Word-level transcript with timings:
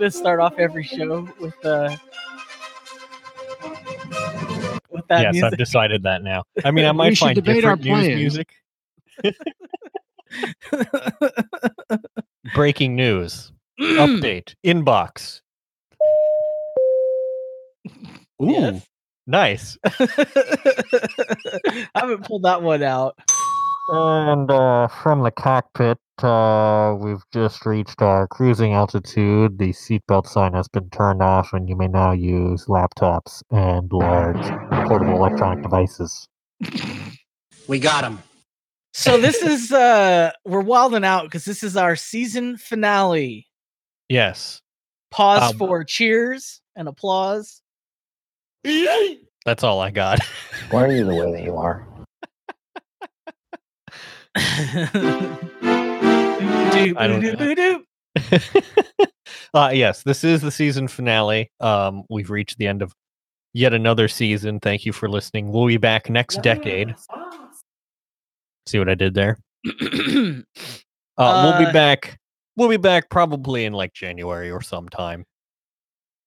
gonna 0.00 0.10
start 0.10 0.40
off 0.40 0.54
every 0.58 0.82
show 0.82 1.28
with 1.38 1.62
uh 1.64 1.94
with 4.90 5.06
that 5.08 5.22
yes, 5.22 5.32
music. 5.34 5.44
I've 5.52 5.58
decided 5.58 6.02
that 6.04 6.22
now. 6.22 6.42
I 6.64 6.70
mean, 6.70 6.86
I 6.86 6.92
might 6.92 7.18
find 7.18 7.34
debate 7.34 7.64
our 7.66 7.76
different 7.76 8.16
news 8.18 8.38
plans. 8.38 8.48
music. 9.22 9.34
Breaking 12.54 12.96
news. 12.96 13.52
Update. 13.78 14.54
Inbox. 14.64 15.42
Ooh, 18.42 18.50
Yes. 18.50 18.86
nice. 19.26 19.76
I 19.84 19.98
haven't 21.94 22.24
pulled 22.24 22.44
that 22.44 22.62
one 22.62 22.82
out. 22.82 23.18
And 23.92 24.50
uh, 24.50 24.86
from 24.86 25.22
the 25.24 25.32
cockpit, 25.32 25.98
uh, 26.22 26.94
we've 26.98 27.22
just 27.32 27.66
reached 27.66 28.02
our 28.02 28.28
cruising 28.28 28.72
altitude. 28.72 29.58
The 29.58 29.70
seatbelt 29.72 30.28
sign 30.28 30.52
has 30.52 30.68
been 30.68 30.88
turned 30.90 31.22
off, 31.22 31.52
and 31.52 31.68
you 31.68 31.74
may 31.76 31.88
now 31.88 32.12
use 32.12 32.66
laptops 32.66 33.42
and 33.50 33.90
large 33.92 34.36
portable 34.86 35.16
electronic 35.16 35.62
devices. 35.62 36.28
We 37.66 37.80
got 37.80 38.04
him. 38.04 38.20
So 38.92 39.18
this 39.18 39.42
is 39.42 39.72
uh 39.72 40.30
we're 40.44 40.60
wilding 40.60 41.04
out 41.04 41.24
because 41.24 41.44
this 41.44 41.62
is 41.64 41.76
our 41.76 41.96
season 41.96 42.58
finale. 42.58 43.48
Yes, 44.08 44.60
Pause 45.10 45.52
Um, 45.52 45.58
for 45.58 45.84
cheers 45.84 46.60
and 46.76 46.86
applause. 46.86 47.62
that's 48.64 49.64
all 49.64 49.80
I 49.80 49.90
got. 49.90 50.20
Why 50.70 50.84
are 50.84 50.92
you 50.92 51.04
the 51.04 51.14
way 51.14 51.32
that 51.32 51.42
you 51.42 51.56
are? 51.56 51.86
I 56.96 57.06
don't- 57.06 57.86
uh, 59.54 59.70
yes, 59.72 60.02
this 60.02 60.24
is 60.24 60.40
the 60.40 60.50
season 60.50 60.88
finale. 60.88 61.50
Um, 61.60 62.04
we've 62.08 62.30
reached 62.30 62.58
the 62.58 62.66
end 62.66 62.82
of 62.82 62.92
yet 63.52 63.72
another 63.74 64.08
season. 64.08 64.60
Thank 64.60 64.84
you 64.86 64.92
for 64.92 65.08
listening. 65.08 65.52
We'll 65.52 65.66
be 65.66 65.76
back 65.76 66.08
next 66.10 66.42
decade. 66.42 66.94
See 68.66 68.78
what 68.78 68.88
I 68.88 68.94
did 68.94 69.14
there? 69.14 69.38
Uh, 71.18 71.42
we'll 71.44 71.52
Uh, 71.52 71.66
be 71.66 71.72
back. 71.72 72.18
We'll 72.56 72.70
be 72.70 72.78
back 72.78 73.10
probably 73.10 73.66
in 73.66 73.74
like 73.74 73.92
January 73.92 74.50
or 74.50 74.62
sometime. 74.62 75.26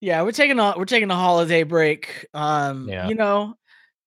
yeah, 0.01 0.21
we're 0.21 0.31
taking 0.33 0.59
a 0.59 0.75
we're 0.77 0.85
taking 0.85 1.09
a 1.09 1.15
holiday 1.15 1.63
break. 1.63 2.27
Um, 2.35 2.87
Yeah. 2.87 3.07
you 3.07 3.15
know, 3.15 3.55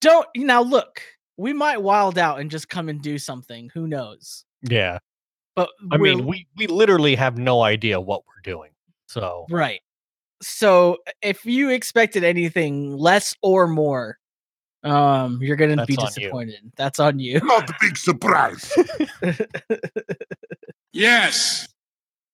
don't 0.01 0.29
now 0.37 0.63
look. 0.63 1.03
We 1.37 1.53
might 1.53 1.83
wild 1.83 2.17
out 2.19 2.41
and 2.41 2.51
just 2.51 2.69
come 2.69 2.89
and 2.89 3.01
do 3.03 3.19
something. 3.19 3.71
Who 3.75 3.87
knows? 3.87 4.45
Yeah, 4.63 4.99
But 5.55 5.69
I 5.93 5.97
mean, 5.99 6.27
we 6.27 6.47
we 6.57 6.67
literally 6.67 7.15
have 7.17 7.37
no 7.39 7.63
idea 7.63 8.01
what 8.01 8.23
we're 8.27 8.43
doing. 8.43 8.71
So 9.09 9.47
Right. 9.51 9.81
So 10.43 10.99
if 11.23 11.45
you 11.47 11.71
expected 11.71 12.25
anything 12.25 12.97
less 12.97 13.35
or 13.43 13.67
more, 13.67 14.19
um, 14.83 15.39
you're 15.43 15.57
gonna 15.57 15.85
be 15.87 15.95
That's 15.97 16.05
on 16.05 16.13
you. 16.17 16.21
disappointed. 16.27 16.73
That's 16.77 17.01
on 17.01 17.19
you. 17.19 17.41
Not 17.43 17.69
a 17.71 17.75
big 17.81 17.97
surprise. 17.97 18.73
yes. 20.93 21.69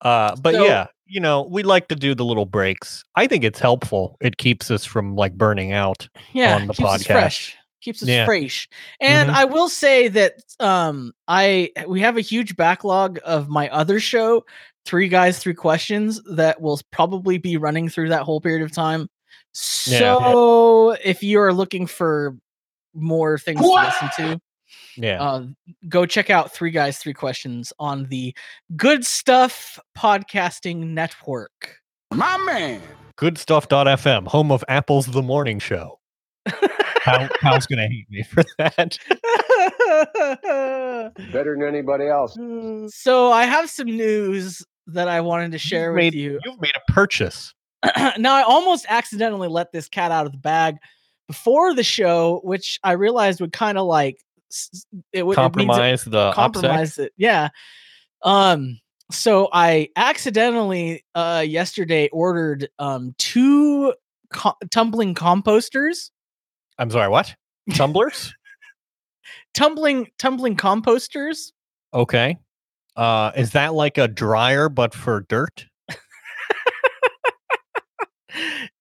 Uh, 0.01 0.35
but 0.37 0.55
So- 0.55 0.65
yeah, 0.65 0.87
you 1.07 1.21
know, 1.21 1.43
we 1.43 1.63
like 1.63 1.89
to 1.89 1.95
do 1.97 2.15
the 2.15 2.25
little 2.25 2.47
breaks. 2.47 3.05
I 3.15 3.27
think 3.27 3.45
it's 3.45 3.59
helpful. 3.61 4.17
It 4.21 4.37
keeps 4.37 4.71
us 4.71 4.85
from 4.85 5.15
like 5.17 5.35
burning 5.35 5.73
out. 5.73 6.09
yeah, 6.33 6.57
on 6.57 6.67
the 6.67 6.75
keeps 6.75 6.89
us 6.89 7.03
podcast. 7.05 7.55
Fresh. 7.83 7.99
Keeps 7.99 8.03
us 8.03 8.09
Yeah. 8.09 8.25
fresh. 8.25 8.69
And 9.01 9.31
Mhm. 9.31 9.35
I 9.35 9.45
will 9.45 9.69
say 9.69 10.09
that 10.09 10.35
um 10.61 11.13
I 11.29 11.71
we 11.87 12.01
have 12.01 12.17
a 12.17 12.21
huge 12.23 12.57
backlog 12.57 13.19
of 13.25 13.49
my 13.49 13.69
other 13.71 14.01
show, 14.01 14.45
Three 14.87 15.09
Guys, 15.09 15.39
Three 15.39 15.55
Questions, 15.55 16.21
that 16.35 16.61
will 16.61 16.81
probably 16.91 17.39
be 17.39 17.57
running 17.57 17.89
through 17.89 18.09
that 18.11 18.23
whole 18.23 18.41
period 18.41 18.63
of 18.63 18.73
time. 18.73 19.09
Yeah. 19.87 19.99
So 19.99 20.91
if 21.05 21.23
you 21.23 21.41
are 21.41 21.53
looking 21.53 21.87
for 21.87 22.37
more 22.95 23.39
things 23.39 23.61
to 23.61 23.67
listen 23.67 24.11
to, 24.17 24.41
Yeah. 24.97 25.23
uh, 25.23 25.43
go 25.89 26.05
check 26.07 26.31
out 26.31 26.53
Three 26.53 26.71
Guys, 26.71 26.99
Three 26.99 27.15
Questions 27.15 27.73
on 27.79 28.05
the 28.07 28.35
Good 28.77 29.05
Stuff 29.07 29.79
Podcasting 29.97 30.89
Network. 30.89 31.79
My 32.13 32.37
man. 32.39 32.83
Goodstuff.fm, 33.17 34.27
home 34.27 34.51
of 34.53 34.65
Apple's 34.69 35.07
The 35.07 35.23
Morning 35.23 35.59
Show. 35.59 36.01
How, 37.03 37.29
Hal's 37.41 37.67
gonna 37.67 37.89
hate 37.89 38.07
me 38.11 38.23
for 38.23 38.45
that. 38.59 38.99
Better 41.33 41.57
than 41.59 41.67
anybody 41.67 42.07
else. 42.09 42.35
so 42.95 43.33
I 43.33 43.45
have 43.45 43.69
some 43.71 43.87
news 43.89 44.63
that 44.87 45.09
I 45.09 45.21
wanted 45.21 45.53
to 45.53 45.59
share 45.59 45.87
You've 45.91 45.95
with 45.95 45.97
made, 45.97 46.15
you. 46.15 46.41
You've 46.45 46.61
made 46.61 46.73
a 46.77 46.93
purchase. 46.93 47.55
now 48.19 48.35
I 48.35 48.43
almost 48.43 48.87
accidentally 48.89 49.49
let 49.49 49.73
this 49.73 49.89
cat 49.89 50.13
out 50.13 50.27
of 50.27 50.33
the 50.33 50.39
bag 50.39 50.77
before 51.27 51.75
the 51.75 51.83
show, 51.85 52.41
which 52.45 52.79
I 52.85 52.93
realized 52.93 53.41
would 53.41 53.53
kind 53.53 53.79
of 53.79 53.87
like 53.87 54.19
s- 54.51 54.71
s- 54.73 54.87
it 55.13 55.27
would 55.27 55.39
it 55.39 55.41
means 55.41 55.51
it- 55.51 55.67
Compromise 55.67 56.05
the 56.05 56.31
opsec. 56.31 56.35
compromise 56.35 56.99
it. 56.99 57.13
Yeah. 57.17 57.49
Um. 58.23 58.79
So 59.11 59.49
I 59.53 59.89
accidentally 59.97 61.05
uh 61.15 61.45
yesterday 61.47 62.09
ordered 62.13 62.69
um 62.79 63.15
two 63.19 63.95
co- 64.33 64.57
tumbling 64.71 65.15
composters, 65.15 66.11
I'm 66.83 66.91
sorry, 66.91 67.09
what? 67.09 67.33
Tumblers? 67.75 68.35
tumbling 69.55 70.09
tumbling 70.19 70.57
composters. 70.57 71.53
okay. 71.95 72.37
Uh, 72.97 73.31
is 73.37 73.53
that 73.53 73.73
like 73.73 73.97
a 73.99 74.09
dryer 74.09 74.69
but 74.69 74.93
for 74.95 75.21
dirt? 75.29 75.67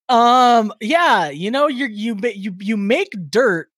Um. 0.09 0.73
Yeah. 0.81 1.29
You 1.29 1.51
know, 1.51 1.67
you 1.67 1.85
you 1.85 2.17
you 2.35 2.53
you 2.59 2.75
make 2.75 3.13
dirt 3.29 3.69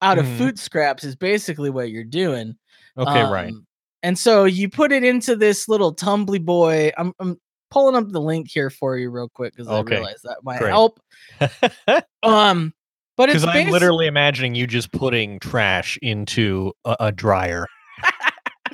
out 0.00 0.18
of 0.18 0.24
Mhm. 0.24 0.38
food 0.38 0.58
scraps 0.58 1.04
is 1.04 1.14
basically 1.16 1.68
what 1.68 1.90
you're 1.90 2.04
doing. 2.04 2.56
Okay, 2.96 3.22
right. 3.22 3.48
Um, 3.48 3.66
And 4.02 4.18
so 4.18 4.44
you 4.44 4.70
put 4.70 4.92
it 4.92 5.04
into 5.04 5.36
this 5.36 5.68
little 5.68 5.94
tumbly 5.94 6.42
boy. 6.42 6.90
I'm 6.96 7.12
I'm 7.18 7.38
pulling 7.70 7.96
up 7.96 8.08
the 8.10 8.20
link 8.20 8.48
here 8.50 8.70
for 8.70 8.96
you 8.96 9.10
real 9.10 9.28
quick 9.28 9.52
because 9.54 9.68
Okay, 9.68 9.96
I 9.96 9.98
realize 9.98 10.22
that 10.22 10.38
might 10.42 10.58
great. 10.58 10.70
help. 10.70 11.00
Um, 12.22 12.72
but 13.16 13.26
Because 13.26 13.44
I'm 13.44 13.66
basi- 13.66 13.70
literally 13.70 14.06
imagining 14.06 14.54
you 14.54 14.66
just 14.66 14.92
putting 14.92 15.38
trash 15.38 15.98
into 16.02 16.72
a, 16.84 16.96
a 17.00 17.12
dryer. 17.12 17.66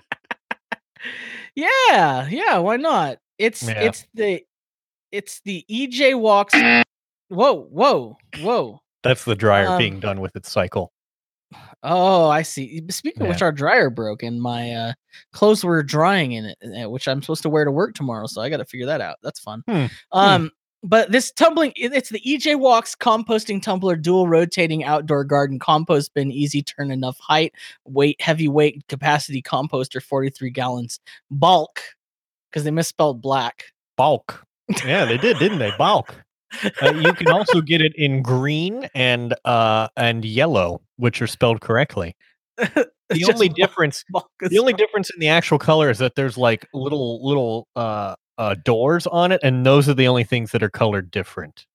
yeah, 1.55 2.29
yeah. 2.29 2.59
Why 2.59 2.77
not? 2.77 3.19
It's 3.39 3.63
Yeah. 3.63 3.83
it's 3.83 4.07
the 4.15 4.43
it's 5.13 5.41
the 5.45 5.65
EJWOX. 5.71 6.85
whoa, 7.29 7.63
whoa, 7.65 8.17
whoa. 8.41 8.81
That's 9.03 9.25
the 9.25 9.35
dryer 9.35 9.69
Um, 9.69 9.79
being 9.79 9.99
done 10.01 10.21
with 10.21 10.37
its 10.37 10.51
cycle. 10.51 10.93
Oh, 11.83 12.29
I 12.29 12.43
see. 12.43 12.83
Speaking 12.91 13.23
of 13.23 13.29
which, 13.29 13.43
our 13.43 13.51
dryer 13.51 13.89
broke 13.91 14.23
and 14.23 14.41
my 14.41 14.71
uh, 14.73 14.93
clothes 15.33 15.65
were 15.65 15.83
drying 15.83 16.33
in 16.33 16.45
it, 16.45 16.59
uh, 16.85 16.89
which 16.91 17.09
I'm 17.09 17.23
supposed 17.23 17.43
to 17.43 17.49
wear 17.49 17.65
to 17.65 17.71
work 17.73 17.95
tomorrow. 17.95 18.27
So 18.27 18.41
I 18.43 18.51
got 18.51 18.59
to 18.59 18.67
figure 18.67 18.87
that 18.87 19.01
out. 19.01 19.17
That's 19.23 19.41
fun. 19.41 19.63
Hmm, 19.67 19.87
Um, 20.13 20.51
but 20.83 21.13
this 21.13 21.31
tumbling 21.31 21.73
it's 21.77 22.09
the 22.09 22.21
EJWOX 22.21 22.97
composting 22.97 23.63
tumbler, 23.63 23.97
dual 23.97 24.29
rotating 24.29 24.85
outdoor 24.85 25.25
garden 25.25 25.59
compost 25.59 26.15
bin, 26.15 26.31
easy 26.31 26.63
turn, 26.63 26.91
enough 26.91 27.19
height, 27.19 27.53
weight, 27.85 28.21
heavy 28.21 28.49
weight, 28.49 28.83
capacity 28.89 29.43
composter, 29.43 30.03
43 30.03 30.51
gallons, 30.51 31.01
bulk, 31.31 31.81
because 32.51 32.65
they 32.65 32.71
misspelled 32.71 33.21
black. 33.21 33.67
Bulk. 33.97 34.45
Yeah, 34.85 35.05
they 35.05 35.19
did, 35.19 35.39
didn't 35.39 35.59
they? 35.59 35.73
Bulk. 35.77 36.15
Uh, 36.81 36.95
you 36.95 37.13
can 37.13 37.29
also 37.29 37.61
get 37.61 37.81
it 37.81 37.93
in 37.97 38.23
green 38.23 38.89
and 38.95 39.35
uh 39.45 39.89
and 39.97 40.25
yellow, 40.25 40.81
which 40.97 41.21
are 41.21 41.27
spelled 41.27 41.61
correctly. 41.61 42.17
The 43.11 43.25
only 43.25 43.49
difference 43.49 44.05
the 44.39 44.59
only 44.61 44.73
difference 44.73 45.11
in 45.11 45.19
the 45.19 45.27
actual 45.27 45.59
color 45.59 45.91
is 45.91 45.99
that 45.99 46.15
there's 46.15 46.39
like 46.39 46.69
little 46.73 47.27
little 47.27 47.67
uh 47.75 48.15
uh 48.39 48.55
doors 48.65 49.07
on 49.09 49.33
it 49.33 49.41
and 49.43 49.65
those 49.67 49.89
are 49.89 49.95
the 49.95 50.09
only 50.09 50.25
things 50.25 50.53
that 50.53 50.63
are 50.63 50.71
colored 50.71 51.11
different. 51.11 51.67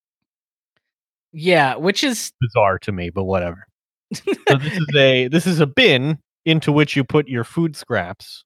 Yeah, 1.32 1.76
which 1.76 2.04
is 2.04 2.32
bizarre 2.40 2.80
to 2.80 2.92
me 2.92 3.10
but 3.10 3.26
whatever. 3.26 3.68
So 4.14 4.58
this 4.58 4.74
is 4.74 4.88
a 4.96 5.28
this 5.28 5.48
is 5.48 5.60
a 5.60 5.68
bin 5.68 6.20
into 6.46 6.72
which 6.72 6.96
you 6.96 7.04
put 7.04 7.28
your 7.28 7.44
food 7.44 7.76
scraps. 7.76 8.44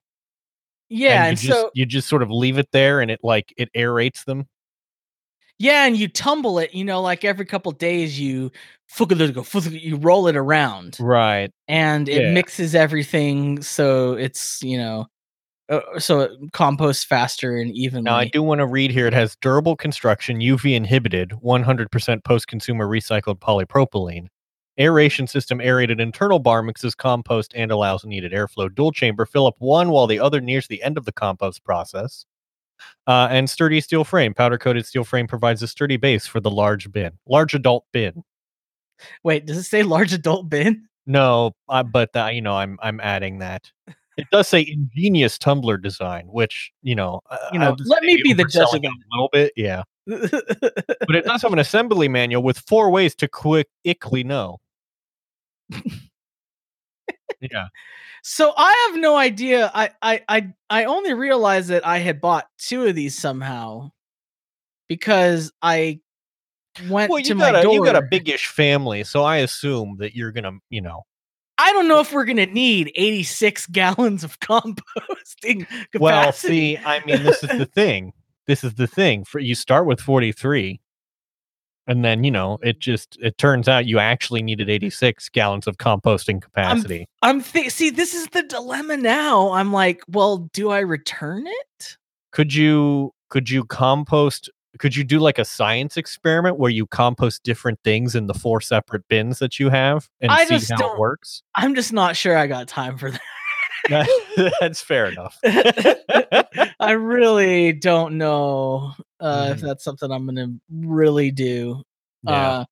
Yeah, 0.88 1.20
and, 1.20 1.28
and, 1.30 1.38
just 1.38 1.60
so 1.60 1.70
you 1.74 1.86
just 1.86 2.08
sort 2.08 2.22
of 2.22 2.30
leave 2.30 2.58
it 2.58 2.68
there 2.72 3.00
and 3.00 3.10
it 3.10 3.20
like 3.22 3.54
it 3.56 3.70
aerates 3.76 4.24
them? 4.24 4.46
Yeah, 5.60 5.84
and 5.84 5.94
you 5.94 6.08
tumble 6.08 6.58
it, 6.58 6.72
you 6.72 6.84
know, 6.84 7.02
like 7.02 7.22
every 7.22 7.44
couple 7.44 7.70
days 7.72 8.18
you 8.18 8.50
you 8.98 9.96
roll 9.96 10.26
it 10.26 10.34
around. 10.34 10.96
Right. 10.98 11.52
And 11.68 12.08
it 12.08 12.22
Yeah. 12.22 12.32
mixes 12.32 12.74
everything 12.74 13.62
so 13.62 14.14
it's, 14.14 14.62
you 14.62 14.78
know, 14.78 15.06
uh, 15.70 15.98
so 15.98 16.20
it 16.20 16.32
composts 16.52 17.04
faster 17.04 17.56
and 17.56 17.70
evenly. 17.74 18.02
now 18.02 18.16
i 18.16 18.26
do 18.28 18.42
want 18.42 18.58
to 18.58 18.66
read 18.66 18.90
here 18.90 19.06
it 19.06 19.14
has 19.14 19.36
durable 19.36 19.76
construction 19.76 20.38
uv 20.40 20.74
inhibited 20.74 21.30
100% 21.42 22.24
post-consumer 22.24 22.86
recycled 22.86 23.38
polypropylene 23.38 24.26
aeration 24.78 25.26
system 25.26 25.60
aerated 25.60 26.00
internal 26.00 26.38
bar 26.38 26.62
mixes 26.62 26.94
compost 26.94 27.52
and 27.54 27.70
allows 27.70 28.04
needed 28.04 28.32
airflow 28.32 28.72
dual 28.74 28.92
chamber 28.92 29.24
fill 29.24 29.46
up 29.46 29.54
one 29.58 29.90
while 29.90 30.06
the 30.06 30.20
other 30.20 30.40
nears 30.40 30.66
the 30.68 30.82
end 30.82 30.98
of 30.98 31.04
the 31.04 31.12
compost 31.12 31.64
process 31.64 32.24
Uh, 33.06 33.28
and 33.30 33.50
sturdy 33.50 33.78
steel 33.80 34.04
frame. 34.04 34.32
Powder 34.32 34.56
coated 34.56 34.86
steel 34.86 35.04
frame 35.04 35.26
provides 35.26 35.62
a 35.62 35.68
sturdy 35.68 35.98
base 35.98 36.26
for 36.26 36.40
the 36.40 36.50
large 36.50 36.90
bin, 36.90 37.12
large 37.28 37.52
adult 37.54 37.84
bin. 37.92 38.22
Wait, 39.22 39.44
does 39.46 39.58
it 39.58 39.64
say 39.64 39.82
large 39.82 40.12
adult 40.14 40.48
bin? 40.48 40.86
No, 41.06 41.52
uh, 41.68 41.82
but 41.82 42.14
uh, 42.16 42.30
you 42.32 42.40
know, 42.40 42.54
I'm 42.54 42.78
I'm 42.82 43.00
adding 43.00 43.38
that. 43.40 43.70
It 44.16 44.26
does 44.30 44.48
say 44.48 44.66
ingenious 44.66 45.38
tumbler 45.38 45.76
design, 45.76 46.26
which 46.26 46.72
you 46.82 46.94
know, 46.94 47.20
You 47.52 47.58
know, 47.58 47.76
let 47.84 48.02
me 48.02 48.20
be 48.22 48.32
the 48.32 48.44
judge 48.44 48.74
of 48.74 48.82
a 48.84 48.90
little 49.12 49.28
bit, 49.32 49.52
yeah. 49.56 49.82
But 50.06 51.16
it 51.16 51.24
does 51.24 51.42
have 51.42 51.52
an 51.52 51.58
assembly 51.58 52.08
manual 52.08 52.42
with 52.42 52.58
four 52.58 52.90
ways 52.90 53.14
to 53.16 53.28
quickly 53.28 54.24
know. 54.24 54.58
yeah, 57.40 57.68
So 58.22 58.52
I 58.56 58.88
have 58.88 59.00
no 59.00 59.16
idea. 59.16 59.70
I 59.74 59.90
I 60.02 60.22
I 60.28 60.52
I 60.68 60.84
only 60.84 61.14
realized 61.14 61.68
that 61.68 61.86
I 61.86 61.98
had 61.98 62.20
bought 62.20 62.48
two 62.58 62.84
of 62.86 62.94
these 62.94 63.16
somehow 63.18 63.92
because 64.88 65.52
I 65.62 66.00
went 66.88 67.10
well, 67.10 67.22
to 67.22 67.28
you 67.28 67.34
my 67.34 67.52
got 67.52 67.60
a 67.60 67.62
door. 67.62 67.74
you 67.74 67.84
got 67.84 67.96
a 67.96 68.02
bigish 68.02 68.46
family, 68.46 69.04
so 69.04 69.22
I 69.22 69.38
assume 69.38 69.96
that 70.00 70.14
you're 70.14 70.32
gonna, 70.32 70.52
you 70.68 70.80
know, 70.80 71.04
I 71.60 71.72
don't 71.72 71.88
know 71.88 72.00
if 72.00 72.12
we're 72.12 72.24
gonna 72.24 72.46
need 72.46 72.90
86 72.94 73.66
gallons 73.66 74.24
of 74.24 74.40
composting 74.40 75.66
capacity. 75.68 75.98
Well, 75.98 76.32
see, 76.32 76.78
I 76.78 77.04
mean, 77.04 77.22
this 77.22 77.42
is 77.44 77.50
the 77.50 77.66
thing. 77.74 78.12
This 78.46 78.64
is 78.64 78.74
the 78.74 78.86
thing. 78.86 79.24
For 79.24 79.38
you 79.38 79.54
start 79.54 79.86
with 79.86 80.00
43, 80.00 80.80
and 81.86 82.04
then 82.04 82.24
you 82.24 82.30
know 82.30 82.58
it 82.62 82.78
just 82.80 83.18
it 83.20 83.36
turns 83.36 83.68
out 83.68 83.86
you 83.86 83.98
actually 83.98 84.42
needed 84.42 84.70
86 84.70 85.28
gallons 85.28 85.66
of 85.66 85.76
composting 85.76 86.40
capacity. 86.40 87.06
I'm 87.22 87.42
th- 87.42 87.70
see, 87.70 87.90
this 87.90 88.14
is 88.14 88.28
the 88.28 88.42
dilemma 88.42 88.96
now. 88.96 89.52
I'm 89.52 89.72
like, 89.72 90.02
well, 90.08 90.48
do 90.52 90.70
I 90.70 90.80
return 90.80 91.46
it? 91.46 91.96
could 92.32 92.54
you 92.54 93.12
could 93.28 93.50
you 93.50 93.64
compost? 93.64 94.50
Could 94.80 94.96
you 94.96 95.04
do 95.04 95.18
like 95.18 95.38
a 95.38 95.44
science 95.44 95.98
experiment 95.98 96.58
where 96.58 96.70
you 96.70 96.86
compost 96.86 97.42
different 97.42 97.78
things 97.84 98.14
in 98.14 98.26
the 98.28 98.32
four 98.34 98.62
separate 98.62 99.06
bins 99.08 99.38
that 99.38 99.58
you 99.60 99.68
have 99.68 100.08
and 100.22 100.32
I 100.32 100.44
see 100.46 100.72
how 100.74 100.94
it 100.94 100.98
works? 100.98 101.42
I'm 101.54 101.74
just 101.74 101.92
not 101.92 102.16
sure 102.16 102.34
I 102.34 102.46
got 102.46 102.66
time 102.66 102.96
for 102.96 103.10
that. 103.10 103.20
That's 104.60 104.80
fair 104.80 105.10
enough. 105.10 105.38
I 106.80 106.92
really 106.92 107.72
don't 107.74 108.16
know 108.16 108.94
uh, 109.20 109.50
if 109.52 109.58
Mhm. 109.58 109.66
that's 109.66 109.84
something 109.84 110.10
I'm 110.10 110.24
gonna 110.24 110.48
really 110.72 111.30
do. 111.30 111.82
Yeah. 112.22 112.32
Uh, 112.32 112.64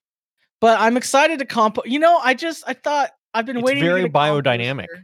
but 0.62 0.81
I'm 0.81 0.96
excited 0.96 1.40
to 1.40 1.44
compost. 1.44 1.88
You 1.88 1.99
know, 1.99 2.16
I 2.19 2.32
just 2.32 2.64
I 2.66 2.72
thought 2.72 3.10
I've 3.34 3.44
been 3.44 3.58
It's 3.58 3.64
waiting. 3.66 3.82
to 3.82 3.87
very 3.88 4.08
biodynamic. 4.08 4.87
composter. 4.87 5.02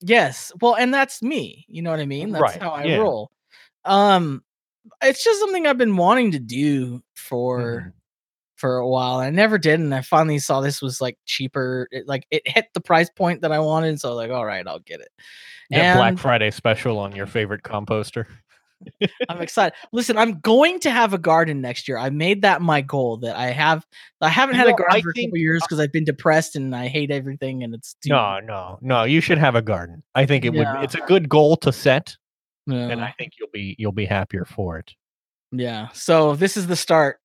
Yes, 0.00 0.52
well, 0.60 0.76
and 0.76 0.94
that's 0.94 1.22
me. 1.22 1.64
You 1.68 1.82
know 1.82 1.90
what 1.90 1.98
I 2.00 2.06
mean? 2.06 2.30
That's 2.30 2.42
Right, 2.42 2.62
how 2.62 2.70
I 2.70 2.84
yeah. 2.84 2.98
roll. 2.98 3.30
Um, 3.84 4.44
it's 5.02 5.22
just 5.24 5.40
something 5.40 5.66
I've 5.66 5.78
been 5.78 5.96
wanting 5.96 6.32
to 6.32 6.38
do 6.38 7.02
for 7.14 7.60
Mhm. 7.86 7.92
for 8.56 8.76
a 8.78 8.88
while. 8.88 9.16
I 9.18 9.30
never 9.30 9.58
did, 9.58 9.80
and 9.80 9.94
I 9.94 10.00
finally 10.02 10.38
saw 10.38 10.60
this 10.60 10.80
was 10.82 11.00
like 11.00 11.18
cheaper. 11.26 11.88
It, 11.90 12.06
like 12.06 12.26
it 12.30 12.42
hit 12.46 12.66
the 12.74 12.80
price 12.80 13.10
point 13.10 13.42
that 13.42 13.52
I 13.52 13.58
wanted, 13.58 14.00
so 14.00 14.08
I 14.08 14.12
was 14.12 14.18
like, 14.18 14.30
all 14.30 14.44
right, 14.46 14.66
I'll 14.66 14.78
get 14.80 15.00
it. 15.00 15.08
Yeah, 15.70 15.96
Black 15.96 16.18
Friday 16.18 16.50
special 16.50 16.98
on 16.98 17.14
your 17.16 17.26
favorite 17.26 17.62
composter. 17.62 18.26
I'm 19.30 19.40
excited. 19.40 19.72
Listen, 19.92 20.18
I'm 20.18 20.40
going 20.40 20.78
to 20.80 20.90
have 20.90 21.14
a 21.14 21.18
garden 21.18 21.62
next 21.62 21.88
year. 21.88 21.96
I 21.96 22.10
made 22.10 22.42
that 22.42 22.60
my 22.60 22.82
goal. 22.82 23.16
That 23.18 23.34
I 23.34 23.46
have. 23.46 23.86
I 24.20 24.28
haven't 24.28 24.56
You 24.56 24.60
had 24.60 24.68
a 24.68 24.72
garden 24.72 24.86
I 24.96 25.00
for 25.00 25.10
a 25.10 25.12
think- 25.14 25.30
couple 25.30 25.38
years 25.38 25.62
because 25.62 25.80
I've 25.80 25.92
been 25.92 26.04
depressed 26.04 26.54
and 26.54 26.76
I 26.76 26.88
hate 26.88 27.10
everything. 27.10 27.62
And 27.62 27.74
it's 27.74 27.94
too, 28.02 28.10
No, 28.10 28.40
no, 28.40 28.78
no. 28.82 29.04
You 29.04 29.20
should 29.22 29.38
have 29.38 29.54
a 29.54 29.62
garden. 29.62 30.02
I 30.14 30.26
think 30.26 30.44
it 30.44 30.52
Yeah. 30.54 30.74
would. 30.76 30.84
It's 30.84 30.94
a 30.94 31.00
good 31.06 31.28
goal 31.30 31.56
to 31.58 31.72
set, 31.72 32.16
Yeah. 32.66 32.88
and 32.88 33.00
I 33.02 33.14
think 33.18 33.32
you'll 33.38 33.50
be 33.52 33.76
you'll 33.78 33.92
be 33.92 34.06
happier 34.06 34.44
for 34.44 34.78
it. 34.78 34.94
yeah. 35.52 35.88
So 35.92 36.34
this 36.36 36.56
is 36.56 36.66
the 36.66 36.76
start. 36.76 37.18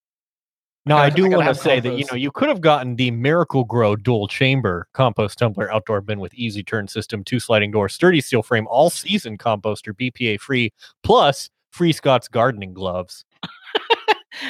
Now, 0.86 0.96
gotta- 0.98 1.04
I 1.04 1.06
I 1.08 1.10
do 1.10 1.30
want 1.30 1.48
to 1.48 1.56
say 1.56 1.80
that 1.80 1.98
you 1.98 2.06
know 2.10 2.16
you 2.16 2.32
could 2.32 2.50
have 2.50 2.62
gotten 2.62 2.96
the 2.96 3.12
Miracle-Gro 3.12 3.98
dual 3.98 4.28
chamber 4.28 4.88
compost 4.94 5.38
tumbler 5.38 5.72
outdoor 5.72 6.02
bin 6.02 6.20
with 6.20 6.34
easy 6.34 6.64
turn 6.64 6.88
system, 6.88 7.24
two 7.24 7.40
sliding 7.40 7.72
door, 7.72 7.90
sturdy 7.90 8.22
steel 8.22 8.42
frame, 8.44 8.66
all 8.68 8.90
season 8.90 9.38
composter, 9.38 9.94
BPA 9.94 10.40
free, 10.40 10.72
plus 11.04 11.50
free 11.72 11.92
Scott's 11.92 12.28
gardening 12.28 12.74
gloves, 12.74 13.24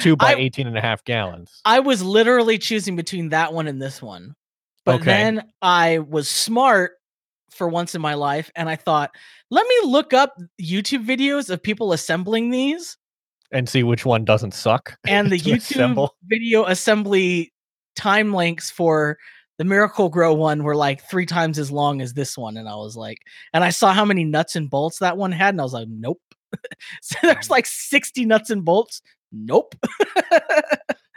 two 0.00 0.16
by 0.16 0.32
I- 0.34 0.36
18 0.38 0.66
and 0.66 0.78
a 0.78 0.80
half 0.80 1.04
gallons. 1.04 1.60
I 1.64 1.80
was 1.80 2.02
literally 2.02 2.58
choosing 2.58 2.96
between 2.96 3.30
that 3.30 3.52
one 3.52 3.66
and 3.66 3.80
this 3.82 4.00
one, 4.00 4.34
but 4.84 4.96
Okay. 4.96 5.04
then 5.04 5.50
I 5.60 5.98
was 5.98 6.28
smart 6.28 6.92
for 7.50 7.68
once 7.68 7.94
in 7.94 8.00
my 8.00 8.14
life, 8.14 8.50
and 8.54 8.68
I 8.68 8.76
thought, 8.76 9.10
let 9.50 9.66
me 9.66 9.90
look 9.90 10.12
up 10.12 10.36
YouTube 10.60 11.06
videos 11.06 11.50
of 11.50 11.62
people 11.62 11.92
assembling 11.92 12.50
these. 12.50 12.96
and 13.52 13.68
see 13.68 13.82
which 13.82 14.04
one 14.04 14.24
doesn't 14.24 14.54
suck. 14.54 14.96
and 15.06 15.30
the 15.30 15.38
YouTube 15.38 15.56
assemble. 15.56 16.16
video 16.26 16.64
assembly 16.66 17.52
time 17.96 18.32
links 18.32 18.70
for 18.70 19.18
the 19.58 19.64
Miracle-Gro 19.64 20.34
one 20.34 20.62
were 20.62 20.76
like 20.76 21.02
three 21.02 21.26
times 21.26 21.58
as 21.58 21.70
long 21.70 22.00
as 22.00 22.14
this 22.14 22.38
one. 22.38 22.56
And 22.56 22.68
I 22.68 22.76
was 22.76 22.96
like, 22.96 23.18
and 23.52 23.62
I 23.62 23.70
saw 23.70 23.92
how 23.92 24.04
many 24.04 24.24
nuts 24.24 24.56
and 24.56 24.70
bolts 24.70 25.00
that 25.00 25.16
one 25.16 25.32
had, 25.32 25.54
and 25.54 25.60
I 25.60 25.64
was 25.64 25.74
like, 25.74 25.88
nope. 25.88 26.20
so 27.02 27.16
there's 27.22 27.48
mm. 27.48 27.50
like 27.50 27.66
60 27.66 28.24
nuts 28.24 28.50
and 28.50 28.64
bolts. 28.64 29.02
Nope. 29.32 29.74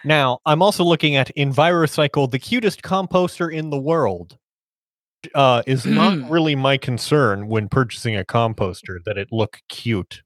Now, 0.03 0.39
I'm 0.45 0.61
also 0.61 0.83
looking 0.83 1.15
at 1.15 1.33
EnviroCycle, 1.37 2.29
the 2.29 2.39
cutest 2.39 2.81
composter 2.81 3.53
in 3.53 3.69
the 3.69 3.79
world. 3.79 4.37
Uh, 5.33 5.63
is 5.65 5.85
not 5.85 6.13
Mm. 6.13 6.29
really 6.29 6.55
my 6.55 6.77
concern 6.77 7.47
when 7.47 7.69
purchasing 7.69 8.15
a 8.15 8.23
composter 8.23 9.03
that 9.05 9.17
it 9.17 9.29
look 9.31 9.61
cute. 9.69 10.21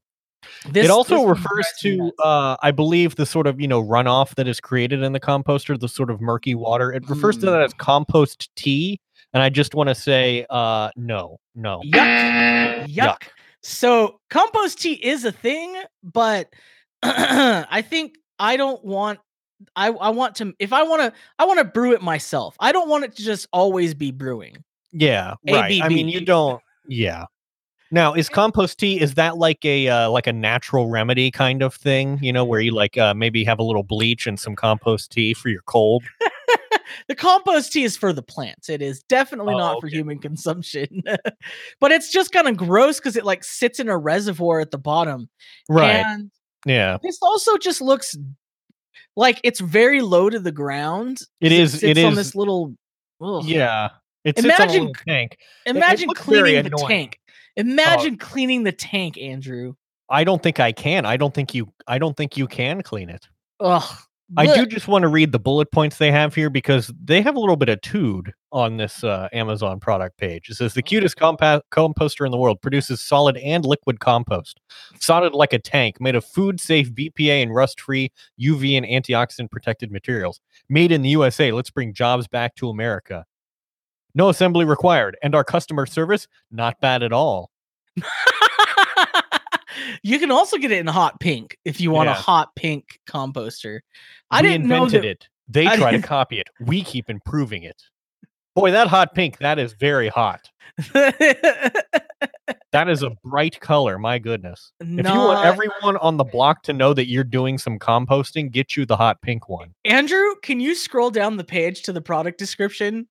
This, 0.70 0.84
it 0.86 0.90
also 0.90 1.24
refers 1.24 1.66
to, 1.80 2.12
uh, 2.22 2.56
I 2.62 2.70
believe, 2.70 3.16
the 3.16 3.26
sort 3.26 3.46
of 3.46 3.60
you 3.60 3.68
know 3.68 3.82
runoff 3.82 4.34
that 4.36 4.48
is 4.48 4.60
created 4.60 5.02
in 5.02 5.12
the 5.12 5.20
composter, 5.20 5.78
the 5.78 5.88
sort 5.88 6.10
of 6.10 6.20
murky 6.20 6.54
water. 6.54 6.92
It 6.92 7.08
refers 7.08 7.36
to 7.38 7.46
Mm. 7.46 7.50
that 7.52 7.62
as 7.62 7.74
compost 7.74 8.50
tea, 8.56 9.00
and 9.32 9.42
I 9.42 9.50
just 9.50 9.74
want 9.74 9.88
to 9.88 9.94
say, 9.94 10.46
uh, 10.50 10.90
no, 10.96 11.38
no, 11.54 11.82
yuck. 11.84 12.86
Yuck. 12.88 13.22
So 13.62 14.20
compost 14.30 14.80
tea 14.80 14.94
is 14.94 15.24
a 15.24 15.32
thing, 15.32 15.76
but 16.02 16.48
I 17.02 17.82
think 17.82 18.16
I 18.38 18.56
don't 18.56 18.82
want 18.84 19.18
I, 19.74 19.88
I 19.88 20.10
want 20.10 20.36
to 20.36 20.54
if 20.60 20.72
I 20.72 20.84
want 20.84 21.02
to 21.02 21.12
I 21.38 21.44
want 21.44 21.58
to 21.58 21.64
brew 21.64 21.92
it 21.92 22.00
myself. 22.02 22.56
I 22.60 22.72
don't 22.72 22.88
want 22.88 23.04
it 23.04 23.16
to 23.16 23.22
just 23.22 23.48
always 23.52 23.94
be 23.94 24.12
brewing. 24.12 24.56
Yeah, 24.92 25.34
right. 25.50 25.80
I 25.82 25.88
mean, 25.88 26.08
you 26.08 26.20
don't. 26.20 26.60
Yeah. 26.88 27.26
Now, 27.90 28.12
is 28.14 28.28
compost 28.28 28.78
tea 28.78 29.00
is 29.00 29.14
that 29.14 29.38
like 29.38 29.64
a 29.64 29.88
uh, 29.88 30.10
like 30.10 30.26
a 30.26 30.32
natural 30.32 30.88
remedy 30.88 31.30
kind 31.30 31.62
of 31.62 31.74
thing? 31.74 32.18
You 32.22 32.32
know, 32.32 32.44
where 32.44 32.60
you 32.60 32.72
like 32.72 32.98
uh, 32.98 33.14
maybe 33.14 33.44
have 33.44 33.58
a 33.58 33.62
little 33.62 33.82
bleach 33.82 34.26
and 34.26 34.38
some 34.38 34.54
compost 34.56 35.10
tea 35.10 35.32
for 35.34 35.48
your 35.48 35.62
cold. 35.62 36.04
the 37.08 37.14
compost 37.14 37.72
tea 37.72 37.84
is 37.84 37.96
for 37.96 38.12
the 38.12 38.22
plants. 38.22 38.68
It 38.68 38.82
is 38.82 39.02
definitely 39.04 39.54
Oh, 39.54 39.58
not 39.58 39.80
for 39.80 39.86
okay. 39.86 39.96
human 39.96 40.18
consumption. 40.20 41.02
but 41.80 41.90
it's 41.92 42.12
just 42.12 42.30
kind 42.32 42.46
of 42.46 42.56
gross 42.58 42.98
because 42.98 43.16
it 43.16 43.24
like 43.24 43.42
sits 43.42 43.80
in 43.80 43.88
a 43.88 43.96
reservoir 43.96 44.60
at 44.60 44.70
the 44.70 44.78
bottom. 44.78 45.28
Right. 45.70 46.04
And 46.04 46.30
yeah. 46.66 46.98
this 47.02 47.18
also 47.22 47.56
just 47.56 47.80
looks 47.80 48.14
like 49.16 49.40
it's 49.44 49.60
very 49.60 50.02
low 50.02 50.28
to 50.28 50.38
the 50.38 50.52
ground. 50.52 51.20
It 51.40 51.52
is- 51.52 51.82
it 51.82 51.96
on 51.98 52.12
is- 52.12 52.16
this 52.18 52.34
little. 52.34 52.74
ugh. 53.22 53.44
Yeah. 53.46 53.88
It 54.24 54.38
sits 54.38 54.60
on 54.60 54.68
a 54.68 54.72
Imagine 54.72 54.92
tank. 55.06 55.38
Imagine 55.66 56.10
cleaning 56.10 56.62
the 56.62 56.66
annoying. 56.66 56.84
Oh. 56.84 56.88
tank. 56.88 57.20
Imagine 57.56 58.16
cleaning 58.18 58.64
the 58.64 58.72
tank, 58.72 59.18
Andrew. 59.18 59.74
I 60.08 60.24
don't 60.24 60.42
think 60.42 60.60
I 60.60 60.72
can. 60.72 61.04
I 61.04 61.16
don't 61.16 61.34
think 61.34 61.54
you. 61.54 61.72
I 61.86 61.98
don't 61.98 62.16
think 62.16 62.36
you 62.36 62.46
can 62.46 62.82
clean 62.82 63.10
it. 63.10 63.28
Ugh. 63.60 63.98
I 64.36 64.54
do 64.54 64.66
just 64.66 64.88
want 64.88 65.02
to 65.02 65.08
read 65.08 65.32
the 65.32 65.38
bullet 65.38 65.72
points 65.72 65.96
they 65.96 66.12
have 66.12 66.34
here 66.34 66.50
because 66.50 66.92
they 67.02 67.22
have 67.22 67.34
a 67.34 67.40
little 67.40 67.56
bit 67.56 67.70
of 67.70 67.80
tood 67.80 68.34
on 68.52 68.76
this 68.76 69.02
uh, 69.02 69.28
Amazon 69.32 69.80
product 69.80 70.18
page. 70.18 70.50
It 70.50 70.56
says 70.56 70.74
the 70.74 70.82
cutest 70.82 71.16
compa- 71.16 71.62
composter 71.72 72.26
in 72.26 72.30
the 72.30 72.36
world 72.36 72.60
produces 72.60 73.00
solid 73.00 73.38
and 73.38 73.64
liquid 73.64 74.00
compost, 74.00 74.60
solid 75.00 75.32
like 75.32 75.54
a 75.54 75.58
tank, 75.58 75.98
made 75.98 76.14
of 76.14 76.26
food 76.26 76.60
safe 76.60 76.92
BPA 76.92 77.42
and 77.42 77.54
rust 77.54 77.80
free 77.80 78.12
UV 78.38 78.76
and 78.76 78.84
antioxidant 78.84 79.50
protected 79.50 79.90
materials. 79.90 80.40
Made 80.68 80.92
in 80.92 81.00
the 81.00 81.10
USA. 81.10 81.50
Let's 81.50 81.70
bring 81.70 81.94
jobs 81.94 82.28
back 82.28 82.54
to 82.56 82.68
America. 82.68 83.24
No 84.18 84.28
assembly 84.30 84.64
required. 84.64 85.16
And 85.22 85.34
our 85.36 85.44
customer 85.44 85.86
service, 85.86 86.26
not 86.50 86.80
bad 86.80 87.04
at 87.04 87.12
all. 87.12 87.52
you 90.02 90.18
can 90.18 90.32
also 90.32 90.58
get 90.58 90.72
it 90.72 90.78
in 90.78 90.88
hot 90.88 91.20
pink 91.20 91.56
if 91.64 91.80
you 91.80 91.92
want 91.92 92.08
a 92.08 92.14
hot 92.14 92.56
pink 92.56 92.98
composter. 93.08 93.78
I 94.28 94.42
we 94.42 94.48
didn't 94.48 94.66
know 94.66 94.84
invented 94.84 95.04
that. 95.04 95.08
it. 95.08 95.28
They 95.46 95.68
I 95.68 95.76
try 95.76 95.92
to 95.92 95.98
didn't- 95.98 96.04
copy 96.08 96.40
it. 96.40 96.48
We 96.60 96.82
keep 96.82 97.08
improving 97.08 97.62
it. 97.62 97.80
Boy, 98.56 98.72
that 98.72 98.88
hot 98.88 99.14
pink, 99.14 99.38
that 99.38 99.60
is 99.60 99.74
very 99.74 100.08
hot. 100.08 100.50
That 102.72 102.88
is 102.88 103.02
a 103.04 103.10
bright 103.24 103.60
color. 103.60 103.98
My 103.98 104.18
goodness. 104.18 104.72
If 104.80 104.88
you 104.88 105.14
want 105.14 105.46
everyone 105.46 105.96
on 105.98 106.16
the 106.16 106.24
block 106.24 106.62
to 106.64 106.72
know 106.72 106.92
that 106.92 107.06
you're 107.08 107.22
doing 107.22 107.56
some 107.56 107.78
composting, 107.78 108.50
get 108.50 108.76
you 108.76 108.84
the 108.84 108.96
hot 108.96 109.22
pink 109.22 109.48
one 109.48 109.74
Andrew, 109.84 110.34
can 110.42 110.58
you 110.58 110.74
scroll 110.74 111.10
down 111.10 111.36
the 111.36 111.44
page 111.44 111.82
to 111.82 111.92
the 111.92 112.00
product 112.00 112.36
description 112.38 113.06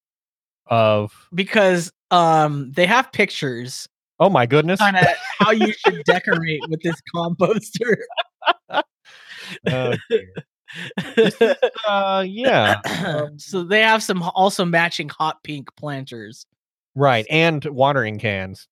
of 0.70 1.28
because 1.34 1.92
um 2.12 2.72
they 2.72 2.86
have 2.86 3.12
pictures 3.12 3.88
Oh 4.20 4.30
my 4.30 4.46
goodness. 4.46 4.80
of 4.82 4.96
how 5.40 5.52
you 5.52 5.74
should 5.74 6.04
decorate 6.06 6.62
with 6.70 6.82
this 6.82 6.96
composter. 7.16 7.98
Oh, 9.70 9.94
dear. 10.10 10.34
uh, 11.88 12.26
yeah. 12.28 13.28
so 13.38 13.64
they 13.64 13.82
have 13.82 14.04
some 14.04 14.22
also 14.24 14.66
matching 14.66 15.10
hot 15.10 15.44
pink 15.44 15.70
planters. 15.76 16.46
Right. 16.96 17.26
And 17.30 17.64
watering 17.66 18.20
cans. 18.20 18.68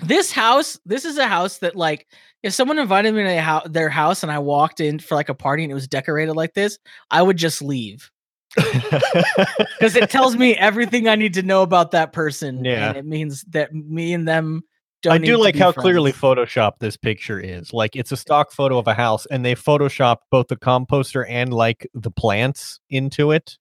This 0.00 0.32
house, 0.32 0.80
this 0.84 1.04
is 1.04 1.16
a 1.18 1.28
house 1.28 1.58
that 1.58 1.76
like 1.76 2.08
if 2.42 2.52
someone 2.52 2.78
invited 2.80 3.14
me 3.14 3.22
to 3.22 3.62
their 3.68 3.88
house 3.88 4.24
and 4.24 4.32
I 4.32 4.40
walked 4.40 4.80
in 4.80 4.98
for 4.98 5.14
like 5.14 5.28
a 5.28 5.34
party 5.34 5.62
and 5.62 5.70
it 5.70 5.76
was 5.76 5.86
decorated 5.86 6.34
like 6.34 6.54
this, 6.54 6.78
I 7.10 7.22
would 7.22 7.36
just 7.36 7.62
leave 7.62 8.10
because 8.56 9.96
it 9.96 10.10
tells 10.10 10.36
me 10.36 10.54
everything 10.56 11.08
I 11.08 11.14
need 11.16 11.34
to 11.34 11.42
know 11.42 11.62
about 11.62 11.90
that 11.92 12.12
person. 12.12 12.64
Yeah. 12.64 12.88
and 12.88 12.96
it 12.98 13.06
means 13.06 13.42
that 13.50 13.72
me 13.74 14.12
and 14.14 14.26
them. 14.26 14.62
Don't 15.02 15.14
I 15.14 15.18
do 15.18 15.36
like 15.36 15.56
how 15.56 15.72
clearly 15.72 16.12
Photoshop 16.12 16.74
this 16.78 16.96
picture 16.96 17.40
is. 17.40 17.72
Like 17.72 17.96
it's 17.96 18.12
a 18.12 18.16
stock 18.16 18.52
photo 18.52 18.78
of 18.78 18.86
a 18.86 18.94
house 18.94 19.26
and 19.26 19.44
they 19.44 19.56
photoshopped 19.56 20.18
both 20.30 20.46
the 20.46 20.56
composter 20.56 21.24
and 21.28 21.52
like 21.52 21.88
the 21.92 22.10
plants 22.12 22.78
into 22.88 23.32
it. 23.32 23.58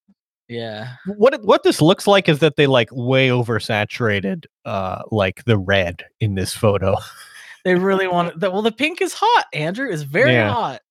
Yeah, 0.48 0.90
What 1.16 1.34
it- 1.34 1.44
what 1.44 1.64
this 1.64 1.82
looks 1.82 2.06
like 2.06 2.28
is 2.30 2.40
that 2.40 2.58
they 2.58 2.68
like 2.68 2.90
way 2.92 3.30
oversaturated 3.30 4.46
uh 4.66 5.02
like 5.10 5.44
the 5.46 5.58
red 5.58 6.04
in 6.20 6.36
this 6.36 6.54
photo. 6.54 6.96
they 7.64 7.74
really 7.90 8.08
want 8.08 8.40
that. 8.40 8.52
Well, 8.54 8.62
the 8.62 8.72
pink 8.72 9.02
is 9.02 9.14
hot. 9.18 9.46
Andrew 9.54 9.90
is 9.90 10.04
very 10.04 10.34
Yeah. 10.34 10.52
hot. 10.52 10.82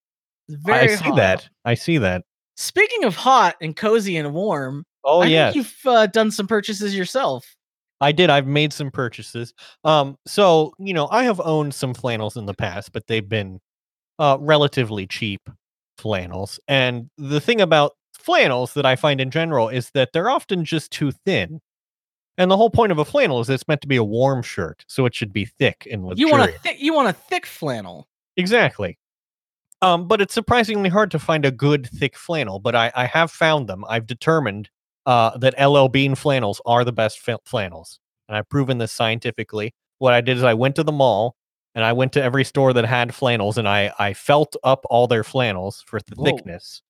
Very 0.49 0.78
I 0.92 0.97
see 0.97 1.04
hot. 1.04 1.16
that. 1.16 1.49
I 1.64 1.75
see 1.75 1.99
that. 1.99 2.25
Speaking 2.61 3.05
of 3.05 3.17
hot 3.17 3.57
and 3.62 3.75
cozy 3.75 4.19
and 4.19 4.35
warm, 4.35 4.85
Oh 5.02 5.23
I 5.23 5.29
yeah. 5.29 5.50
think 5.50 5.57
you've 5.57 5.76
uh, 5.87 6.07
done 6.09 6.31
some 6.31 6.47
purchases 6.47 6.95
yourself. 6.95 7.57
I 8.02 8.12
did. 8.12 8.29
I've 8.29 8.47
made 8.47 8.75
some 8.75 8.90
purchases. 8.90 9.55
Um, 9.83 10.17
so 10.26 10.75
you 10.79 10.93
know, 10.93 11.09
I 11.11 11.25
have 11.25 11.40
owned 11.40 11.75
some 11.75 11.95
flannels 11.95 12.37
in 12.37 12.45
the 12.45 12.52
past, 12.52 12.93
but 12.93 13.07
they've 13.07 13.26
been 13.26 13.61
uh 14.19 14.37
relatively 14.40 15.07
cheap 15.07 15.40
flannels. 15.97 16.61
And 16.69 17.09
the 17.17 17.40
thing 17.40 17.62
about 17.62 17.93
flannels 18.12 18.75
that 18.75 18.85
I 18.85 18.95
find 18.95 19.23
in 19.23 19.31
general 19.31 19.71
is 19.71 19.90
that 19.95 20.11
they're 20.12 20.29
often 20.29 20.67
just 20.67 20.90
too 20.90 21.12
thin. 21.25 21.61
And 22.37 22.50
the 22.50 22.59
whole 22.59 22.71
point 22.71 22.93
of 22.93 22.99
a 22.99 23.07
flannel 23.07 23.40
is 23.40 23.49
it's 23.49 23.67
meant 23.69 23.81
to 23.81 23.88
be 23.88 23.97
a 23.97 24.05
warm 24.05 24.43
shirt, 24.43 24.85
so 24.87 25.07
it 25.07 25.14
should 25.14 25.33
be 25.33 25.47
thick 25.47 25.88
and 25.90 26.12
You 26.19 26.29
want 26.29 26.43
a 26.50 26.59
thick, 26.59 26.76
you 26.79 26.93
want 26.93 27.09
a 27.09 27.14
thick 27.14 27.47
flannel. 27.47 28.07
Exactly. 28.37 28.99
Um, 29.83 30.07
but 30.09 30.21
it's 30.21 30.35
surprisingly 30.35 30.91
hard 30.91 31.11
to 31.13 31.19
find 31.19 31.45
a 31.45 31.51
good 31.51 31.89
thick 31.89 32.17
flannel. 32.17 32.59
But 32.59 32.75
I, 32.75 32.93
I 32.95 33.07
have 33.07 33.31
found 33.31 33.69
them. 33.69 33.85
I've 33.89 34.07
determined 34.07 34.69
uh, 35.07 35.37
that 35.39 35.55
LL 35.61 35.89
Bean 35.89 36.15
flannels 36.15 36.61
are 36.67 36.85
the 36.85 36.93
best 36.93 37.19
fa- 37.21 37.39
flannels, 37.45 37.99
and 38.29 38.37
I've 38.37 38.49
proven 38.49 38.79
this 38.79 38.93
scientifically. 38.93 39.75
What 39.99 40.13
I 40.13 40.21
did 40.21 40.37
is 40.37 40.45
I 40.45 40.55
went 40.55 40.77
to 40.77 40.83
the 40.83 40.93
mall 40.93 41.37
and 41.75 41.85
I 41.85 41.93
went 41.93 42.13
to 42.15 42.23
every 42.23 42.45
store 42.45 42.73
that 42.73 42.85
had 42.85 43.15
flannels, 43.15 43.57
and 43.59 43.69
I 43.69 43.93
I 43.99 44.13
felt 44.15 44.57
up 44.65 44.85
all 44.91 45.07
their 45.07 45.25
flannels 45.25 45.83
for 45.87 46.01
the 46.01 46.15
Whoa. 46.17 46.25
thickness, 46.25 46.83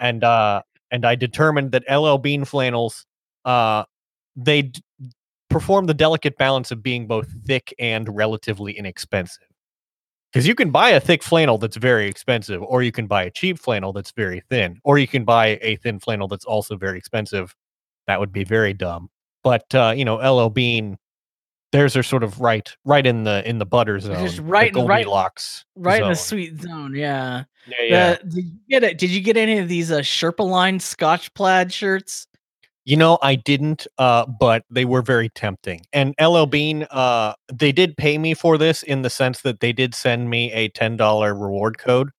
and 0.00 0.24
uh, 0.24 0.62
and 0.90 1.04
I 1.04 1.14
determined 1.14 1.72
that 1.72 1.84
LL 1.90 2.16
Bean 2.16 2.44
flannels 2.44 3.06
uh, 3.44 3.84
they 4.36 4.62
d- 4.62 4.82
perform 5.50 5.86
the 5.86 5.94
delicate 5.94 6.38
balance 6.38 6.70
of 6.70 6.82
being 6.82 7.06
both 7.06 7.28
thick 7.44 7.74
and 7.78 8.14
relatively 8.14 8.72
inexpensive. 8.72 9.51
Because 10.32 10.46
you 10.46 10.54
can 10.54 10.70
buy 10.70 10.90
a 10.90 11.00
thick 11.00 11.22
flannel 11.22 11.58
that's 11.58 11.76
very 11.76 12.08
expensive, 12.08 12.62
or 12.62 12.82
you 12.82 12.90
can 12.90 13.06
buy 13.06 13.24
a 13.24 13.30
cheap 13.30 13.58
flannel 13.58 13.92
that's 13.92 14.12
very 14.12 14.42
thin, 14.48 14.80
or 14.82 14.98
you 14.98 15.06
can 15.06 15.24
buy 15.24 15.58
a 15.60 15.76
thin 15.76 15.98
flannel 16.00 16.26
that's 16.26 16.46
also 16.46 16.76
very 16.76 16.96
expensive. 16.96 17.54
That 18.06 18.18
would 18.18 18.32
be 18.32 18.44
very 18.44 18.72
dumb. 18.72 19.10
But 19.44 19.74
uh, 19.74 19.92
you 19.94 20.04
know, 20.06 20.16
LL 20.16 20.48
Bean, 20.48 20.96
theirs 21.72 21.96
are 21.96 22.02
sort 22.02 22.22
of 22.22 22.40
right, 22.40 22.74
right 22.84 23.06
in 23.06 23.24
the 23.24 23.46
in 23.46 23.58
the 23.58 23.66
butter 23.66 24.00
zone, 24.00 24.24
Just 24.24 24.36
the 24.36 24.42
right 24.44 24.74
in- 24.74 24.86
right- 24.86 25.04
Goldilocks, 25.04 25.66
Right 25.76 26.02
in 26.02 26.08
the 26.08 26.14
sweet 26.14 26.60
zone. 26.62 26.94
Yeah. 26.94 27.44
Yeah, 27.66 27.74
yeah. 27.82 28.14
The- 28.14 28.24
did 28.24 28.44
you 28.44 28.58
get 28.70 28.84
it? 28.84 28.98
Did 28.98 29.10
you 29.10 29.20
get 29.20 29.36
any 29.36 29.58
of 29.58 29.68
these 29.68 29.92
uh, 29.92 29.98
Sherpa 29.98 30.48
line 30.48 30.80
Scotch 30.80 31.32
plaid 31.34 31.72
shirts? 31.72 32.26
You 32.84 32.96
know, 32.96 33.18
I 33.22 33.36
didn't, 33.36 33.86
uh, 33.98 34.26
but 34.26 34.64
they 34.68 34.84
were 34.84 35.02
very 35.02 35.28
tempting. 35.28 35.82
And 35.92 36.14
LL 36.20 36.46
Bean, 36.46 36.84
uh, 36.90 37.34
they 37.52 37.70
did 37.70 37.96
pay 37.96 38.18
me 38.18 38.34
for 38.34 38.58
this 38.58 38.82
in 38.82 39.02
the 39.02 39.10
sense 39.10 39.42
that 39.42 39.60
they 39.60 39.72
did 39.72 39.94
send 39.94 40.30
me 40.30 40.52
a 40.52 40.68
ten 40.68 40.96
dollar 40.96 41.34
reward 41.34 41.78
code. 41.78 42.10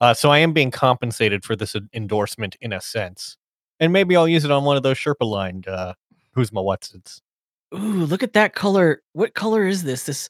Uh, 0.00 0.14
so 0.14 0.30
I 0.30 0.38
am 0.38 0.52
being 0.52 0.70
compensated 0.70 1.44
for 1.44 1.56
this 1.56 1.76
endorsement 1.92 2.56
in 2.60 2.72
a 2.72 2.80
sense. 2.80 3.36
And 3.80 3.92
maybe 3.92 4.16
I'll 4.16 4.28
use 4.28 4.44
it 4.44 4.50
on 4.50 4.64
one 4.64 4.76
of 4.76 4.82
those 4.82 4.96
Sherpa 4.96 5.28
lined 5.28 5.66
uh, 5.66 5.94
who's 6.32 6.52
my 6.52 6.60
what's 6.60 6.94
it's. 6.94 7.20
Ooh, 7.74 8.04
look 8.04 8.22
at 8.22 8.34
that 8.34 8.54
color. 8.54 9.02
What 9.12 9.34
color 9.34 9.66
is 9.66 9.82
this? 9.82 10.04
This 10.04 10.28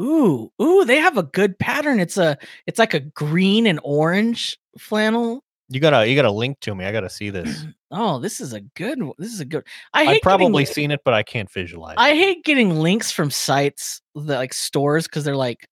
ooh, 0.00 0.52
ooh, 0.60 0.84
they 0.84 0.98
have 0.98 1.16
a 1.16 1.22
good 1.22 1.58
pattern. 1.58 2.00
It's 2.00 2.18
a 2.18 2.36
it's 2.66 2.78
like 2.78 2.94
a 2.94 3.00
green 3.00 3.66
and 3.66 3.80
orange 3.82 4.58
flannel. 4.78 5.42
You 5.72 5.80
gotta 5.80 6.06
you 6.06 6.14
gotta 6.16 6.30
link 6.30 6.60
to 6.60 6.74
me. 6.74 6.84
I 6.84 6.92
gotta 6.92 7.10
see 7.10 7.30
this. 7.30 7.64
Oh, 7.94 8.18
this 8.18 8.40
is 8.40 8.54
a 8.54 8.60
good 8.62 9.02
one. 9.02 9.12
This 9.18 9.34
is 9.34 9.40
a 9.40 9.44
good. 9.44 9.64
I 9.92 10.06
I've 10.06 10.22
probably 10.22 10.62
getting, 10.62 10.74
seen 10.74 10.90
it, 10.92 11.00
but 11.04 11.12
I 11.12 11.22
can't 11.22 11.50
visualize. 11.50 11.96
I 11.98 12.14
hate 12.14 12.42
getting 12.42 12.80
links 12.80 13.12
from 13.12 13.30
sites 13.30 14.00
that 14.14 14.38
like 14.38 14.54
stores 14.54 15.06
because 15.06 15.24
they're 15.24 15.36
like 15.36 15.68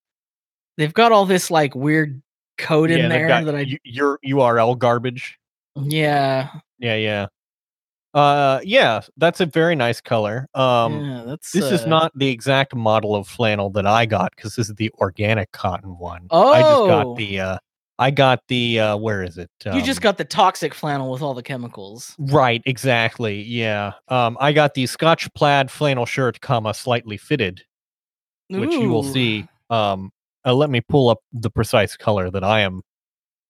they've 0.76 0.92
got 0.92 1.12
all 1.12 1.25
this 1.25 1.50
like 1.50 1.75
weird 1.75 2.21
code 2.59 2.90
in 2.90 2.99
yeah, 2.99 3.02
they've 3.09 3.21
there 3.21 3.28
got 3.28 3.45
that 3.47 3.54
I 3.54 3.78
your 3.85 4.19
URL 4.23 4.76
garbage. 4.78 5.38
yeah 5.76 6.50
Yeah, 6.78 6.97
yeah. 6.97 7.26
Uh 8.12 8.61
yeah, 8.64 9.00
that's 9.16 9.40
a 9.40 9.47
very 9.47 9.75
nice 9.75 10.02
color. 10.02 10.47
Um 10.54 11.02
yeah 11.02 11.23
that's 11.26 11.52
This 11.52 11.73
is 11.73 11.85
uh, 11.85 11.88
not 11.88 12.12
the 12.14 12.28
exact 12.28 12.75
model 12.75 13.14
of 13.14 13.26
flannel 13.28 13.71
that 13.71 13.87
I 13.87 14.04
got 14.04 14.37
because 14.37 14.57
this 14.57 14.69
is 14.69 14.75
the 14.75 14.90
organic 14.99 15.52
cotton 15.52 15.97
one. 15.97 16.26
Oh. 16.30 16.52
I 16.52 16.61
just 16.61 16.71
Oh. 16.73 16.87
got 16.87 17.16
the 17.16 17.40
uh 17.40 17.59
I 18.00 18.11
got 18.11 18.40
the 18.49 18.80
uh 18.80 18.97
where 18.97 19.23
is 19.23 19.37
it? 19.38 19.50
you 19.66 19.83
just 19.83 20.00
Um, 20.00 20.02
got 20.02 20.19
the 20.19 20.25
toxic 20.25 20.75
flannel 20.75 21.11
with 21.12 21.21
all 21.23 21.35
the 21.35 21.42
chemicals. 21.42 22.16
right, 22.19 22.62
exactly. 22.64 23.42
Yeah. 23.42 23.92
Um 24.09 24.37
I 24.40 24.52
got 24.52 24.75
the 24.75 24.87
Scotch 24.87 25.33
plaid 25.35 25.71
flannel 25.71 26.07
shirt, 26.07 26.40
comma, 26.40 26.73
slightly 26.75 27.19
fitted, 27.19 27.62
which 28.49 28.73
you 28.73 28.88
will 28.88 29.04
see. 29.04 29.47
Um 29.69 30.11
uh, 30.47 30.54
let 30.54 30.71
me 30.71 30.80
pull 30.80 31.11
up 31.11 31.19
the 31.35 31.50
precise 31.50 31.97
color 31.99 32.30
that 32.30 32.42
I 32.42 32.61
am 32.61 32.80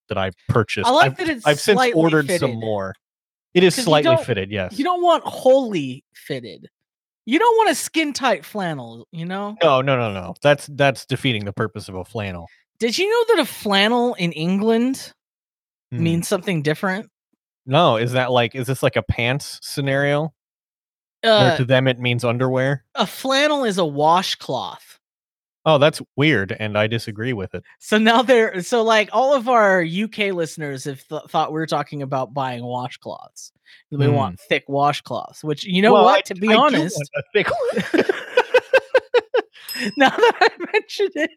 that 0.09 0.19
I 0.19 0.33
purchased. 0.49 0.89
I 0.89 0.91
like 0.91 1.13
I've, 1.13 1.17
that 1.19 1.29
it's 1.29 1.47
I've 1.47 1.61
since 1.61 1.81
ordered 1.95 2.29
some 2.29 2.59
more. 2.59 2.95
It 3.55 3.63
is 3.63 3.77
slightly 3.77 4.17
fitted, 4.17 4.51
yes. 4.51 4.77
You 4.77 4.85
don't 4.85 5.03
want 5.03 5.23
wholly 5.25 6.05
fitted. 6.13 6.69
You 7.27 7.39
don't 7.39 7.57
want 7.57 7.71
a 7.71 7.75
skin 7.77 8.13
tight 8.13 8.45
flannel, 8.45 9.07
you 9.13 9.25
know? 9.25 9.57
no, 9.63 9.81
no, 9.81 9.97
no, 9.97 10.13
no. 10.13 10.35
That's 10.43 10.67
that's 10.73 11.07
defeating 11.07 11.45
the 11.45 11.53
purpose 11.53 11.89
of 11.89 11.95
a 11.95 12.05
flannel. 12.05 12.49
Did 12.81 12.99
you 12.99 13.09
know 13.09 13.35
that 13.37 13.43
a 13.43 13.47
flannel 13.47 14.15
in 14.15 14.33
England 14.33 15.13
Hmm. 15.93 16.03
means 16.05 16.29
something 16.29 16.63
different? 16.63 17.09
No, 17.67 17.97
is 17.97 18.13
that 18.13 18.31
like 18.33 18.55
is 18.55 18.67
this 18.67 18.83
like 18.83 18.97
a 18.97 19.03
pants 19.03 19.59
scenario? 19.63 20.33
Uh, 21.23 21.57
to 21.59 21.65
them 21.67 21.87
it 21.87 21.99
means 21.99 22.25
underwear? 22.25 22.85
a 22.95 23.07
flannel 23.07 23.65
is 23.65 23.77
a 23.79 23.85
washcloth. 23.85 24.99
Oh, 25.67 25.77
that's 25.77 26.01
weird, 26.17 26.57
and 26.59 26.79
I 26.79 26.87
disagree 26.87 27.35
with 27.35 27.55
it. 27.55 27.63
So 27.81 27.99
now 27.99 28.23
they're 28.23 28.63
so 28.63 28.83
like 28.83 29.11
all 29.13 29.35
of 29.35 29.47
our 29.47 29.83
UK 29.83 30.33
listeners 30.33 30.85
have 30.85 31.07
th- 31.09 31.25
thought 31.29 31.53
we 31.53 31.61
were 31.61 31.67
talking 31.67 32.01
about 32.01 32.33
buying 32.33 32.63
washcloths. 32.63 33.53
We 33.91 34.07
Hmm. 34.07 34.15
want 34.15 34.41
thick 34.41 34.67
washcloths, 34.69 35.45
which 35.45 35.65
you 35.65 35.83
know 35.83 35.93
Well, 35.93 36.05
what? 36.05 36.19
I- 36.19 36.23
to 36.23 36.35
be 36.37 36.49
I 36.49 36.55
honest, 36.57 36.97
want 36.97 37.11
a 37.15 37.23
thick 37.35 37.49
one. 37.51 38.05
now 39.99 40.09
that 40.09 40.33
I 40.41 40.49
mentioned 40.73 41.13
it, 41.17 41.31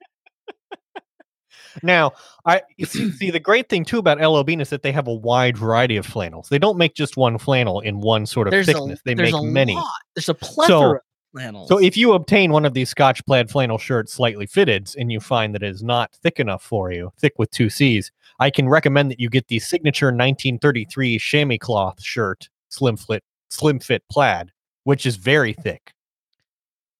now, 1.81 2.11
I 2.45 2.61
see, 2.85 3.11
see 3.11 3.31
the 3.31 3.39
great 3.39 3.69
thing 3.69 3.85
too 3.85 3.97
about 3.97 4.19
LL 4.21 4.43
Bean 4.43 4.61
is 4.61 4.69
that 4.69 4.83
they 4.83 4.91
have 4.91 5.07
a 5.07 5.13
wide 5.13 5.57
variety 5.57 5.97
of 5.97 6.05
flannels. 6.05 6.49
They 6.49 6.59
don't 6.59 6.77
make 6.77 6.93
just 6.93 7.17
one 7.17 7.37
flannel 7.37 7.79
in 7.79 7.99
one 7.99 8.25
sort 8.25 8.47
of 8.47 8.51
there's 8.51 8.65
thickness. 8.67 8.99
a 8.99 9.03
they 9.05 9.15
make 9.15 9.33
many. 9.41 9.75
lot. 9.75 9.87
There's 10.15 10.29
a 10.29 10.33
plethora 10.33 10.97
of 10.97 11.01
flannels. 11.33 11.67
So 11.69 11.79
if 11.79 11.97
you 11.97 12.13
obtain 12.13 12.51
one 12.51 12.65
of 12.65 12.73
these 12.73 12.89
Scotch 12.89 13.25
plaid 13.25 13.49
flannel 13.49 13.77
shirts 13.77 14.13
slightly 14.13 14.45
fitted 14.45 14.89
and 14.97 15.11
you 15.11 15.19
find 15.19 15.55
that 15.55 15.63
it 15.63 15.69
is 15.69 15.81
not 15.83 16.11
thick 16.21 16.39
enough 16.39 16.61
for 16.63 16.91
you, 16.91 17.11
thick 17.17 17.33
with 17.39 17.49
two 17.51 17.69
C's, 17.69 18.11
I 18.39 18.49
can 18.49 18.67
recommend 18.69 19.09
that 19.11 19.19
you 19.19 19.29
get 19.29 19.47
the 19.47 19.59
signature 19.59 20.07
1933 20.07 21.17
chamois 21.19 21.57
cloth 21.59 22.01
shirt, 22.03 22.49
slim 22.69 22.97
fit, 22.97 23.23
slim 23.49 23.79
fit 23.79 24.03
plaid, 24.11 24.51
which 24.83 25.05
is 25.05 25.15
very 25.15 25.53
thick, 25.53 25.93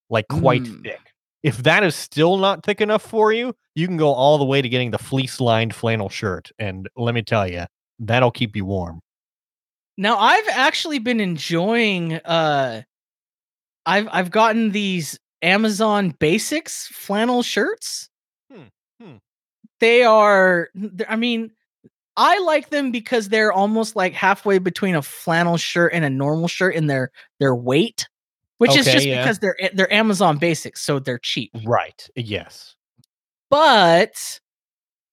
like 0.10 0.28
quite 0.28 0.64
Mm. 0.64 0.84
thick. 0.84 1.13
If 1.44 1.58
that 1.64 1.84
is 1.84 1.96
still 1.96 2.38
not 2.38 2.64
thick 2.64 2.80
enough 2.80 3.02
for 3.02 3.34
you, 3.34 3.54
you 3.76 3.86
can 3.88 3.98
go 3.98 4.14
all 4.14 4.38
the 4.38 4.46
way 4.46 4.62
to 4.62 4.70
getting 4.70 4.92
the 4.92 4.98
fleece 4.98 5.42
lined 5.42 5.76
flannel 5.76 6.10
shirt, 6.10 6.52
and 6.58 6.90
let 6.96 7.14
me 7.14 7.22
tell 7.22 7.48
you, 7.48 7.66
that'll 8.00 8.32
keep 8.32 8.56
you 8.56 8.66
warm. 8.66 9.02
Now 9.98 10.18
I've 10.18 10.48
actually 10.50 11.00
been 11.00 11.20
enjoying 11.20 12.14
uh 12.14 12.82
I've 13.86 14.08
I've 14.12 14.32
gotten 14.32 14.72
these 14.72 15.20
Amazon 15.42 16.16
Basics 16.20 16.88
flannel 16.88 17.44
shirts. 17.44 18.10
Hmm, 18.52 18.64
hmm. 19.00 19.16
They 19.80 20.04
are 20.04 20.70
I 21.08 21.16
mean 21.16 21.52
I 22.16 22.40
like 22.40 22.70
them 22.70 22.92
because 22.92 23.30
they're 23.30 23.54
almost 23.54 23.96
like 23.96 24.14
halfway 24.14 24.60
between 24.60 24.96
a 24.96 25.02
flannel 25.02 25.58
shirt 25.58 25.94
and 25.94 26.06
a 26.06 26.10
normal 26.10 26.48
shirt 26.48 26.76
in 26.76 26.88
their 26.88 27.12
their 27.40 27.56
weight. 27.56 28.08
Which 28.58 28.76
is 28.76 28.86
just 28.86 29.06
yeah. 29.06 29.24
because 29.24 29.40
they're 29.40 29.58
they're 29.74 29.92
Amazon 29.94 30.38
basics, 30.38 30.82
so 30.82 31.00
they're 31.00 31.20
cheap. 31.20 31.52
Right. 31.66 32.08
Yes. 32.16 32.76
But 33.50 34.40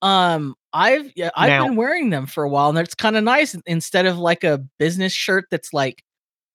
um, 0.03 0.55
I've 0.73 1.11
yeah, 1.17 1.31
I've 1.37 1.49
Now- 1.51 1.65
been 1.67 1.77
wearing 1.77 2.11
them 2.11 2.27
for 2.27 2.45
a 2.45 2.49
while, 2.49 2.71
and 2.71 2.79
it's 2.79 2.95
kind 2.95 3.17
of 3.17 3.25
nice 3.25 3.55
instead 3.67 4.07
of 4.07 4.19
like 4.19 4.45
a 4.45 4.59
business 4.79 5.13
shirt 5.13 5.47
that's 5.51 5.73
like, 5.73 6.03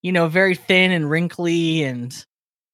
you 0.02 0.12
know, 0.12 0.28
very 0.28 0.56
thin 0.56 0.92
and 0.92 1.10
wrinkly 1.10 1.84
and 1.84 2.26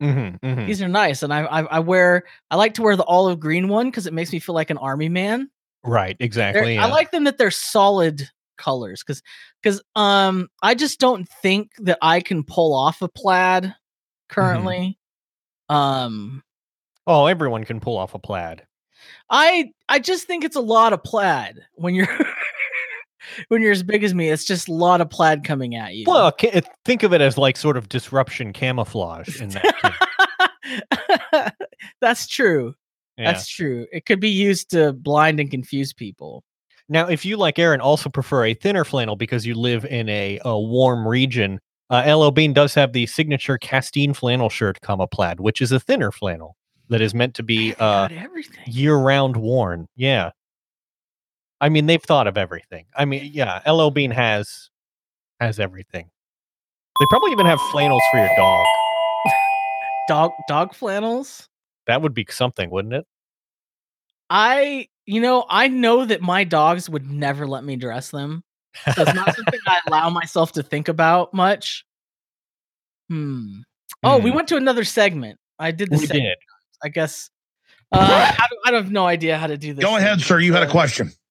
Mm-hmm, 0.01 0.43
mm-hmm. 0.43 0.65
these 0.65 0.81
are 0.81 0.87
nice 0.87 1.21
and 1.21 1.31
I, 1.31 1.41
I 1.41 1.61
i 1.61 1.77
wear 1.79 2.23
i 2.49 2.55
like 2.55 2.73
to 2.73 2.81
wear 2.81 2.95
the 2.95 3.03
olive 3.03 3.39
green 3.39 3.67
one 3.67 3.85
because 3.85 4.07
it 4.07 4.13
makes 4.13 4.33
me 4.33 4.39
feel 4.39 4.55
like 4.55 4.71
an 4.71 4.79
army 4.79 5.09
man 5.09 5.47
Right. 5.83 6.17
Exactly. 6.19 6.79
i 6.79 6.87
like 6.87 7.11
them 7.11 7.25
that 7.25 7.37
they're 7.37 7.51
solid 7.51 8.27
colors 8.57 9.03
because 9.03 9.21
because 9.61 9.79
um 9.95 10.47
i 10.63 10.73
just 10.73 10.99
don't 10.99 11.29
think 11.43 11.69
that 11.81 11.99
i 12.01 12.19
can 12.19 12.43
pull 12.43 12.73
off 12.73 13.03
a 13.03 13.09
plaid 13.09 13.75
currently 14.31 14.97
um 15.69 16.43
Oh, 17.07 17.25
everyone 17.25 17.63
can 17.65 17.79
pull 17.79 17.97
off 17.97 18.13
a 18.13 18.19
plaid. 18.19 18.63
i 19.29 19.71
i 19.89 19.99
just 19.99 20.27
think 20.27 20.43
it's 20.43 20.55
a 20.55 20.61
lot 20.61 20.93
of 20.93 21.03
plaid 21.03 21.59
when 21.75 21.95
you're 21.95 22.07
when 23.49 23.61
you're 23.61 23.71
as 23.71 23.83
big 23.83 24.03
as 24.03 24.13
me 24.13 24.29
it's 24.29 24.45
just 24.45 24.67
a 24.67 24.73
lot 24.73 25.01
of 25.01 25.09
plaid 25.09 25.43
coming 25.43 25.75
at 25.75 25.93
you 25.95 26.05
Well, 26.07 26.31
think 26.85 27.03
of 27.03 27.13
it 27.13 27.21
as 27.21 27.37
like 27.37 27.57
sort 27.57 27.77
of 27.77 27.89
disruption 27.89 28.53
camouflage 28.53 29.41
in 29.41 29.49
that. 29.49 31.53
that's 32.01 32.27
true 32.27 32.73
Yeah. 33.17 33.31
that's 33.31 33.47
true 33.47 33.87
it 33.91 34.05
could 34.05 34.19
be 34.19 34.29
used 34.29 34.69
to 34.71 34.93
blind 34.93 35.39
and 35.39 35.49
confuse 35.51 35.93
people 35.93 36.43
Now, 36.89 37.07
if 37.07 37.25
you 37.25 37.37
like 37.37 37.59
Aaron 37.59 37.81
also 37.81 38.09
prefer 38.09 38.45
a 38.45 38.53
thinner 38.53 38.83
flannel 38.85 39.15
because 39.15 39.45
you 39.45 39.55
live 39.55 39.85
in 39.85 40.09
a, 40.09 40.39
a 40.43 40.59
warm 40.59 41.07
region, 41.07 41.59
uh, 41.91 42.15
LL 42.17 42.31
Bean 42.31 42.53
does 42.53 42.73
have 42.73 42.93
the 42.93 43.05
signature 43.05 43.57
Castine 43.57 44.13
flannel 44.13 44.49
shirt, 44.49 44.81
comma 44.81 45.05
plaid, 45.07 45.39
which 45.39 45.61
is 45.61 45.71
a 45.71 45.79
thinner 45.79 46.11
flannel 46.11 46.55
that 46.89 47.01
is 47.01 47.13
meant 47.13 47.35
to 47.35 47.43
be 47.43 47.75
uh, 47.79 48.07
everything 48.11 48.63
year-round 48.65 49.35
worn. 49.37 49.87
Yeah, 49.95 50.31
I 51.59 51.69
mean 51.69 51.85
they've 51.85 52.01
thought 52.01 52.27
of 52.27 52.37
everything. 52.37 52.85
I 52.95 53.05
mean, 53.05 53.29
yeah, 53.33 53.61
LL 53.69 53.91
Bean 53.91 54.11
has 54.11 54.69
has 55.39 55.59
everything. 55.59 56.09
They 56.99 57.05
probably 57.09 57.31
even 57.31 57.45
have 57.45 57.59
flannels 57.71 58.01
for 58.11 58.19
your 58.19 58.35
dog. 58.37 58.65
dog 60.07 60.31
dog 60.47 60.73
flannels 60.73 61.47
That 61.87 62.01
would 62.01 62.13
be 62.13 62.25
something, 62.29 62.69
wouldn't 62.69 62.93
it? 62.93 63.05
i 64.31 64.87
you 65.05 65.19
know 65.19 65.45
i 65.49 65.67
know 65.67 66.05
that 66.05 66.21
my 66.21 66.45
dogs 66.45 66.89
would 66.89 67.11
never 67.11 67.45
let 67.45 67.65
me 67.65 67.75
dress 67.75 68.11
them 68.11 68.41
so 68.95 69.03
it's 69.03 69.13
not 69.13 69.35
something 69.35 69.59
i 69.67 69.79
allow 69.87 70.09
myself 70.09 70.51
to 70.53 70.63
think 70.63 70.87
about 70.87 71.33
much 71.33 71.85
hmm 73.09 73.59
oh 74.03 74.17
we 74.17 74.29
Hmm. 74.29 74.35
went 74.37 74.47
to 74.49 74.57
another 74.57 74.83
segment 74.83 75.39
i 75.59 75.71
did 75.71 75.89
the 75.91 75.97
we 75.97 76.05
segment, 76.05 76.23
did. 76.25 76.37
i 76.83 76.89
guess 76.89 77.29
uh 77.91 77.97
I, 77.99 78.47
don't, 78.49 78.73
I 78.73 78.77
have 78.77 78.91
no 78.91 79.05
idea 79.05 79.37
how 79.37 79.47
to 79.47 79.57
do 79.57 79.73
this 79.73 79.83
Go 79.83 79.97
ahead, 79.97 80.19
segment, 80.21 80.27
sir. 80.27 80.39
You 80.39 80.53
had 80.53 80.63
a 80.63 80.69
question. 80.69 81.11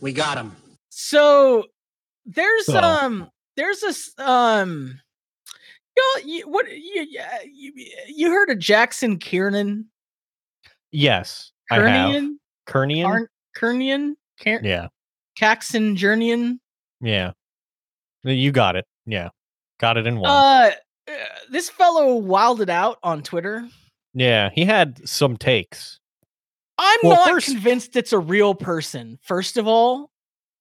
We 0.00 0.12
got 0.12 0.38
him. 0.38 0.56
so 0.88 1.64
there's 2.24 2.66
So- 2.66 2.78
um 2.80 3.30
there's 3.56 3.80
this 3.80 4.12
um 4.18 5.00
you 5.96 6.02
know, 6.02 6.26
you, 6.26 6.48
what 6.48 6.66
you, 6.70 7.06
you 7.52 7.72
you 8.08 8.30
heard 8.30 8.48
of 8.50 8.58
Jackson 8.58 9.18
Kernion 9.18 9.84
Yes, 10.92 11.52
I 11.70 11.76
have. 11.76 12.24
Kernion 12.70 13.04
Kernion. 13.04 13.06
Arn- 13.06 13.28
Kernion 13.56 14.14
Ker- 14.42 14.60
Yeah, 14.62 14.88
Caxon 15.38 15.96
Journeyan 15.96 16.58
yeah. 17.00 17.32
You 18.22 18.52
got 18.52 18.76
it. 18.76 18.84
Yeah, 19.06 19.30
got 19.78 19.96
it 19.96 20.06
in 20.06 20.18
one. 20.18 20.30
uh 20.30 20.70
uh, 21.08 21.12
this 21.50 21.68
fellow 21.70 22.14
wilded 22.16 22.70
out 22.70 22.98
on 23.02 23.22
Twitter 23.22 23.66
yeah, 24.14 24.50
he 24.54 24.64
had 24.64 25.08
some 25.08 25.36
takes, 25.36 25.98
I'm 26.78 26.98
Well, 27.02 27.14
not 27.16 27.28
first- 27.30 27.46
convinced 27.46 27.94
it's 27.96 28.12
a 28.12 28.18
real 28.18 28.54
person 28.54 29.18
first 29.22 29.56
of 29.56 29.66
all 29.66 30.10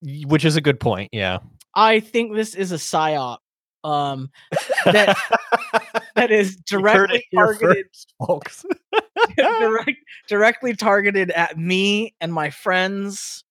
which 0.01 0.45
is 0.45 0.55
a 0.55 0.61
good 0.61 0.79
point. 0.79 1.09
Yeah. 1.11 1.39
I 1.75 1.99
think 1.99 2.33
this 2.33 2.55
is 2.55 2.71
a 2.71 2.75
psyop 2.75 3.37
um 3.83 4.29
that 4.85 5.15
that 6.15 6.31
is 6.31 6.57
You 6.71 6.79
heard 6.85 7.11
it 7.11 7.23
directly 7.31 7.57
targeted 7.59 7.85
first, 7.91 8.13
folks. 8.27 8.65
direct, 9.37 9.97
directly 10.27 10.75
targeted 10.75 11.31
at 11.31 11.57
me 11.57 12.13
and 12.21 12.33
my 12.33 12.49
friends. 12.49 13.43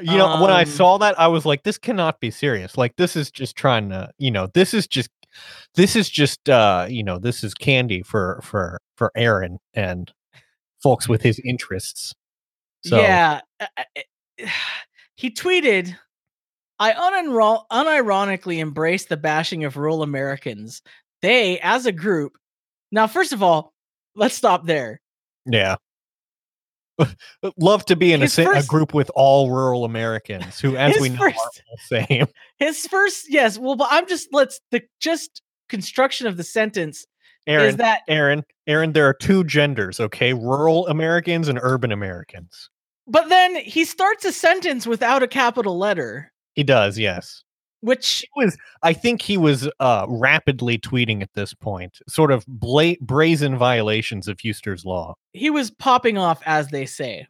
You 0.00 0.18
know, 0.18 0.40
when 0.42 0.50
I 0.50 0.62
Um, 0.62 0.66
saw 0.68 0.98
that, 0.98 1.18
I 1.20 1.28
was 1.28 1.46
like, 1.46 1.62
this 1.62 1.78
cannot 1.78 2.18
be 2.18 2.30
serious. 2.32 2.76
Like, 2.76 2.96
this 2.96 3.14
is 3.14 3.30
just 3.30 3.54
trying 3.54 3.90
to, 3.90 4.10
you 4.18 4.30
know, 4.32 4.48
this 4.52 4.74
is 4.74 4.88
just, 4.88 5.08
this 5.76 5.94
is 5.94 6.10
just, 6.10 6.48
uh, 6.50 6.86
you 6.88 7.04
know, 7.04 7.18
this 7.18 7.44
is 7.44 7.54
candy 7.54 8.02
for, 8.02 8.40
for, 8.42 8.80
for 8.96 9.12
Aaron 9.16 9.58
and 9.72 10.12
folks 10.82 11.08
with 11.08 11.22
his 11.22 11.40
interests. 11.44 12.12
So, 12.84 12.98
Yeah. 13.00 13.40
he 15.14 15.30
tweeted, 15.30 15.96
I 16.80 16.92
unenro- 16.92 17.64
unironically 17.70 18.58
embrace 18.58 19.04
the 19.06 19.16
bashing 19.16 19.62
of 19.64 19.76
rural 19.76 20.02
Americans. 20.02 20.82
They, 21.24 21.58
as 21.60 21.86
a 21.86 21.92
group, 21.92 22.36
now, 22.92 23.06
first 23.06 23.32
of 23.32 23.42
all, 23.42 23.72
let's 24.14 24.34
stop 24.34 24.66
there. 24.66 25.00
yeah. 25.46 25.76
Love 27.58 27.84
to 27.86 27.96
be 27.96 28.12
in 28.12 28.22
a, 28.22 28.28
sa- 28.28 28.48
a 28.52 28.62
group 28.62 28.94
with 28.94 29.10
all 29.16 29.50
rural 29.50 29.84
Americans 29.84 30.60
who, 30.60 30.76
as 30.76 30.94
we 31.00 31.08
know, 31.08 31.16
are 31.16 31.30
first- 31.30 31.62
all 31.68 31.76
same. 31.88 32.26
His 32.58 32.86
first, 32.86 33.26
yes, 33.28 33.58
well, 33.58 33.74
but 33.74 33.88
I'm 33.90 34.06
just, 34.06 34.28
let's, 34.32 34.60
the 34.70 34.82
just 35.00 35.42
construction 35.68 36.26
of 36.28 36.36
the 36.36 36.44
sentence 36.44 36.98
is 36.98 37.06
Aaron, 37.46 37.76
that 37.78 38.02
Aaron, 38.08 38.44
Aaron, 38.66 38.92
there 38.92 39.08
are 39.08 39.14
two 39.14 39.44
genders, 39.44 39.98
okay? 39.98 40.34
Rural 40.34 40.86
Americans 40.86 41.48
and 41.48 41.58
urban 41.62 41.90
Americans. 41.90 42.70
But 43.06 43.28
then 43.28 43.56
he 43.56 43.84
starts 43.84 44.24
a 44.24 44.32
sentence 44.32 44.86
without 44.86 45.22
a 45.22 45.28
capital 45.28 45.76
letter, 45.76 46.32
He 46.54 46.62
does, 46.62 46.98
yes. 46.98 47.43
Which 47.84 48.24
was, 48.34 48.56
I 48.82 48.94
think 48.94 49.20
he 49.20 49.36
was 49.36 49.68
uh, 49.78 50.06
rapidly 50.08 50.78
tweeting 50.78 51.22
at 51.22 51.34
this 51.34 51.52
point, 51.52 51.98
sort 52.08 52.32
of 52.32 52.44
bla- 52.46 52.96
brazen 53.00 53.58
violations 53.58 54.26
of 54.26 54.40
Huster's 54.40 54.84
law. 54.84 55.14
he 55.32 55.50
was 55.50 55.70
popping 55.70 56.16
off, 56.16 56.40
as 56.46 56.68
they 56.68 56.86
say. 56.86 57.26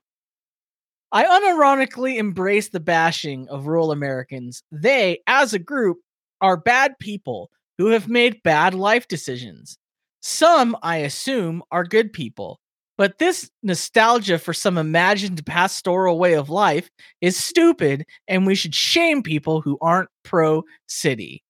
I 1.10 1.24
unironically 1.24 2.16
embrace 2.18 2.68
the 2.68 2.80
bashing 2.80 3.48
of 3.48 3.66
rural 3.66 3.92
Americans. 3.92 4.62
They, 4.72 5.18
as 5.26 5.52
a 5.54 5.58
group, 5.58 5.98
are 6.40 6.56
bad 6.56 6.98
people 7.00 7.50
who 7.78 7.88
have 7.88 8.08
made 8.08 8.42
bad 8.42 8.74
life 8.74 9.08
decisions. 9.08 9.78
Some, 10.20 10.76
I 10.82 10.98
assume, 10.98 11.62
are 11.70 11.84
good 11.84 12.12
people. 12.12 12.60
But 12.96 13.18
this 13.18 13.50
nostalgia 13.62 14.38
for 14.38 14.52
some 14.52 14.78
imagined 14.78 15.44
pastoral 15.46 16.18
way 16.18 16.34
of 16.34 16.48
life 16.48 16.90
is 17.20 17.36
stupid, 17.36 18.06
and 18.28 18.46
we 18.46 18.54
should 18.54 18.74
shame 18.74 19.22
people 19.22 19.60
who 19.60 19.78
aren't 19.80 20.10
pro 20.22 20.64
city. 20.86 21.42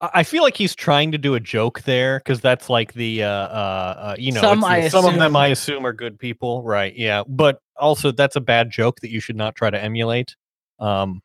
I 0.00 0.24
feel 0.24 0.42
like 0.42 0.56
he's 0.56 0.74
trying 0.74 1.12
to 1.12 1.18
do 1.18 1.34
a 1.34 1.40
joke 1.40 1.82
there 1.82 2.18
because 2.18 2.40
that's 2.40 2.68
like 2.68 2.92
the 2.92 3.22
uh, 3.22 3.28
uh, 3.28 3.94
uh 3.98 4.16
you 4.18 4.30
know 4.30 4.42
Some 4.42 4.62
I 4.62 4.88
some 4.88 5.06
of 5.06 5.14
them. 5.14 5.34
I 5.34 5.48
assume 5.48 5.86
are 5.86 5.92
good 5.92 6.18
people, 6.18 6.62
right? 6.62 6.94
Yeah, 6.94 7.22
but 7.26 7.60
also 7.76 8.12
that's 8.12 8.36
a 8.36 8.40
bad 8.40 8.70
joke 8.70 9.00
that 9.00 9.10
you 9.10 9.20
should 9.20 9.36
not 9.36 9.56
try 9.56 9.70
to 9.70 9.82
emulate. 9.82 10.36
Um, 10.78 11.22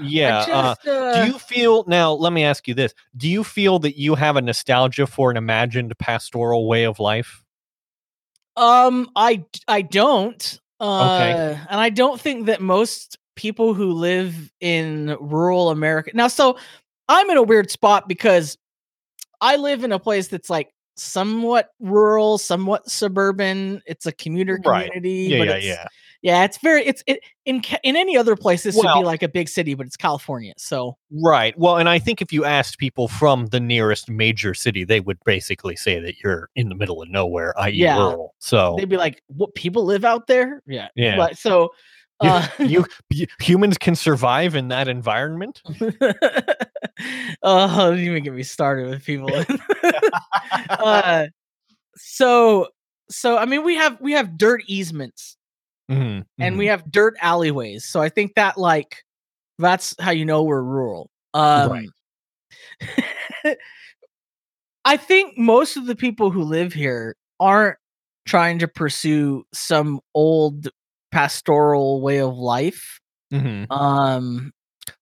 yeah. 0.00 0.44
I 0.48 0.50
uh, 0.50 0.90
uh, 0.90 1.26
do 1.26 1.32
you 1.32 1.38
feel 1.38 1.84
now? 1.86 2.12
Let 2.12 2.32
me 2.32 2.42
ask 2.42 2.66
you 2.66 2.74
this: 2.74 2.92
Do 3.16 3.28
you 3.28 3.44
feel 3.44 3.78
that 3.80 3.96
you 3.96 4.16
have 4.16 4.34
a 4.34 4.42
nostalgia 4.42 5.06
for 5.06 5.30
an 5.30 5.36
imagined 5.36 5.96
pastoral 5.98 6.68
way 6.68 6.84
of 6.84 6.98
life? 6.98 7.44
Um, 8.56 9.10
I 9.16 9.44
I 9.68 9.82
don't. 9.82 10.60
Uh, 10.80 11.06
and 11.70 11.80
I 11.80 11.88
don't 11.90 12.20
think 12.20 12.46
that 12.46 12.60
most 12.60 13.18
people 13.34 13.74
who 13.74 13.92
live 13.92 14.52
in 14.60 15.16
rural 15.20 15.70
America 15.70 16.10
now. 16.14 16.28
So 16.28 16.58
I'm 17.08 17.30
in 17.30 17.36
a 17.36 17.42
weird 17.42 17.70
spot 17.70 18.08
because 18.08 18.58
I 19.40 19.56
live 19.56 19.84
in 19.84 19.92
a 19.92 19.98
place 19.98 20.28
that's 20.28 20.50
like 20.50 20.70
somewhat 20.96 21.70
rural, 21.80 22.38
somewhat 22.38 22.90
suburban. 22.90 23.82
It's 23.86 24.06
a 24.06 24.12
commuter 24.12 24.60
Right. 24.64 24.86
community. 24.90 25.30
Yeah, 25.30 25.38
but 25.38 25.48
yeah, 25.48 25.54
it's, 25.54 25.66
yeah. 25.66 25.86
Yeah. 26.26 26.42
It's 26.42 26.58
very. 26.58 26.84
It's 26.84 27.04
it 27.06 27.20
in 27.44 27.62
in 27.84 27.94
any 27.94 28.16
other 28.16 28.34
place. 28.34 28.64
This 28.64 28.74
would 28.74 28.92
be 28.94 29.04
like 29.04 29.22
a 29.22 29.28
big 29.28 29.48
city, 29.48 29.74
but 29.74 29.86
it's 29.86 29.96
California. 29.96 30.54
So 30.56 30.98
Right. 31.22 31.56
Well, 31.56 31.76
and 31.76 31.88
I 31.88 32.00
think 32.00 32.20
if 32.20 32.32
you 32.32 32.44
asked 32.44 32.78
people 32.78 33.06
from 33.06 33.46
the 33.46 33.60
nearest 33.60 34.10
major 34.10 34.52
city, 34.52 34.82
they 34.82 34.98
would 34.98 35.18
basically 35.24 35.76
say 35.76 36.00
that 36.00 36.16
you're 36.24 36.50
in 36.56 36.68
the 36.68 36.74
middle 36.74 37.00
of 37.00 37.08
nowhere, 37.08 37.54
i.e., 37.60 37.70
Yeah. 37.70 37.96
rural. 37.96 38.34
So 38.40 38.74
they'd 38.76 38.88
be 38.88 38.96
like, 38.96 39.22
"What 39.28 39.54
people 39.54 39.84
live 39.84 40.04
out 40.04 40.26
there?" 40.26 40.62
Yeah. 40.66 40.88
Yeah. 40.96 41.16
But 41.16 41.38
so. 41.38 41.70
Uh, 42.18 42.48
you, 42.58 42.86
you 43.10 43.26
humans 43.40 43.76
can 43.76 43.94
survive 43.94 44.56
in 44.56 44.68
that 44.68 44.88
environment. 44.88 45.62
oh, 47.42 47.92
you 47.92 48.10
even 48.10 48.24
get 48.24 48.32
me 48.32 48.42
started 48.42 48.88
with 48.88 49.04
people. 49.04 49.28
uh, 50.70 51.26
so, 51.94 52.68
so 53.10 53.36
I 53.36 53.44
mean, 53.44 53.64
we 53.64 53.76
have 53.76 54.00
we 54.00 54.12
have 54.12 54.38
dirt 54.38 54.62
easements 54.66 55.35
Mhm, 55.90 56.24
and 56.38 56.58
we 56.58 56.66
have 56.66 56.90
dirt 56.90 57.16
alleyways. 57.20 57.84
So 57.84 58.00
I 58.02 58.08
think 58.08 58.34
that 58.34 58.58
like 58.58 59.02
That's 59.58 59.96
how 60.00 60.12
you 60.12 60.26
know 60.26 60.44
we're 60.44 60.62
rural. 60.62 61.10
Um, 61.34 61.70
Right. 61.70 61.90
I 64.84 64.96
think 64.96 65.36
most 65.36 65.76
of 65.76 65.86
the 65.86 65.96
people 65.96 66.30
who 66.30 66.42
live 66.42 66.72
here 66.72 67.16
aren't 67.40 67.76
trying 68.26 68.58
to 68.60 68.68
pursue 68.68 69.44
some 69.52 70.00
old 70.14 70.68
pastoral 71.12 72.00
way 72.00 72.20
of 72.20 72.36
life. 72.36 73.00
Mhm. 73.32 73.70
Um, 73.70 74.52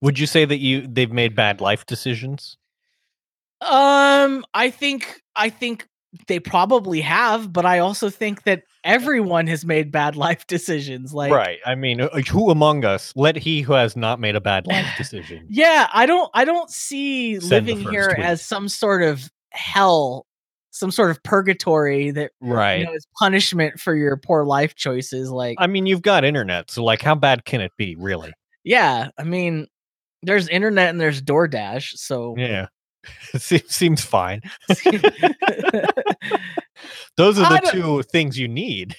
Would 0.00 0.18
you 0.18 0.26
say 0.26 0.44
that 0.44 0.58
you 0.58 0.86
they've 0.86 1.12
made 1.12 1.34
bad 1.34 1.60
life 1.60 1.84
decisions? 1.86 2.56
um, 3.60 4.44
I 4.54 4.70
think 4.70 5.20
I 5.36 5.50
think 5.50 5.86
they 6.28 6.38
probably 6.38 7.00
have, 7.00 7.52
but 7.52 7.66
I 7.66 7.78
also 7.80 8.08
think 8.10 8.44
that 8.44 8.62
everyone 8.84 9.46
has 9.46 9.64
made 9.64 9.90
bad 9.90 10.16
life 10.16 10.46
decisions. 10.48 11.12
Like, 11.14 11.32
right. 11.32 11.58
I 11.66 11.74
mean, 11.74 12.00
uh, 12.00 12.08
who 12.30 12.50
among 12.50 12.84
us? 12.84 13.12
Let 13.16 13.36
he 13.36 13.62
who 13.62 13.72
has 13.72 13.96
not 13.96 14.20
made 14.20 14.36
a 14.36 14.40
bad 14.40 14.66
life 14.68 14.86
decision. 14.96 15.46
Yeah, 15.48 15.88
I 15.92 16.06
don't 16.06 16.30
I 16.34 16.44
don't 16.44 16.70
see 16.70 17.38
living 17.38 17.80
here 17.80 18.12
tweet. 18.14 18.24
as 18.26 18.42
some 18.42 18.68
sort 18.68 19.02
of 19.02 19.30
hell, 19.50 20.26
some 20.70 20.90
sort 20.90 21.10
of 21.10 21.22
purgatory 21.22 22.10
that 22.12 22.32
Right. 22.40 22.80
you 22.80 22.84
know 22.86 22.92
is 22.94 23.06
punishment 23.18 23.80
for 23.80 23.94
your 23.94 24.16
poor 24.16 24.44
life 24.44 24.74
choices. 24.74 25.30
Like, 25.30 25.56
I 25.58 25.66
mean, 25.66 25.86
you've 25.86 26.02
got 26.02 26.24
internet, 26.24 26.70
so 26.70 26.84
like, 26.84 27.02
how 27.02 27.14
bad 27.14 27.44
can 27.44 27.60
it 27.60 27.72
be, 27.76 27.96
really? 27.96 28.32
yeah, 28.64 29.08
I 29.18 29.24
mean, 29.24 29.66
there's 30.22 30.48
internet 30.48 30.88
and 30.90 30.98
there's 31.00 31.20
DoorDash, 31.20 31.96
so 31.98 32.34
Yeah, 32.38 32.66
seems 33.38 34.04
fine. 34.04 34.42
Those 37.16 37.38
are 37.38 37.48
the 37.48 37.68
two 37.70 38.02
things 38.04 38.38
you 38.38 38.48
need. 38.48 38.96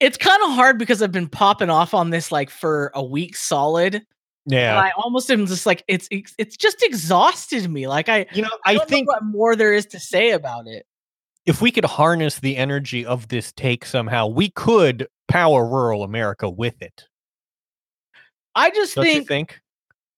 it's 0.00 0.18
kind 0.18 0.42
of 0.42 0.50
hard 0.52 0.78
because 0.78 1.02
I've 1.02 1.12
been 1.12 1.28
popping 1.28 1.70
off 1.70 1.94
on 1.94 2.10
this 2.10 2.30
like 2.30 2.50
for 2.50 2.90
a 2.94 3.04
week 3.04 3.36
solid. 3.36 3.94
And 3.94 4.04
Yeah, 4.46 4.80
I 4.80 4.92
almost 4.96 5.30
am 5.30 5.46
just 5.46 5.66
like 5.66 5.84
it's 5.88 6.08
it's 6.10 6.56
just 6.56 6.82
exhausted 6.82 7.70
me. 7.70 7.86
Like 7.86 8.08
I 8.08 8.26
you 8.32 8.42
know, 8.42 8.48
I, 8.64 8.70
I 8.70 8.74
don't 8.74 8.82
know 8.82 8.96
think 8.96 9.08
what 9.08 9.24
more 9.24 9.54
there 9.56 9.72
is 9.72 9.86
to 9.86 10.00
say 10.00 10.30
about 10.30 10.66
it. 10.66 10.86
if 11.46 11.60
we 11.60 11.70
could 11.70 11.84
harness 11.84 12.40
the 12.40 12.56
energy 12.56 13.04
of 13.04 13.28
this 13.28 13.52
take 13.52 13.84
somehow, 13.84 14.26
we 14.26 14.50
could 14.50 15.06
power 15.28 15.66
rural 15.66 16.02
America 16.02 16.48
with 16.48 16.80
it. 16.80 17.04
I 18.54 18.70
just 18.70 18.94
think 18.94 19.28
think? 19.28 19.60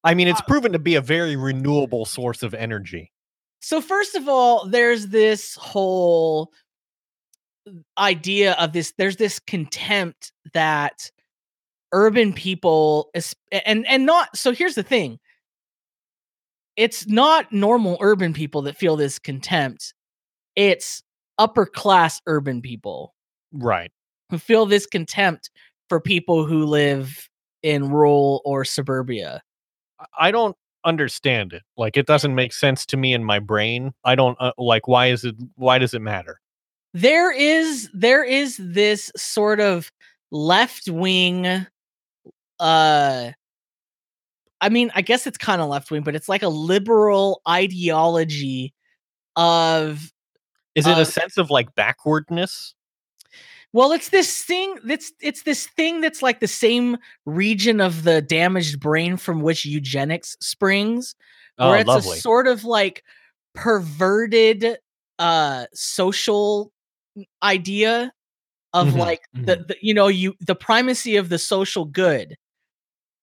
I 0.04 0.14
mean, 0.14 0.28
it's 0.28 0.40
Uh, 0.40 0.44
proven 0.46 0.72
to 0.72 0.78
be 0.78 0.94
a 0.94 1.00
very 1.00 1.36
renewable 1.36 2.04
source 2.04 2.42
of 2.42 2.54
energy. 2.54 3.12
so 3.62 3.80
first 3.82 4.14
of 4.14 4.26
all 4.28 4.66
there's 4.66 5.08
this 5.08 5.54
whole 5.56 6.50
idea 7.98 8.52
of 8.54 8.72
this 8.72 8.92
there's 8.96 9.16
this 9.16 9.38
contempt 9.38 10.32
that 10.54 11.10
urban 11.92 12.32
people 12.32 13.10
and 13.66 13.86
and 13.86 14.06
not 14.06 14.34
so 14.34 14.52
here's 14.52 14.74
the 14.76 14.82
thing 14.82 15.18
it's 16.76 17.06
not 17.06 17.52
normal 17.52 17.98
urban 18.00 18.32
people 18.32 18.62
that 18.62 18.76
feel 18.78 18.96
this 18.96 19.18
contempt 19.18 19.92
it's 20.56 21.02
upper 21.38 21.66
class 21.66 22.20
urban 22.26 22.62
people 22.62 23.14
Right. 23.52 23.92
who 24.30 24.38
feel 24.38 24.64
this 24.64 24.86
contempt 24.86 25.50
for 25.90 26.00
people 26.00 26.46
who 26.46 26.64
live 26.64 27.28
in 27.62 27.90
rural 27.90 28.40
or 28.46 28.64
suburbia 28.64 29.42
I- 30.18 30.30
don't 30.30 30.56
understand 30.84 31.52
it. 31.52 31.62
Like, 31.76 31.96
it 31.96 32.06
doesn't 32.06 32.34
make 32.34 32.52
sense 32.52 32.86
to 32.86 32.96
me 32.96 33.12
in 33.12 33.22
my 33.24 33.38
brain. 33.38 33.92
I 34.04 34.14
don't 34.14 34.36
uh, 34.40 34.52
like. 34.58 34.88
Why 34.88 35.08
is 35.08 35.24
it? 35.24 35.36
Why 35.56 35.78
does 35.78 35.94
it 35.94 36.00
matter? 36.02 36.40
there 36.92 37.30
is 37.32 37.88
there 37.94 38.24
is 38.24 38.56
this 38.58 39.12
sort 39.16 39.60
of 39.60 39.92
left 40.32 40.88
wing 40.88 41.46
uh 42.58 43.30
I 44.60 44.68
mean, 44.68 44.90
I 44.94 45.00
guess 45.02 45.26
it's 45.26 45.38
kind 45.38 45.62
of 45.62 45.68
left 45.68 45.90
wing, 45.90 46.02
but 46.02 46.14
it's 46.14 46.28
like 46.28 46.42
a 46.42 46.48
liberal 46.48 47.40
ideology 47.48 48.74
of 49.36 50.12
Is 50.74 50.86
it 50.86 50.98
Uh, 50.98 51.00
a 51.00 51.04
sense 51.04 51.38
of 51.38 51.48
like 51.50 51.74
backwardness? 51.74 52.74
Well, 53.72 53.92
it's 53.92 54.08
this 54.10 54.42
thing 54.42 54.76
that's 54.84 55.12
it's 55.20 55.42
this 55.42 55.66
thing 55.68 56.00
that's 56.00 56.22
like 56.22 56.40
the 56.40 56.48
same 56.48 56.96
region 57.26 57.80
of 57.80 58.02
the 58.04 58.20
damaged 58.22 58.80
brain 58.80 59.16
from 59.16 59.40
which 59.40 59.64
eugenics 59.64 60.36
springs, 60.40 61.14
Oh, 61.58 61.68
where 61.68 61.78
it's 61.78 61.88
lovely. 61.88 62.18
a 62.18 62.20
sort 62.20 62.46
of 62.46 62.64
like 62.64 63.04
perverted 63.54 64.78
uh 65.18 65.66
social 65.74 66.72
idea 67.42 68.12
of 68.72 68.88
Mhm, 68.88 68.96
like 68.98 69.20
the, 69.34 69.56
the 69.56 69.76
you 69.82 69.92
know 69.92 70.08
you 70.08 70.34
the 70.40 70.54
primacy 70.54 71.16
of 71.16 71.28
the 71.28 71.38
social 71.38 71.84
good 71.84 72.36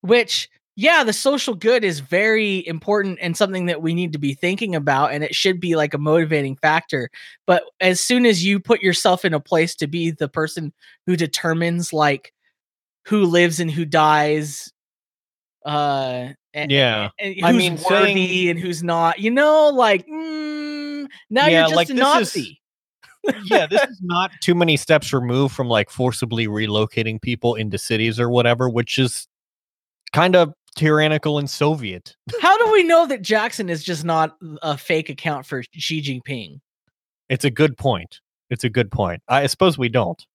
which 0.02 0.50
yeah 0.80 1.04
the 1.04 1.12
social 1.12 1.56
good 1.56 1.84
is 1.84 2.00
very 2.00 2.66
important 2.68 3.18
and 3.22 3.36
something 3.36 3.66
that 3.66 3.82
we 3.82 3.94
need 3.94 4.14
to 4.14 4.20
be 4.20 4.34
thinking 4.34 4.76
about 4.76 5.12
and 5.12 5.24
it 5.24 5.34
should 5.36 5.60
be 5.60 5.76
like 5.76 5.94
a 5.94 5.98
motivating 5.98 6.56
factor 6.56 7.10
but 7.48 7.64
as 7.82 8.00
soon 8.00 8.26
as 8.26 8.46
you 8.46 8.60
put 8.60 8.82
yourself 8.82 9.26
in 9.26 9.34
a 9.34 9.40
place 9.40 9.76
to 9.76 9.88
be 9.88 10.12
the 10.12 10.30
person 10.30 10.72
who 11.08 11.16
determines 11.18 11.92
like 11.92 12.32
who 13.06 13.26
lives 13.26 13.60
and 13.60 13.72
who 13.72 13.84
dies 13.84 14.72
uh 15.66 16.30
and, 16.54 16.72
Yeah. 16.72 17.10
and 17.20 17.36
I 17.44 17.52
who's 17.52 17.58
mean, 17.58 17.74
worthy 17.90 18.14
saying- 18.14 18.50
and 18.52 18.60
who's 18.60 18.82
not 18.84 19.20
you 19.20 19.32
know 19.32 19.70
like 19.70 20.08
mm, 20.08 21.08
now 21.30 21.48
Yeah, 21.48 21.50
you're 21.50 21.62
just 21.70 21.76
like, 21.76 21.90
a 21.90 21.94
this 21.94 21.98
is- 22.00 22.36
nazi 22.36 22.62
yeah, 23.44 23.66
this 23.68 23.84
is 23.90 24.00
not 24.02 24.32
too 24.42 24.56
many 24.56 24.78
steps 24.78 25.12
removed 25.12 25.54
from 25.56 25.68
like 25.68 25.90
forcibly 25.90 26.48
relocating 26.48 27.22
people 27.22 27.56
into 27.56 27.78
cities 27.78 28.22
or 28.22 28.30
whatever, 28.30 28.70
which 28.70 28.98
is 28.98 29.28
kind 30.14 30.34
of 30.34 30.54
tyrannical 30.78 31.40
and 31.40 31.50
Soviet. 31.50 32.16
How 32.42 32.58
do 32.58 32.72
we 32.72 32.84
know 32.84 33.06
that 33.08 33.22
Jackson 33.22 33.70
is 33.70 33.84
just 33.84 34.06
not 34.06 34.38
a 34.62 34.78
fake 34.78 35.10
account 35.10 35.46
for 35.46 35.64
Xi 35.74 36.02
Jinping? 36.02 36.62
It's 37.30 37.44
a 37.44 37.52
good 37.52 37.78
point. 37.78 38.22
It's 38.50 38.64
a 38.64 38.70
good 38.70 38.90
point. 38.92 39.22
I 39.28 39.48
suppose 39.48 39.78
we 39.78 39.90
don't. 39.90 40.26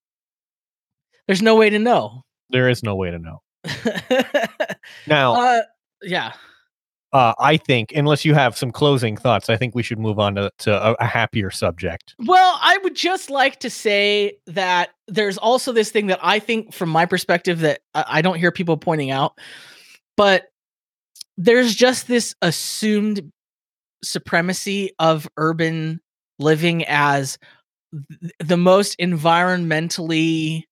There's 1.26 1.40
no 1.40 1.57
way 1.57 1.70
to 1.70 1.78
know. 1.78 2.24
There 2.50 2.68
is 2.68 2.83
no 2.83 2.94
way 2.94 3.11
to 3.11 3.18
know. 3.18 3.42
Now, 5.07 5.35
uh, 5.35 5.62
yeah. 6.02 6.33
uh, 7.12 7.35
I 7.38 7.57
think, 7.57 7.92
unless 7.94 8.24
you 8.24 8.35
have 8.35 8.57
some 8.57 8.70
closing 8.70 9.16
thoughts, 9.16 9.48
I 9.48 9.57
think 9.57 9.74
we 9.74 9.83
should 9.83 9.98
move 9.98 10.18
on 10.18 10.35
to, 10.35 10.50
to 10.59 10.90
a, 10.90 10.92
a 10.94 11.07
happier 11.07 11.50
subject. 11.50 12.14
Well, 12.18 12.59
I 12.61 12.78
would 12.83 12.94
just 12.94 13.31
like 13.31 13.61
to 13.61 13.70
say 13.70 14.38
that 14.46 14.90
there's 15.09 15.38
also 15.38 15.72
this 15.72 15.90
thing 15.90 16.09
that 16.09 16.20
I 16.22 16.38
think, 16.38 16.74
from 16.74 16.88
my 16.88 17.07
perspective, 17.07 17.61
that 17.61 17.81
I, 17.94 18.05
I 18.09 18.22
don't 18.22 18.38
hear 18.38 18.52
people 18.52 18.76
pointing 18.76 19.11
out, 19.11 19.38
but 20.16 20.44
there's 21.37 21.75
just 21.75 22.09
this 22.09 22.35
assumed 22.42 23.31
supremacy 24.05 24.90
of 24.98 25.29
urban 25.37 26.01
living 26.38 26.85
as 26.87 27.38
th- 28.20 28.33
the 28.40 28.57
most 28.57 28.98
environmentally 28.98 30.64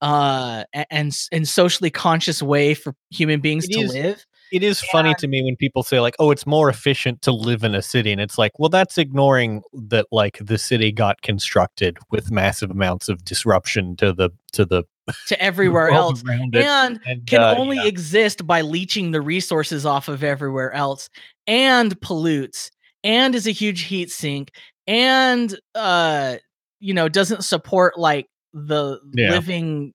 uh 0.00 0.62
and 0.90 1.16
and 1.32 1.48
socially 1.48 1.90
conscious 1.90 2.40
way 2.42 2.74
for 2.74 2.94
human 3.10 3.40
beings 3.40 3.64
It 3.64 3.72
to 3.72 3.80
is- 3.80 3.94
live. 3.94 4.24
It 4.50 4.62
is 4.62 4.80
funny 4.80 5.14
to 5.18 5.28
me 5.28 5.42
when 5.42 5.56
people 5.56 5.82
say 5.82 6.00
like, 6.00 6.14
"Oh, 6.18 6.30
it's 6.30 6.46
more 6.46 6.70
efficient 6.70 7.20
to 7.22 7.32
live 7.32 7.64
in 7.64 7.74
a 7.74 7.82
city," 7.82 8.12
and 8.12 8.20
it's 8.20 8.38
like, 8.38 8.58
well, 8.58 8.70
that's 8.70 8.96
ignoring 8.96 9.60
that 9.74 10.06
like 10.10 10.38
the 10.40 10.56
city 10.56 10.90
got 10.90 11.20
constructed 11.20 11.98
with 12.10 12.30
massive 12.30 12.70
amounts 12.70 13.10
of 13.10 13.22
disruption 13.26 13.94
to 13.96 14.14
the 14.14 14.30
to 14.52 14.64
the 14.64 14.84
to 15.28 15.40
everywhere 15.42 15.90
else 15.90 16.22
and 16.26 17.00
And, 17.06 17.26
can 17.26 17.40
uh, 17.40 17.54
only 17.58 17.76
yeah. 17.76 17.84
exist 17.86 18.46
by 18.46 18.60
leeching 18.62 19.10
the 19.10 19.20
resources 19.20 19.84
off 19.86 20.08
of 20.08 20.22
everywhere 20.24 20.72
else 20.72 21.08
and 21.46 21.98
pollutes 22.00 22.70
and 23.04 23.34
is 23.34 23.46
a 23.46 23.50
huge 23.52 23.82
heat 23.82 24.10
sink 24.10 24.50
and 24.86 25.58
uh 25.74 26.36
you 26.80 26.94
know 26.94 27.08
doesn't 27.08 27.42
support 27.44 27.98
like 27.98 28.26
the 28.54 28.98
Yeah. 29.14 29.30
living 29.30 29.92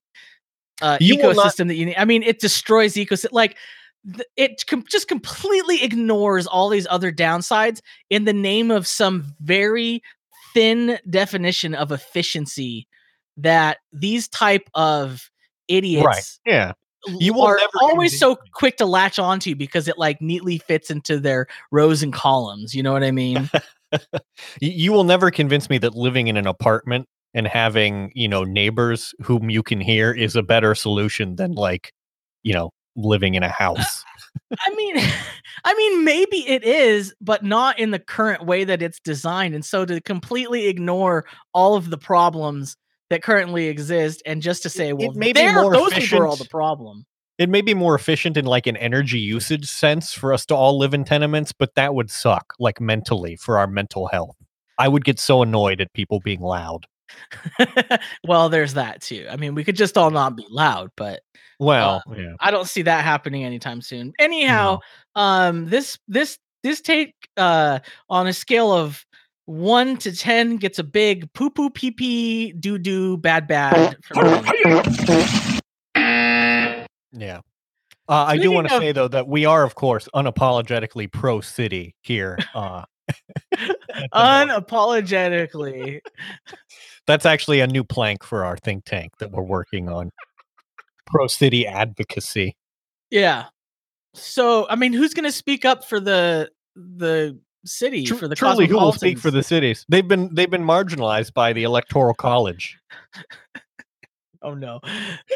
uh 0.82 0.98
You 1.00 1.16
will 1.16 1.34
not- 1.34 1.46
ecosystem 1.46 1.68
that 1.68 1.74
you 1.76 1.86
need 1.86 1.96
i 1.96 2.04
mean 2.04 2.22
it 2.22 2.40
destroys 2.40 2.94
ecosystem 2.94 3.32
like 3.32 3.56
th- 4.06 4.26
it 4.36 4.64
com- 4.66 4.84
just 4.90 5.06
completely 5.08 5.82
ignores 5.84 6.46
all 6.46 6.68
these 6.68 6.86
other 6.90 7.12
downsides 7.12 7.80
in 8.10 8.24
the 8.24 8.32
name 8.32 8.70
of 8.70 8.86
some 8.86 9.34
very 9.40 10.02
thin 10.54 10.98
definition 11.10 11.74
of 11.74 11.90
efficiency 11.92 12.86
that 13.36 13.78
these 13.92 14.28
type 14.28 14.68
of 14.74 15.30
idiots 15.68 16.06
right. 16.06 16.38
Yeah. 16.46 16.72
You 17.06 17.34
will 17.34 17.42
are 17.42 17.58
never 17.58 17.70
always 17.82 18.18
so 18.18 18.38
quick 18.52 18.78
to 18.78 18.86
latch 18.86 19.18
onto 19.18 19.54
because 19.54 19.88
it 19.88 19.98
like 19.98 20.22
neatly 20.22 20.56
fits 20.56 20.90
into 20.90 21.20
their 21.20 21.46
rows 21.70 22.02
and 22.02 22.14
columns. 22.14 22.74
You 22.74 22.82
know 22.82 22.92
what 22.92 23.04
I 23.04 23.10
mean? 23.10 23.50
You 24.60 24.90
will 24.90 25.04
never 25.04 25.30
convince 25.30 25.70
me 25.70 25.78
that 25.78 25.94
living 25.94 26.26
in 26.26 26.36
an 26.36 26.48
apartment 26.48 27.06
and 27.32 27.46
having 27.46 28.10
you 28.16 28.26
know 28.26 28.42
neighbors 28.42 29.14
whom 29.22 29.50
you 29.50 29.62
can 29.62 29.80
hear 29.80 30.10
is 30.10 30.34
a 30.34 30.42
better 30.42 30.74
solution 30.74 31.36
than 31.36 31.52
like 31.52 31.92
you 32.42 32.52
know 32.52 32.70
living 32.96 33.34
in 33.36 33.44
a 33.44 33.48
house 33.48 34.04
I 34.60 34.74
mean, 34.74 34.96
I 35.64 35.74
mean, 35.74 36.04
maybe 36.04 36.48
it 36.48 36.64
is, 36.64 37.14
but 37.20 37.44
not 37.44 37.78
in 37.78 37.90
the 37.90 37.98
current 37.98 38.44
way 38.44 38.64
that 38.64 38.82
it's 38.82 39.00
designed. 39.00 39.54
And 39.54 39.64
so 39.64 39.84
to 39.84 40.00
completely 40.00 40.66
ignore 40.66 41.24
all 41.52 41.76
of 41.76 41.90
the 41.90 41.98
problems 41.98 42.76
that 43.14 43.22
currently 43.22 43.68
exist 43.68 44.22
and 44.26 44.42
just 44.42 44.62
to 44.64 44.68
say, 44.68 44.92
well, 44.92 45.12
may 45.12 45.28
be 45.28 45.40
there, 45.40 45.54
more 45.62 45.72
those 45.72 45.94
people 45.94 46.18
are 46.18 46.26
all 46.26 46.34
the 46.36 46.44
problem. 46.46 47.06
it 47.38 47.48
may 47.48 47.60
be 47.60 47.72
more 47.74 47.94
efficient 47.94 48.36
in 48.36 48.44
like 48.44 48.66
an 48.66 48.76
energy 48.76 49.20
usage 49.20 49.66
sense 49.68 50.12
for 50.12 50.32
us 50.32 50.44
to 50.46 50.54
all 50.54 50.76
live 50.78 50.92
in 50.94 51.04
tenements, 51.04 51.52
but 51.52 51.74
that 51.76 51.94
would 51.94 52.10
suck 52.10 52.54
like 52.58 52.80
mentally 52.80 53.36
for 53.36 53.56
our 53.58 53.68
mental 53.68 54.08
health. 54.08 54.36
I 54.78 54.88
would 54.88 55.04
get 55.04 55.20
so 55.20 55.42
annoyed 55.42 55.80
at 55.80 55.92
people 55.92 56.18
being 56.24 56.40
loud. 56.40 56.86
well, 58.26 58.48
there's 58.48 58.74
that 58.74 59.00
too. 59.00 59.26
I 59.30 59.36
mean, 59.36 59.54
we 59.54 59.62
could 59.62 59.76
just 59.76 59.96
all 59.96 60.10
not 60.10 60.36
be 60.36 60.46
loud, 60.50 60.90
but 60.96 61.20
Well, 61.60 62.02
yeah. 62.16 62.34
I 62.40 62.50
don't 62.50 62.66
see 62.68 62.82
that 62.82 63.04
happening 63.04 63.44
anytime 63.44 63.80
soon. 63.80 64.12
Anyhow, 64.18 64.80
um 65.14 65.68
this 65.68 65.98
this 66.08 66.38
this 66.64 66.80
take 66.80 67.14
uh 67.36 67.78
on 68.08 68.26
a 68.26 68.32
scale 68.32 68.72
of 68.72 69.04
1 69.46 69.96
to 69.98 70.16
10 70.16 70.56
gets 70.56 70.78
a 70.78 70.84
big 70.84 71.30
poo 71.34 71.50
poo 71.50 71.70
pee 71.70 71.90
pee 71.90 72.52
doo 72.52 72.78
doo 72.78 73.16
bad 73.18 73.46
bad. 73.46 73.96
Yeah. 77.16 77.40
Uh, 78.06 78.24
I 78.28 78.36
do 78.36 78.50
want 78.50 78.68
to 78.68 78.74
of- 78.74 78.82
say 78.82 78.92
though 78.92 79.08
that 79.08 79.28
we 79.28 79.46
are, 79.46 79.62
of 79.64 79.74
course, 79.74 80.08
unapologetically 80.14 81.10
pro 81.10 81.40
city 81.40 81.94
here. 82.02 82.38
Uh, 82.54 82.84
unapologetically. 84.14 86.00
that's 87.06 87.26
actually 87.26 87.60
a 87.60 87.66
new 87.66 87.84
plank 87.84 88.24
for 88.24 88.44
our 88.44 88.56
think 88.58 88.84
tank 88.84 89.12
that 89.18 89.30
we're 89.30 89.42
working 89.42 89.88
on. 89.88 90.10
Pro 91.06 91.26
city 91.26 91.66
advocacy. 91.66 92.56
Yeah. 93.10 93.44
So, 94.14 94.66
I 94.68 94.76
mean, 94.76 94.92
who's 94.92 95.14
going 95.14 95.24
to 95.24 95.32
speak 95.32 95.64
up 95.64 95.84
for 95.84 96.00
the 96.00 96.50
the 96.76 97.38
city 97.64 98.04
Tru- 98.04 98.16
for 98.16 98.28
the 98.28 98.34
truly, 98.34 98.66
who 98.66 98.76
will 98.76 98.92
speak 98.92 99.18
for 99.18 99.30
the 99.30 99.42
cities? 99.42 99.84
They've 99.88 100.06
been 100.06 100.34
they've 100.34 100.50
been 100.50 100.64
marginalized 100.64 101.34
by 101.34 101.52
the 101.52 101.62
electoral 101.64 102.14
college. 102.14 102.78
Oh 104.42 104.52
no. 104.52 104.78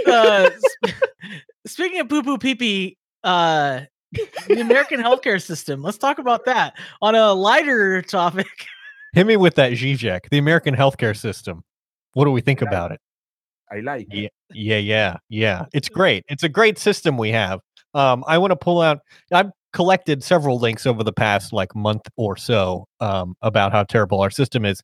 Uh, 0.07 0.51
sp- 0.53 0.93
speaking 1.67 1.99
of 2.01 2.11
poo 2.11 2.23
poo 2.23 2.37
pee 2.37 2.55
pee, 2.55 2.97
uh, 3.25 3.81
the 4.13 4.61
American 4.61 5.01
healthcare 5.01 5.43
system. 5.43 5.83
Let's 5.83 5.97
talk 5.97 6.19
about 6.19 6.45
that 6.45 6.75
on 7.01 7.15
a 7.15 7.33
lighter 7.33 8.03
topic. 8.03 8.47
Hit 9.15 9.27
me 9.27 9.39
with 9.39 9.55
that 9.55 9.73
Zizek, 9.73 10.29
the 10.31 10.37
American 10.37 10.77
healthcare 10.77 11.17
system. 11.17 11.65
What 12.13 12.27
do 12.27 12.33
we 12.33 12.43
think 12.43 12.61
Yeah. 12.61 12.69
about 12.69 12.93
it? 12.93 13.01
I 13.73 13.81
like. 13.81 14.09
Yeah, 14.11 14.29
yeah, 14.53 14.77
yeah, 14.77 15.17
yeah. 15.31 15.65
It's 15.73 15.89
great. 15.89 16.25
It's 16.29 16.43
a 16.43 16.49
great 16.51 16.79
system 16.79 17.17
we 17.17 17.31
have. 17.31 17.61
Um, 17.95 18.25
I 18.27 18.37
want 18.37 18.51
to 18.51 18.57
pull 18.57 18.83
out. 18.83 18.99
I've 19.33 19.51
collected 19.73 20.23
several 20.25 20.59
links 20.59 20.87
over 20.87 21.05
the 21.05 21.13
past 21.13 21.53
like 21.53 21.75
month 21.75 22.03
or 22.17 22.37
so 22.37 22.87
um, 23.01 23.35
about 23.43 23.73
how 23.73 23.85
terrible 23.85 24.21
our 24.21 24.31
system 24.31 24.65
is. 24.65 24.83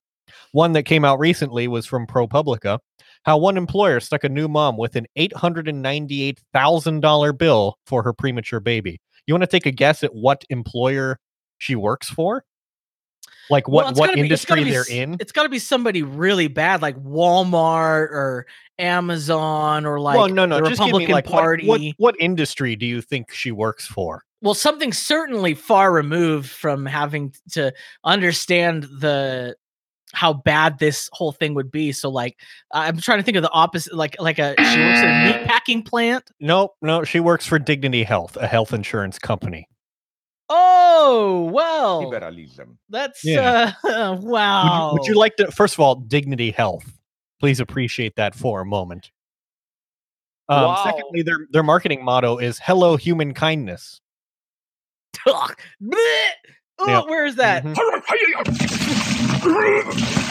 One 0.52 0.72
that 0.72 0.84
came 0.84 1.04
out 1.04 1.18
recently 1.18 1.68
was 1.68 1.86
from 1.86 2.06
ProPublica. 2.06 2.78
How 3.24 3.38
one 3.38 3.56
employer 3.56 4.00
stuck 4.00 4.24
a 4.24 4.28
new 4.28 4.48
mom 4.48 4.76
with 4.76 4.96
an 4.96 5.06
eight 5.16 5.34
hundred 5.34 5.68
and 5.68 5.80
ninety-eight 5.80 6.40
thousand 6.52 7.00
dollar 7.00 7.32
bill 7.32 7.78
for 7.86 8.02
her 8.02 8.12
premature 8.12 8.60
baby. 8.60 9.00
You 9.26 9.34
want 9.34 9.42
to 9.42 9.46
take 9.46 9.66
a 9.66 9.70
guess 9.70 10.04
at 10.04 10.14
what 10.14 10.44
employer 10.50 11.18
she 11.58 11.74
works 11.74 12.10
for? 12.10 12.44
Like 13.50 13.68
what 13.68 13.90
it's 13.90 13.98
what 13.98 14.16
industry 14.16 14.64
be 14.64 14.70
they're 14.70 14.84
in? 14.90 15.16
It's 15.20 15.32
got 15.32 15.44
to 15.44 15.48
be 15.48 15.58
somebody 15.58 16.02
really 16.02 16.48
bad, 16.48 16.82
like 16.82 16.96
Walmart 16.96 18.10
or 18.10 18.46
Amazon 18.78 19.86
or 19.86 20.00
like 20.00 20.16
well, 20.16 20.28
no, 20.28 20.46
no. 20.46 20.60
the 20.60 20.68
just 20.68 20.80
give 20.80 20.86
me, 20.86 21.04
Republican 21.06 21.12
like, 21.14 21.26
what- 21.26 21.40
Party. 21.40 21.66
What, 21.66 21.80
what 21.98 22.16
industry 22.18 22.76
do 22.76 22.86
you 22.86 23.00
think 23.00 23.32
she 23.32 23.52
works 23.52 23.86
for? 23.86 24.24
well, 24.44 24.54
something 24.54 24.92
certainly 24.92 25.54
far 25.54 25.90
removed 25.90 26.50
from 26.50 26.84
having 26.84 27.32
to 27.52 27.72
understand 28.04 28.82
the 28.82 29.56
how 30.12 30.34
bad 30.34 30.78
this 30.78 31.08
whole 31.12 31.32
thing 31.32 31.54
would 31.54 31.70
be. 31.70 31.92
So, 31.92 32.10
like, 32.10 32.38
I'm 32.70 32.98
trying 32.98 33.18
to 33.18 33.22
think 33.22 33.38
of 33.38 33.42
the 33.42 33.50
opposite, 33.50 33.94
like, 33.94 34.16
like 34.20 34.38
a 34.38 34.50
she 34.58 34.80
works 34.80 34.98
at 35.00 35.06
a 35.06 35.38
meat 35.38 35.46
packing 35.46 35.82
plant. 35.82 36.30
Nope, 36.40 36.76
no. 36.82 37.04
She 37.04 37.20
works 37.20 37.46
for 37.46 37.58
Dignity 37.58 38.04
Health, 38.04 38.36
a 38.36 38.46
health 38.46 38.74
insurance 38.74 39.18
company. 39.18 39.66
Oh 40.48 41.48
well, 41.52 42.08
Liberalism. 42.10 42.78
that's 42.90 43.24
Yeah. 43.24 43.72
uh, 43.82 44.16
Would 44.20 44.24
wow. 44.28 44.90
you, 44.90 44.98
would 44.98 45.06
you 45.08 45.14
like 45.14 45.36
to? 45.36 45.50
First 45.50 45.74
of 45.74 45.80
all, 45.80 45.94
Dignity 45.96 46.50
Health. 46.50 46.98
Please 47.40 47.60
appreciate 47.60 48.16
that 48.16 48.34
for 48.34 48.60
a 48.60 48.64
moment. 48.66 49.10
Um, 50.48 50.64
Wow. 50.64 50.84
Secondly, 50.84 51.22
their 51.22 51.38
their 51.50 51.62
marketing 51.62 52.04
motto 52.04 52.36
is 52.38 52.58
"Hello, 52.62 52.96
human 52.96 53.32
kindness." 53.32 54.00
Ugh. 55.26 55.54
Bleh. 55.82 56.28
Oh, 56.78 56.86
Yeah. 56.88 57.00
where 57.04 57.24
is 57.24 57.36
that? 57.36 57.64
Mhm. 57.64 57.74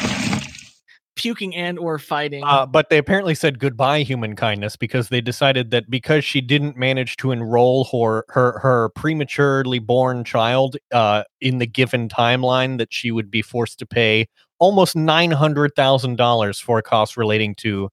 Puking 1.15 1.55
and 1.55 1.77
or 1.77 1.99
fighting. 1.99 2.43
Uh, 2.43 2.65
but 2.65 2.89
they 2.89 2.97
apparently 2.97 3.35
said 3.35 3.59
goodbye, 3.59 4.01
human 4.01 4.35
kindness, 4.35 4.75
because 4.75 5.09
they 5.09 5.21
decided 5.21 5.69
that 5.69 5.87
because 5.89 6.25
she 6.25 6.41
didn't 6.41 6.75
manage 6.75 7.17
to 7.17 7.31
enroll 7.31 7.85
her 7.85 8.25
her, 8.29 8.57
her 8.59 8.89
prematurely 8.95 9.77
born 9.77 10.23
child 10.23 10.75
uh, 10.91 11.23
in 11.39 11.59
the 11.59 11.67
given 11.67 12.09
timeline, 12.09 12.79
that 12.79 12.91
she 12.91 13.11
would 13.11 13.29
be 13.29 13.43
forced 13.43 13.77
to 13.79 13.85
pay 13.85 14.27
almost 14.57 14.95
nine 14.95 15.29
hundred 15.29 15.75
thousand 15.75 16.17
dollars 16.17 16.59
for 16.59 16.81
costs 16.81 17.15
relating 17.15 17.53
to 17.55 17.89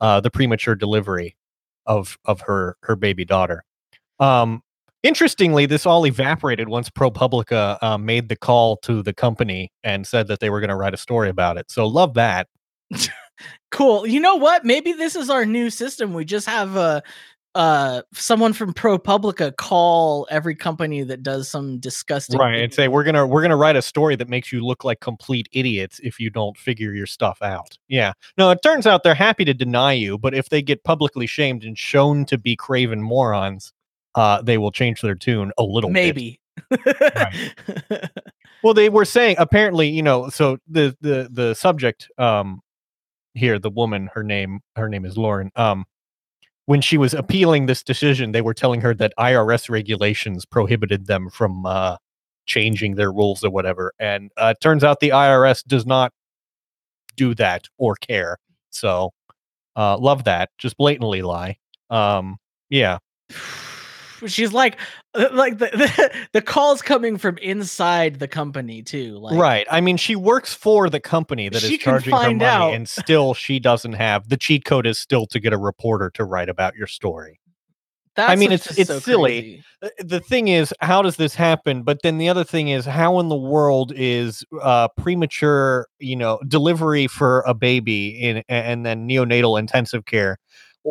uh, 0.00 0.20
the 0.20 0.30
premature 0.30 0.74
delivery 0.74 1.36
of 1.86 2.18
of 2.24 2.40
her 2.40 2.76
her 2.82 2.96
baby 2.96 3.24
daughter. 3.24 3.62
Um, 4.18 4.62
interestingly, 5.04 5.66
this 5.66 5.86
all 5.86 6.06
evaporated 6.06 6.68
once 6.68 6.90
ProPublica 6.90 7.78
uh, 7.82 7.98
made 7.98 8.28
the 8.28 8.36
call 8.36 8.78
to 8.78 9.02
the 9.02 9.12
company 9.12 9.70
and 9.84 10.06
said 10.06 10.26
that 10.26 10.40
they 10.40 10.50
were 10.50 10.58
going 10.60 10.70
to 10.70 10.76
write 10.76 10.94
a 10.94 10.96
story 10.96 11.28
about 11.28 11.56
it. 11.56 11.70
So 11.70 11.86
love 11.86 12.14
that. 12.14 12.48
Cool. 13.70 14.06
You 14.06 14.20
know 14.20 14.36
what? 14.36 14.64
Maybe 14.64 14.92
this 14.92 15.16
is 15.16 15.30
our 15.30 15.44
new 15.44 15.70
system. 15.70 16.14
We 16.14 16.24
just 16.24 16.46
have 16.46 16.76
uh 16.76 17.00
uh 17.54 18.02
someone 18.12 18.52
from 18.52 18.74
ProPublica 18.74 19.56
call 19.56 20.26
every 20.30 20.56
company 20.56 21.02
that 21.04 21.22
does 21.22 21.48
some 21.48 21.78
disgusting 21.78 22.38
right 22.38 22.54
thing. 22.54 22.64
and 22.64 22.74
say 22.74 22.88
we're 22.88 23.04
gonna 23.04 23.26
we're 23.26 23.42
gonna 23.42 23.56
write 23.56 23.76
a 23.76 23.82
story 23.82 24.16
that 24.16 24.28
makes 24.28 24.52
you 24.52 24.64
look 24.64 24.82
like 24.82 24.98
complete 25.00 25.48
idiots 25.52 26.00
if 26.02 26.18
you 26.18 26.30
don't 26.30 26.56
figure 26.58 26.92
your 26.92 27.06
stuff 27.06 27.40
out 27.42 27.78
yeah 27.86 28.12
no 28.36 28.50
it 28.50 28.58
turns 28.62 28.88
out 28.88 29.04
they're 29.04 29.14
happy 29.14 29.44
to 29.44 29.54
deny 29.54 29.92
you 29.92 30.18
but 30.18 30.34
if 30.34 30.48
they 30.48 30.60
get 30.60 30.82
publicly 30.82 31.28
shamed 31.28 31.62
and 31.62 31.78
shown 31.78 32.24
to 32.24 32.36
be 32.36 32.56
craven 32.56 33.00
morons 33.00 33.72
uh 34.16 34.42
they 34.42 34.58
will 34.58 34.72
change 34.72 35.00
their 35.00 35.14
tune 35.14 35.52
a 35.56 35.62
little 35.62 35.90
bit. 35.90 35.94
maybe. 35.94 36.40
well 38.64 38.74
they 38.74 38.88
were 38.88 39.04
saying 39.04 39.36
apparently 39.38 39.88
you 39.88 40.02
know 40.02 40.28
so 40.28 40.58
the 40.66 40.96
the 41.00 41.28
the 41.30 41.54
subject 41.54 42.08
um 42.18 42.60
here 43.34 43.58
the 43.58 43.70
woman 43.70 44.08
her 44.14 44.22
name 44.22 44.60
her 44.76 44.88
name 44.88 45.04
is 45.04 45.16
lauren 45.16 45.50
um 45.56 45.84
when 46.66 46.80
she 46.80 46.96
was 46.96 47.14
appealing 47.14 47.66
this 47.66 47.82
decision 47.82 48.32
they 48.32 48.40
were 48.40 48.54
telling 48.54 48.80
her 48.80 48.94
that 48.94 49.12
irs 49.18 49.68
regulations 49.68 50.44
prohibited 50.44 51.06
them 51.06 51.28
from 51.30 51.66
uh 51.66 51.96
changing 52.46 52.94
their 52.94 53.12
rules 53.12 53.42
or 53.42 53.50
whatever 53.50 53.92
and 53.98 54.30
uh 54.38 54.54
it 54.56 54.60
turns 54.60 54.84
out 54.84 55.00
the 55.00 55.10
irs 55.10 55.64
does 55.64 55.86
not 55.86 56.12
do 57.16 57.34
that 57.34 57.66
or 57.78 57.94
care 57.96 58.38
so 58.70 59.10
uh 59.76 59.96
love 59.98 60.24
that 60.24 60.50
just 60.58 60.76
blatantly 60.76 61.22
lie 61.22 61.56
um 61.90 62.36
yeah 62.70 62.98
She's 64.26 64.52
like 64.52 64.78
uh, 65.14 65.28
like 65.32 65.58
the, 65.58 65.66
the 65.72 66.10
the 66.32 66.42
calls 66.42 66.82
coming 66.82 67.16
from 67.18 67.38
inside 67.38 68.18
the 68.18 68.28
company 68.28 68.82
too. 68.82 69.18
Like 69.18 69.38
right. 69.38 69.66
I 69.70 69.80
mean, 69.80 69.96
she 69.96 70.16
works 70.16 70.54
for 70.54 70.88
the 70.90 71.00
company 71.00 71.48
that 71.48 71.62
is 71.62 71.78
charging 71.78 72.14
her 72.14 72.20
money, 72.20 72.44
out- 72.44 72.74
and 72.74 72.88
still 72.88 73.34
she 73.34 73.58
doesn't 73.60 73.94
have 73.94 74.28
the 74.28 74.36
cheat 74.36 74.64
code. 74.64 74.86
Is 74.86 74.98
still 74.98 75.26
to 75.26 75.40
get 75.40 75.52
a 75.52 75.58
reporter 75.58 76.10
to 76.10 76.24
write 76.24 76.48
about 76.48 76.74
your 76.74 76.86
story. 76.86 77.40
That's 78.16 78.30
I 78.30 78.36
mean, 78.36 78.52
it's- 78.52 78.78
it's 78.78 78.88
so 78.88 79.00
silly. 79.00 79.40
crazy. 79.40 79.64
Uh, 79.82 79.88
The 80.04 80.20
thing 80.20 80.46
is, 80.46 80.72
how 80.80 81.02
does 81.02 81.16
this 81.16 81.34
happen? 81.34 81.82
But 81.82 82.02
then 82.02 82.18
the 82.18 82.28
other 82.28 82.44
thing 82.44 82.68
is, 82.68 82.84
how 82.84 83.18
in 83.18 83.28
the 83.28 83.34
world 83.36 83.92
is 83.96 84.44
uh, 84.62 84.86
premature, 84.96 85.88
you 85.98 86.14
know, 86.14 86.38
delivery 86.46 87.08
for 87.08 87.42
a 87.44 87.54
baby 87.54 88.10
in 88.10 88.44
and 88.48 88.86
then 88.86 89.08
neonatal 89.08 89.58
intensive 89.58 90.04
care? 90.06 90.38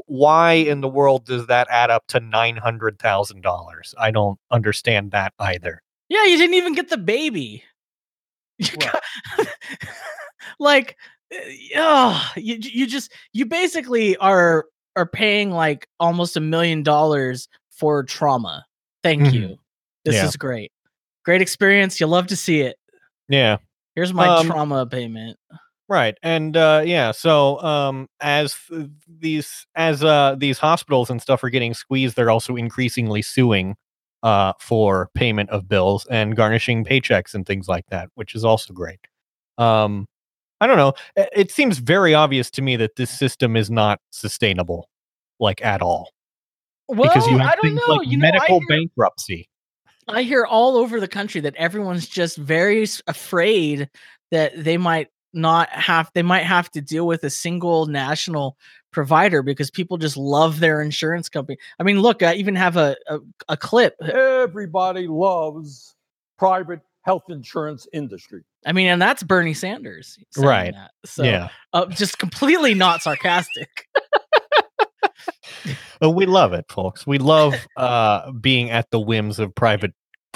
Why 0.07 0.53
in 0.53 0.81
the 0.81 0.87
world 0.89 1.25
does 1.25 1.47
that 1.47 1.67
add 1.69 1.89
up 1.91 2.05
to 2.07 2.19
nine 2.19 2.57
hundred 2.57 2.99
thousand 2.99 3.41
dollars? 3.41 3.93
I 3.99 4.11
don't 4.11 4.39
understand 4.51 5.11
that 5.11 5.33
either. 5.39 5.81
Yeah, 6.09 6.25
you 6.25 6.37
didn't 6.37 6.55
even 6.55 6.73
get 6.73 6.89
the 6.89 6.97
baby. 6.97 7.63
Got- 8.79 9.03
like, 10.59 10.97
oh, 11.75 12.31
you 12.35 12.57
you 12.61 12.87
just 12.87 13.11
you 13.33 13.45
basically 13.45 14.15
are 14.17 14.65
are 14.95 15.07
paying 15.07 15.51
like 15.51 15.87
almost 15.99 16.37
a 16.37 16.39
million 16.39 16.83
dollars 16.83 17.47
for 17.71 18.03
trauma. 18.03 18.65
Thank 19.03 19.23
Mhm. 19.23 19.33
you. 19.33 19.57
This 20.05 20.15
Yeah. 20.15 20.25
is 20.27 20.35
great. 20.37 20.71
Great 21.25 21.41
experience. 21.41 21.99
You 21.99 22.07
love 22.07 22.27
to 22.27 22.35
see 22.35 22.61
it. 22.61 22.77
Yeah. 23.29 23.57
Here's 23.95 24.13
my 24.13 24.27
Um, 24.27 24.47
trauma 24.47 24.85
payment. 24.85 25.37
Right. 25.89 26.17
And 26.23 26.55
uh 26.55 26.83
yeah, 26.85 27.11
so 27.11 27.61
um 27.61 28.07
as 28.21 28.55
th- 28.69 28.87
these 29.07 29.67
as 29.75 30.03
uh 30.03 30.35
these 30.37 30.57
hospitals 30.57 31.09
and 31.09 31.21
stuff 31.21 31.43
are 31.43 31.49
getting 31.49 31.73
squeezed, 31.73 32.15
they're 32.15 32.31
also 32.31 32.55
increasingly 32.55 33.21
suing 33.21 33.75
uh 34.23 34.53
for 34.59 35.09
payment 35.13 35.49
of 35.49 35.67
bills 35.67 36.05
and 36.09 36.35
garnishing 36.35 36.85
paychecks 36.85 37.33
and 37.33 37.45
things 37.45 37.67
like 37.67 37.85
that, 37.89 38.09
which 38.15 38.33
is 38.33 38.45
also 38.45 38.73
great. 38.73 38.99
Um 39.57 40.07
I 40.61 40.67
don't 40.67 40.77
know. 40.77 40.93
It, 41.17 41.29
it 41.33 41.51
seems 41.51 41.79
very 41.79 42.13
obvious 42.13 42.49
to 42.51 42.61
me 42.61 42.77
that 42.77 42.95
this 42.95 43.09
system 43.09 43.57
is 43.57 43.69
not 43.69 43.99
sustainable 44.11 44.89
like 45.39 45.63
at 45.63 45.81
all. 45.81 46.11
Well, 46.87 47.09
because 47.09 47.27
you 47.27 47.37
have 47.37 47.49
I 47.49 47.55
don't 47.55 47.61
things 47.61 47.81
know. 47.85 47.95
like 47.95 48.07
you 48.07 48.17
know, 48.17 48.21
medical 48.21 48.59
hear, 48.59 48.67
bankruptcy. 48.69 49.49
I 50.07 50.23
hear 50.23 50.45
all 50.45 50.77
over 50.77 51.01
the 51.01 51.07
country 51.07 51.41
that 51.41 51.55
everyone's 51.55 52.07
just 52.07 52.37
very 52.37 52.87
afraid 53.07 53.89
that 54.31 54.51
they 54.63 54.77
might 54.77 55.09
not 55.33 55.69
have 55.69 56.11
they 56.13 56.21
might 56.21 56.43
have 56.43 56.69
to 56.71 56.81
deal 56.81 57.07
with 57.07 57.23
a 57.23 57.29
single 57.29 57.85
national 57.85 58.57
provider 58.91 59.41
because 59.41 59.71
people 59.71 59.97
just 59.97 60.17
love 60.17 60.59
their 60.59 60.81
insurance 60.81 61.29
company. 61.29 61.57
I 61.79 61.83
mean, 61.83 61.99
look, 61.99 62.23
I 62.23 62.35
even 62.35 62.55
have 62.55 62.77
a 62.77 62.95
a, 63.07 63.19
a 63.49 63.57
clip. 63.57 63.95
Everybody 64.01 65.07
loves 65.07 65.95
private 66.37 66.81
health 67.01 67.23
insurance 67.29 67.87
industry. 67.93 68.43
I 68.65 68.71
mean, 68.71 68.87
and 68.87 69.01
that's 69.01 69.23
Bernie 69.23 69.53
Sanders, 69.53 70.17
Right. 70.37 70.73
That. 70.73 70.91
So, 71.05 71.23
yeah. 71.23 71.49
uh, 71.73 71.87
just 71.87 72.17
completely 72.17 72.73
not 72.73 73.01
sarcastic. 73.01 73.87
But 76.03 76.09
we 76.11 76.25
love 76.25 76.51
it, 76.51 76.65
folks. 76.69 77.07
We 77.07 77.17
love 77.17 77.55
uh, 77.77 78.29
being 78.33 78.69
at 78.69 78.91
the 78.91 78.99
whims 78.99 79.39
of 79.39 79.55
private 79.55 79.93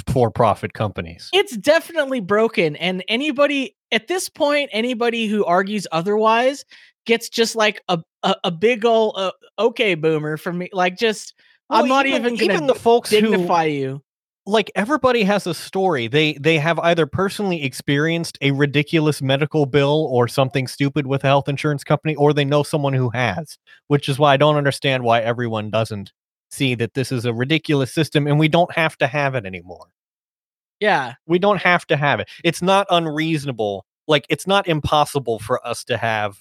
for-profit 0.08 0.74
companies. 0.74 1.30
it's 1.34 1.56
definitely 1.58 2.20
broken 2.20 2.76
and 2.78 3.04
anybody 3.08 3.76
at 3.92 4.08
this 4.08 4.30
point 4.30 4.70
anybody 4.74 5.28
who 5.28 5.44
argues 5.46 5.88
otherwise 5.92 6.66
gets 7.06 7.30
just 7.30 7.56
like 7.56 7.82
a 7.90 8.00
a, 8.24 8.36
a 8.46 8.52
big 8.52 8.86
old 8.86 9.16
uh, 9.18 9.32
okay 9.60 9.96
boomer 9.96 10.38
from 10.38 10.58
me 10.58 10.70
like 10.74 10.98
just 10.98 11.34
i'm 11.70 11.88
not 11.88 12.06
even, 12.06 12.42
even 12.42 12.68
the 12.68 12.76
folks 12.76 13.10
who 13.10 13.22
dignify 13.22 13.66
you 13.66 14.02
like 14.48 14.72
everybody 14.76 15.24
has 15.24 15.46
a 15.46 15.54
story. 15.54 16.08
They 16.08 16.34
they 16.34 16.58
have 16.58 16.80
either 16.80 17.06
personally 17.06 17.64
experienced 17.64 18.38
a 18.42 18.52
ridiculous 18.52 19.22
medical 19.22 19.66
bill 19.66 20.08
or 20.10 20.28
something 20.28 20.68
stupid 20.68 21.06
with 21.06 21.24
a 21.24 21.28
health 21.28 21.50
insurance 21.50 21.84
company, 21.84 22.16
or 22.16 22.34
they 22.34 22.46
know 22.46 22.64
someone 22.64 22.94
who 22.94 23.10
has. 23.10 23.58
Which 23.88 24.10
is 24.10 24.18
why 24.18 24.34
I 24.34 24.38
don't 24.38 24.56
understand 24.56 25.04
why 25.04 25.20
everyone 25.20 25.70
doesn't 25.70 26.14
see 26.50 26.76
that 26.76 26.94
this 26.94 27.12
is 27.12 27.26
a 27.26 27.34
ridiculous 27.34 27.94
system 27.94 28.28
and 28.28 28.40
we 28.40 28.48
don't 28.48 28.72
have 28.74 28.98
to 28.98 29.08
have 29.08 29.36
it 29.36 29.46
anymore. 29.46 29.88
yeah 30.80 31.14
We 31.26 31.40
don't 31.40 31.62
have 31.62 31.86
to 31.88 31.98
have 31.98 32.20
it. 32.20 32.30
It's 32.44 32.62
not 32.62 32.88
unreasonable. 32.90 33.86
Like 34.08 34.26
it's 34.30 34.48
not 34.48 34.68
impossible 34.68 35.40
for 35.40 35.66
us 35.68 35.84
to 35.86 35.98
have 35.98 36.38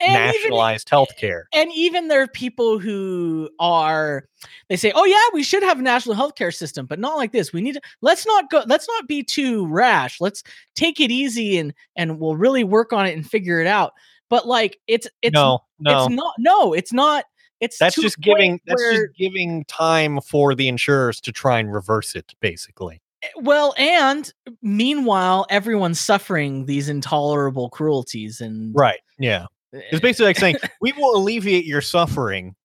and 0.00 0.14
nationalized 0.14 0.88
health 0.88 1.14
care. 1.18 1.46
and 1.52 1.70
even 1.74 2.08
there 2.08 2.22
are 2.22 2.26
people 2.26 2.78
who 2.78 3.50
are 3.58 4.24
they 4.70 4.76
say 4.76 4.90
oh 4.94 5.04
yeah 5.04 5.20
we 5.34 5.42
should 5.42 5.62
have 5.62 5.78
a 5.78 5.82
national 5.82 6.14
healthcare 6.14 6.54
system 6.54 6.86
but 6.86 6.98
not 6.98 7.18
like 7.18 7.32
this 7.32 7.52
we 7.52 7.60
need 7.60 7.74
to 7.74 7.80
let's 8.00 8.26
not 8.26 8.48
go 8.50 8.62
let's 8.66 8.88
not 8.88 9.06
be 9.06 9.22
too 9.22 9.66
rash 9.66 10.18
let's 10.18 10.42
take 10.74 11.00
it 11.00 11.10
easy 11.10 11.58
and 11.58 11.74
and 11.96 12.18
we'll 12.18 12.34
really 12.36 12.64
work 12.64 12.94
on 12.94 13.06
it 13.06 13.14
and 13.14 13.28
figure 13.28 13.60
it 13.60 13.66
out 13.66 13.92
but 14.30 14.46
like 14.46 14.78
it's 14.86 15.06
it's 15.20 15.34
no, 15.34 15.60
no. 15.80 16.06
It's 16.06 16.14
not. 16.14 16.34
No, 16.38 16.72
it's 16.72 16.92
not. 16.92 17.24
It's 17.60 17.78
that's 17.78 17.96
just 17.96 18.18
giving 18.20 18.60
that's 18.66 18.80
where- 18.80 19.06
just 19.06 19.18
giving 19.18 19.64
time 19.66 20.20
for 20.20 20.54
the 20.54 20.68
insurers 20.68 21.20
to 21.22 21.32
try 21.32 21.58
and 21.58 21.72
reverse 21.72 22.14
it 22.14 22.34
basically. 22.40 23.00
well, 23.36 23.74
and 23.76 24.32
meanwhile, 24.62 25.44
everyone's 25.50 26.00
suffering 26.00 26.64
these 26.66 26.88
intolerable 26.88 27.68
cruelties 27.68 28.40
and 28.40 28.74
Right. 28.74 29.00
Yeah. 29.18 29.46
It's 29.72 30.00
basically 30.00 30.26
like 30.26 30.38
saying 30.38 30.56
we 30.80 30.92
will 30.92 31.14
alleviate 31.16 31.64
your 31.64 31.80
suffering, 31.82 32.56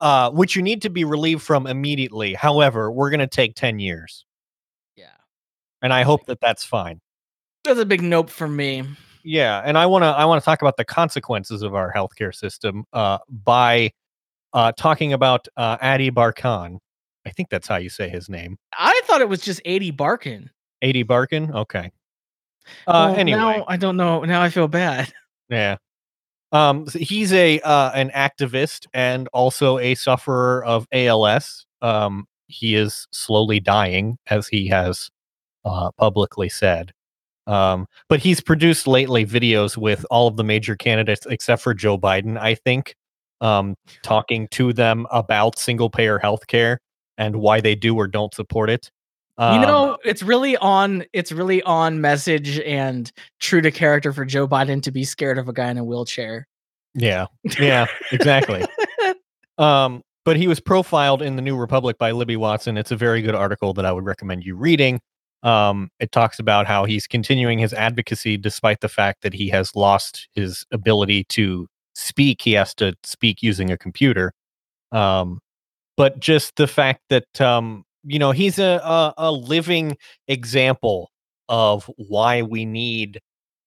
uh, 0.00 0.30
which 0.30 0.56
you 0.56 0.62
need 0.62 0.82
to 0.82 0.88
be 0.90 1.04
relieved 1.04 1.42
from 1.42 1.66
immediately. 1.66 2.32
However, 2.34 2.90
we're 2.90 3.10
going 3.10 3.20
to 3.20 3.26
take 3.26 3.54
ten 3.54 3.78
years, 3.80 4.24
yeah, 4.96 5.08
and 5.82 5.92
I 5.92 6.04
hope 6.04 6.24
that 6.26 6.40
that's 6.40 6.64
fine. 6.64 7.00
that's 7.64 7.78
a 7.80 7.84
big 7.84 8.00
nope 8.02 8.30
for 8.30 8.48
me. 8.48 8.84
Yeah, 9.24 9.60
and 9.62 9.76
I 9.76 9.84
want 9.84 10.04
to 10.04 10.06
I 10.06 10.24
want 10.24 10.40
to 10.40 10.44
talk 10.44 10.62
about 10.62 10.78
the 10.78 10.86
consequences 10.86 11.60
of 11.62 11.74
our 11.74 11.92
healthcare 11.92 12.34
system 12.34 12.84
uh, 12.94 13.18
by 13.28 13.92
uh, 14.54 14.72
talking 14.78 15.12
about 15.12 15.46
uh, 15.56 15.76
Ady 15.82 16.10
Barkan. 16.10 16.78
I 17.26 17.30
think 17.30 17.48
that's 17.50 17.68
how 17.68 17.76
you 17.76 17.90
say 17.90 18.08
his 18.08 18.28
name. 18.30 18.56
I 18.72 18.98
thought 19.04 19.20
it 19.20 19.28
was 19.28 19.40
just 19.42 19.60
eighty 19.66 19.90
Barkin. 19.90 20.50
Ady 20.82 21.04
Barkan. 21.04 21.54
Okay. 21.54 21.90
Uh, 22.86 23.08
Well, 23.10 23.16
anyway, 23.16 23.38
now 23.38 23.64
I 23.68 23.76
don't 23.76 23.96
know. 23.96 24.22
Now 24.24 24.40
I 24.42 24.48
feel 24.50 24.68
bad. 24.68 25.12
Yeah. 25.50 25.76
Um, 26.52 26.84
s- 26.88 26.94
he's 26.94 27.32
a 27.34 27.60
uh, 27.60 27.90
an 27.94 28.10
activist 28.10 28.86
and 28.94 29.28
also 29.34 29.78
a 29.78 29.94
sufferer 29.94 30.64
of 30.64 30.86
ALS. 30.92 31.66
Um, 31.82 32.26
he 32.46 32.74
is 32.76 33.06
slowly 33.12 33.60
dying, 33.60 34.16
as 34.28 34.48
he 34.48 34.68
has 34.68 35.10
uh, 35.66 35.90
publicly 35.98 36.48
said. 36.48 36.92
Um, 37.46 37.86
but 38.08 38.20
he's 38.20 38.40
produced 38.40 38.86
lately 38.86 39.26
videos 39.26 39.76
with 39.76 40.06
all 40.10 40.26
of 40.26 40.36
the 40.38 40.44
major 40.44 40.76
candidates 40.76 41.26
except 41.28 41.60
for 41.60 41.74
Joe 41.74 41.98
Biden, 41.98 42.38
I 42.38 42.54
think, 42.54 42.94
um, 43.40 43.74
talking 44.02 44.48
to 44.52 44.72
them 44.72 45.06
about 45.10 45.58
single 45.58 45.90
payer 45.90 46.18
healthcare 46.18 46.78
and 47.18 47.36
why 47.36 47.60
they 47.60 47.74
do 47.74 47.94
or 47.96 48.06
don't 48.08 48.34
support 48.34 48.70
it. 48.70 48.90
you 49.38 49.44
Um, 49.44 49.60
know, 49.62 49.98
it's 50.04 50.22
really 50.22 50.56
on. 50.58 51.04
It's 51.12 51.32
really 51.32 51.62
on 51.62 52.00
message 52.00 52.58
and 52.60 53.10
true 53.40 53.60
to 53.60 53.70
character 53.70 54.12
for 54.12 54.24
Joe 54.24 54.46
Biden 54.48 54.82
to 54.82 54.90
be 54.92 55.04
scared 55.04 55.38
of 55.38 55.48
a 55.48 55.52
guy 55.52 55.70
in 55.70 55.78
a 55.78 55.84
wheelchair. 55.84 56.46
Yeah, 56.94 57.26
yeah, 57.60 57.86
exactly. 58.12 58.64
Um, 59.58 60.02
but 60.24 60.36
he 60.36 60.48
was 60.48 60.58
profiled 60.60 61.20
in 61.22 61.36
the 61.36 61.42
New 61.42 61.56
Republic 61.56 61.98
by 61.98 62.12
Libby 62.12 62.36
Watson. 62.36 62.76
It's 62.78 62.90
a 62.90 62.96
very 62.96 63.20
good 63.22 63.34
article 63.34 63.74
that 63.74 63.84
I 63.84 63.92
would 63.92 64.04
recommend 64.04 64.44
you 64.44 64.56
reading. 64.56 65.00
Um, 65.42 65.90
it 66.00 66.10
talks 66.12 66.38
about 66.38 66.66
how 66.66 66.86
he's 66.86 67.06
continuing 67.06 67.58
his 67.58 67.74
advocacy 67.74 68.38
despite 68.38 68.80
the 68.80 68.88
fact 68.88 69.22
that 69.22 69.34
he 69.34 69.48
has 69.50 69.76
lost 69.76 70.28
his 70.34 70.64
ability 70.72 71.24
to 71.30 71.68
speak. 71.94 72.42
He 72.42 72.52
has 72.52 72.74
to 72.76 72.94
speak 73.02 73.42
using 73.42 73.70
a 73.70 73.78
computer. 73.78 74.32
Um, 74.92 75.40
but 75.96 76.20
just 76.20 76.56
the 76.56 76.66
fact 76.66 77.02
that 77.10 77.40
um, 77.40 77.84
you 78.04 78.18
know 78.18 78.32
he's 78.32 78.58
a, 78.58 78.80
a 78.84 79.14
a 79.16 79.32
living 79.32 79.96
example 80.28 81.10
of 81.48 81.90
why 81.96 82.42
we 82.42 82.64
need 82.64 83.20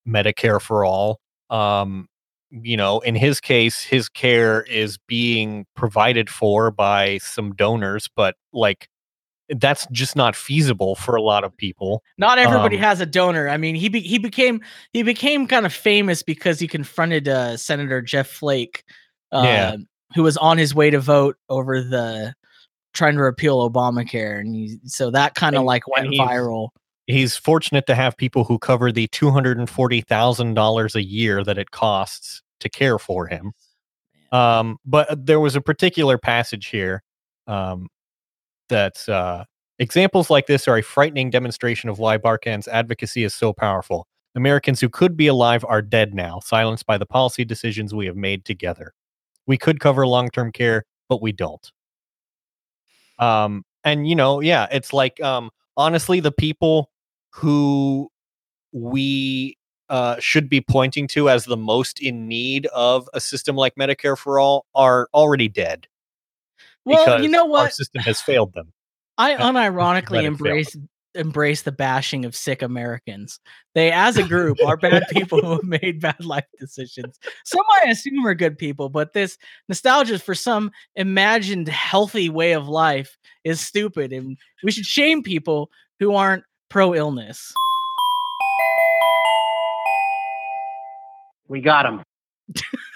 Medicare 0.07 0.61
for 0.61 0.85
all. 0.85 1.19
Um, 1.49 2.07
you 2.49 2.77
know, 2.77 2.99
in 3.01 3.15
his 3.15 3.39
case, 3.39 3.81
his 3.83 4.07
care 4.09 4.63
is 4.63 4.97
being 5.07 5.65
provided 5.75 6.29
for 6.29 6.71
by 6.71 7.17
some 7.19 7.53
donors, 7.53 8.09
but 8.15 8.35
like 8.53 8.87
that's 9.49 9.87
just 9.91 10.15
not 10.15 10.35
feasible 10.35 10.95
for 10.95 11.15
a 11.15 11.21
lot 11.21 11.43
of 11.43 11.55
people. 11.55 12.03
Not 12.17 12.37
everybody 12.37 12.75
Um, 12.77 12.83
has 12.83 12.99
a 13.01 13.05
donor. 13.05 13.47
I 13.49 13.57
mean, 13.57 13.75
he 13.75 13.89
be, 13.89 14.01
he 14.01 14.17
became 14.17 14.61
he 14.93 15.03
became 15.03 15.47
kind 15.47 15.65
of 15.65 15.73
famous 15.73 16.21
because 16.23 16.59
he 16.59 16.67
confronted 16.67 17.27
uh, 17.27 17.55
Senator 17.57 18.01
Jeff 18.01 18.27
Flake, 18.27 18.83
uh, 19.31 19.41
Yeah. 19.45 19.75
who 20.15 20.23
was 20.23 20.37
on 20.37 20.57
his 20.57 20.75
way 20.75 20.89
to 20.89 20.99
vote 20.99 21.37
over 21.49 21.81
the 21.81 22.33
trying 22.93 23.15
to 23.15 23.21
repeal 23.21 23.69
Obamacare, 23.69 24.39
and 24.39 24.55
he, 24.55 24.79
so 24.85 25.11
that 25.11 25.35
kind 25.35 25.55
of 25.55 25.63
like 25.63 25.87
went 25.87 26.09
he's- 26.09 26.27
viral. 26.27 26.69
He's 27.09 27.37
fortunate 27.37 27.87
to 27.87 27.95
have 27.95 28.17
people 28.17 28.43
who 28.43 28.59
cover 28.59 28.91
the 28.91 29.07
two 29.07 29.31
hundred 29.31 29.57
and 29.57 29.69
forty 29.69 30.01
thousand 30.01 30.55
dollars 30.55 30.93
a 30.93 31.01
year 31.01 31.41
that 31.41 31.57
it 31.57 31.71
costs 31.71 32.41
to 32.59 32.67
care 32.69 32.99
for 32.99 33.27
him. 33.27 33.53
Um, 34.33 34.77
but 34.85 35.09
uh, 35.09 35.15
there 35.17 35.39
was 35.39 35.55
a 35.55 35.61
particular 35.61 36.17
passage 36.17 36.67
here 36.67 37.01
um, 37.47 37.87
that 38.69 39.07
uh, 39.09 39.45
examples 39.79 40.29
like 40.29 40.47
this 40.47 40.67
are 40.67 40.77
a 40.77 40.83
frightening 40.83 41.29
demonstration 41.29 41.89
of 41.89 41.99
why 41.99 42.17
Barkan's 42.17 42.67
advocacy 42.67 43.23
is 43.23 43.33
so 43.33 43.53
powerful. 43.53 44.07
Americans 44.35 44.79
who 44.79 44.89
could 44.89 45.17
be 45.17 45.27
alive 45.27 45.65
are 45.67 45.81
dead 45.81 46.13
now, 46.13 46.39
silenced 46.39 46.85
by 46.85 46.97
the 46.97 47.05
policy 47.05 47.43
decisions 47.43 47.93
we 47.93 48.05
have 48.05 48.15
made 48.15 48.45
together. 48.45 48.93
We 49.47 49.57
could 49.57 49.79
cover 49.79 50.05
long 50.05 50.29
term 50.29 50.51
care, 50.51 50.85
but 51.09 51.21
we 51.21 51.31
don't. 51.31 51.71
Um, 53.19 53.63
and 53.83 54.07
you 54.07 54.15
know, 54.15 54.41
yeah, 54.41 54.67
it's 54.71 54.93
like 54.93 55.19
um, 55.21 55.49
honestly, 55.75 56.19
the 56.19 56.31
people 56.31 56.91
who 57.31 58.11
we 58.71 59.57
uh, 59.89 60.17
should 60.19 60.49
be 60.49 60.61
pointing 60.61 61.07
to 61.07 61.29
as 61.29 61.45
the 61.45 61.57
most 61.57 61.99
in 61.99 62.27
need 62.27 62.65
of 62.67 63.09
a 63.13 63.21
system 63.21 63.55
like 63.55 63.75
Medicare 63.75 64.17
for 64.17 64.39
all 64.39 64.65
are 64.75 65.07
already 65.13 65.47
dead. 65.47 65.87
Well, 66.87 67.21
you 67.21 67.27
because 67.27 67.31
know 67.31 67.43
Our 67.43 67.49
what? 67.49 67.73
system 67.73 68.01
has 68.03 68.21
failed 68.21 68.53
them. 68.53 68.71
I 69.17 69.35
unironically 69.35 70.23
embrace 70.23 70.75
embrace 71.15 71.63
the 71.63 71.71
bashing 71.71 72.25
of 72.25 72.35
sick 72.35 72.61
Americans. 72.61 73.39
They, 73.73 73.91
as 73.91 74.17
a 74.17 74.23
group, 74.23 74.59
are 74.65 74.77
bad 74.77 75.03
people 75.11 75.41
who 75.41 75.53
have 75.53 75.63
made 75.63 75.99
bad 75.99 76.23
life 76.23 76.45
decisions. 76.59 77.19
Some 77.43 77.63
I 77.83 77.89
assume 77.89 78.25
are 78.25 78.35
good 78.35 78.57
people, 78.57 78.89
but 78.89 79.13
this 79.13 79.37
nostalgia 79.67 80.19
for 80.19 80.35
some 80.35 80.71
imagined 80.95 81.67
healthy 81.67 82.29
way 82.29 82.53
of 82.53 82.69
life 82.69 83.17
is 83.43 83.59
stupid, 83.59 84.13
and 84.13 84.37
we 84.63 84.71
should 84.71 84.85
shame 84.85 85.23
people 85.23 85.71
who 85.99 86.13
aren't 86.13 86.43
pro 86.69 86.93
illness. 86.93 87.51
We 91.47 91.61
got 91.61 91.85
him. 91.85 92.03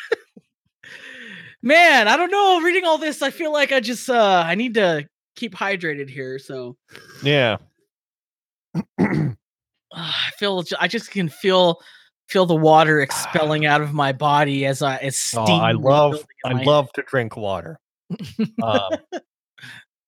Man, 1.64 2.08
I 2.08 2.18
don't 2.18 2.32
know. 2.32 2.62
Reading 2.62 2.86
all 2.86 2.98
this, 2.98 3.22
I 3.22 3.30
feel 3.30 3.54
like 3.54 3.72
I 3.72 3.80
just 3.80 4.10
uh 4.10 4.44
I 4.46 4.56
need 4.56 4.74
to 4.76 5.08
keep 5.36 5.56
hydrated 5.56 6.10
here. 6.10 6.40
So 6.40 6.78
Yeah. 7.24 7.58
uh, 8.76 9.28
I 9.94 10.32
feel 10.38 10.64
I 10.80 10.88
just 10.88 11.12
can 11.12 11.30
feel 11.30 11.82
feel 12.30 12.46
the 12.46 12.56
water 12.56 13.02
expelling 13.02 13.66
out 13.68 13.82
of 13.82 13.94
my 13.94 14.12
body 14.12 14.66
as 14.66 14.82
I 14.82 14.98
as 14.98 15.18
steam. 15.18 15.44
Oh, 15.50 15.58
I 15.58 15.72
love 15.74 16.26
I 16.46 16.64
love 16.64 16.92
to 16.94 17.04
drink 17.04 17.36
water. 17.38 17.80
um, 18.64 18.92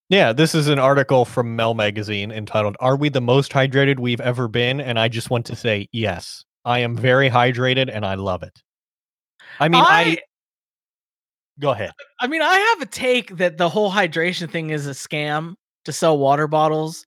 Yeah, 0.10 0.34
this 0.34 0.54
is 0.54 0.68
an 0.68 0.80
article 0.80 1.26
from 1.26 1.56
Mel 1.56 1.74
Magazine 1.74 2.32
entitled 2.32 2.76
"Are 2.80 2.96
we 2.96 3.10
the 3.10 3.22
most 3.22 3.52
hydrated 3.52 4.00
we've 4.00 4.22
ever 4.22 4.48
been?" 4.48 4.82
And 4.82 4.98
I 5.00 5.08
just 5.08 5.30
want 5.30 5.46
to 5.48 5.56
say 5.56 5.88
yes, 5.92 6.44
I 6.66 6.80
am 6.80 6.96
very 6.96 7.30
hydrated 7.30 7.90
and 7.94 8.06
I 8.06 8.16
love 8.16 8.44
it. 8.44 8.62
I 9.60 9.70
mean, 9.70 9.84
I, 9.84 10.02
I- 10.04 10.18
go 11.60 11.72
ahead. 11.72 11.92
I 12.20 12.28
mean, 12.28 12.42
I 12.42 12.58
have 12.58 12.82
a 12.82 12.86
take 12.86 13.38
that 13.38 13.58
the 13.58 13.70
whole 13.70 13.92
hydration 13.92 14.50
thing 14.50 14.70
is 14.70 14.88
a 14.88 14.92
scam 14.92 15.56
to 15.86 15.92
sell 15.92 16.18
water 16.18 16.48
bottles. 16.48 17.06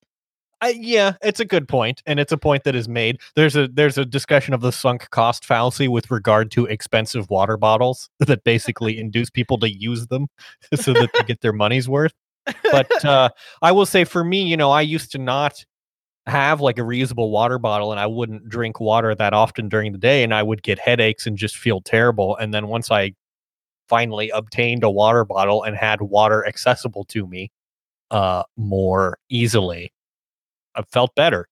I, 0.62 0.70
yeah, 0.70 1.12
it's 1.22 1.40
a 1.40 1.44
good 1.44 1.68
point, 1.68 2.02
and 2.06 2.18
it's 2.18 2.32
a 2.32 2.38
point 2.38 2.64
that 2.64 2.74
is 2.74 2.88
made. 2.88 3.20
There's 3.34 3.56
a 3.56 3.68
there's 3.68 3.98
a 3.98 4.06
discussion 4.06 4.54
of 4.54 4.62
the 4.62 4.72
sunk 4.72 5.10
cost 5.10 5.44
fallacy 5.44 5.86
with 5.86 6.10
regard 6.10 6.50
to 6.52 6.64
expensive 6.64 7.28
water 7.28 7.56
bottles 7.58 8.08
that 8.20 8.42
basically 8.44 8.98
induce 8.98 9.28
people 9.28 9.58
to 9.58 9.70
use 9.70 10.06
them 10.06 10.28
so 10.74 10.94
that 10.94 11.10
they 11.12 11.24
get 11.24 11.42
their 11.42 11.52
money's 11.52 11.88
worth. 11.88 12.14
But 12.70 13.04
uh, 13.04 13.30
I 13.60 13.72
will 13.72 13.86
say, 13.86 14.04
for 14.04 14.24
me, 14.24 14.44
you 14.44 14.56
know, 14.56 14.70
I 14.70 14.80
used 14.80 15.12
to 15.12 15.18
not 15.18 15.64
have 16.26 16.60
like 16.60 16.78
a 16.78 16.82
reusable 16.82 17.30
water 17.30 17.58
bottle, 17.58 17.90
and 17.90 18.00
I 18.00 18.06
wouldn't 18.06 18.48
drink 18.48 18.80
water 18.80 19.14
that 19.14 19.34
often 19.34 19.68
during 19.68 19.92
the 19.92 19.98
day, 19.98 20.22
and 20.22 20.32
I 20.32 20.42
would 20.42 20.62
get 20.62 20.78
headaches 20.78 21.26
and 21.26 21.36
just 21.36 21.56
feel 21.56 21.82
terrible. 21.82 22.34
And 22.36 22.54
then 22.54 22.68
once 22.68 22.90
I 22.90 23.12
finally 23.88 24.30
obtained 24.30 24.82
a 24.84 24.90
water 24.90 25.24
bottle 25.24 25.62
and 25.62 25.76
had 25.76 26.00
water 26.00 26.46
accessible 26.46 27.04
to 27.04 27.26
me 27.26 27.50
uh, 28.10 28.42
more 28.56 29.18
easily, 29.28 29.92
I 30.74 30.82
felt 30.82 31.14
better. 31.14 31.48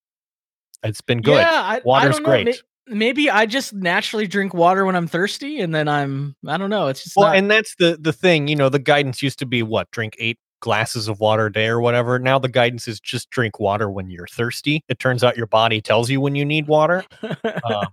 It's 0.83 1.01
been 1.01 1.21
good. 1.21 1.37
Yeah, 1.37 1.49
I, 1.51 1.77
I 1.77 1.81
Water's 1.83 2.15
don't 2.15 2.23
know. 2.23 2.29
may- 2.31 2.43
great. 2.43 2.61
Maybe 2.87 3.31
I 3.31 3.47
just 3.47 3.73
naturally 3.73 4.27
drink 4.27 4.53
water 4.53 4.85
when 4.85 4.95
I'm 4.95 5.07
thirsty, 5.07 5.59
and 5.59 5.73
then 5.73 5.87
I'm 5.87 6.35
I 6.47 6.57
don't 6.57 6.69
know. 6.69 6.87
It's 6.87 7.03
just 7.03 7.15
Well, 7.15 7.27
not- 7.29 7.35
and 7.37 7.49
that's 7.49 7.73
the 7.79 7.97
the 7.99 8.13
thing. 8.13 8.47
You 8.47 8.55
know, 8.55 8.69
the 8.69 8.77
guidance 8.77 9.23
used 9.23 9.39
to 9.39 9.45
be 9.47 9.63
what 9.63 9.89
drink 9.89 10.15
eight 10.19 10.37
glasses 10.59 11.07
of 11.07 11.19
water 11.19 11.47
a 11.47 11.51
day 11.51 11.65
or 11.65 11.81
whatever. 11.81 12.19
Now 12.19 12.37
the 12.37 12.47
guidance 12.47 12.87
is 12.87 12.99
just 12.99 13.31
drink 13.31 13.59
water 13.59 13.89
when 13.89 14.09
you're 14.11 14.27
thirsty. 14.27 14.83
It 14.87 14.99
turns 14.99 15.23
out 15.23 15.35
your 15.35 15.47
body 15.47 15.81
tells 15.81 16.11
you 16.11 16.21
when 16.21 16.35
you 16.35 16.45
need 16.45 16.67
water, 16.67 17.03
um, 17.63 17.87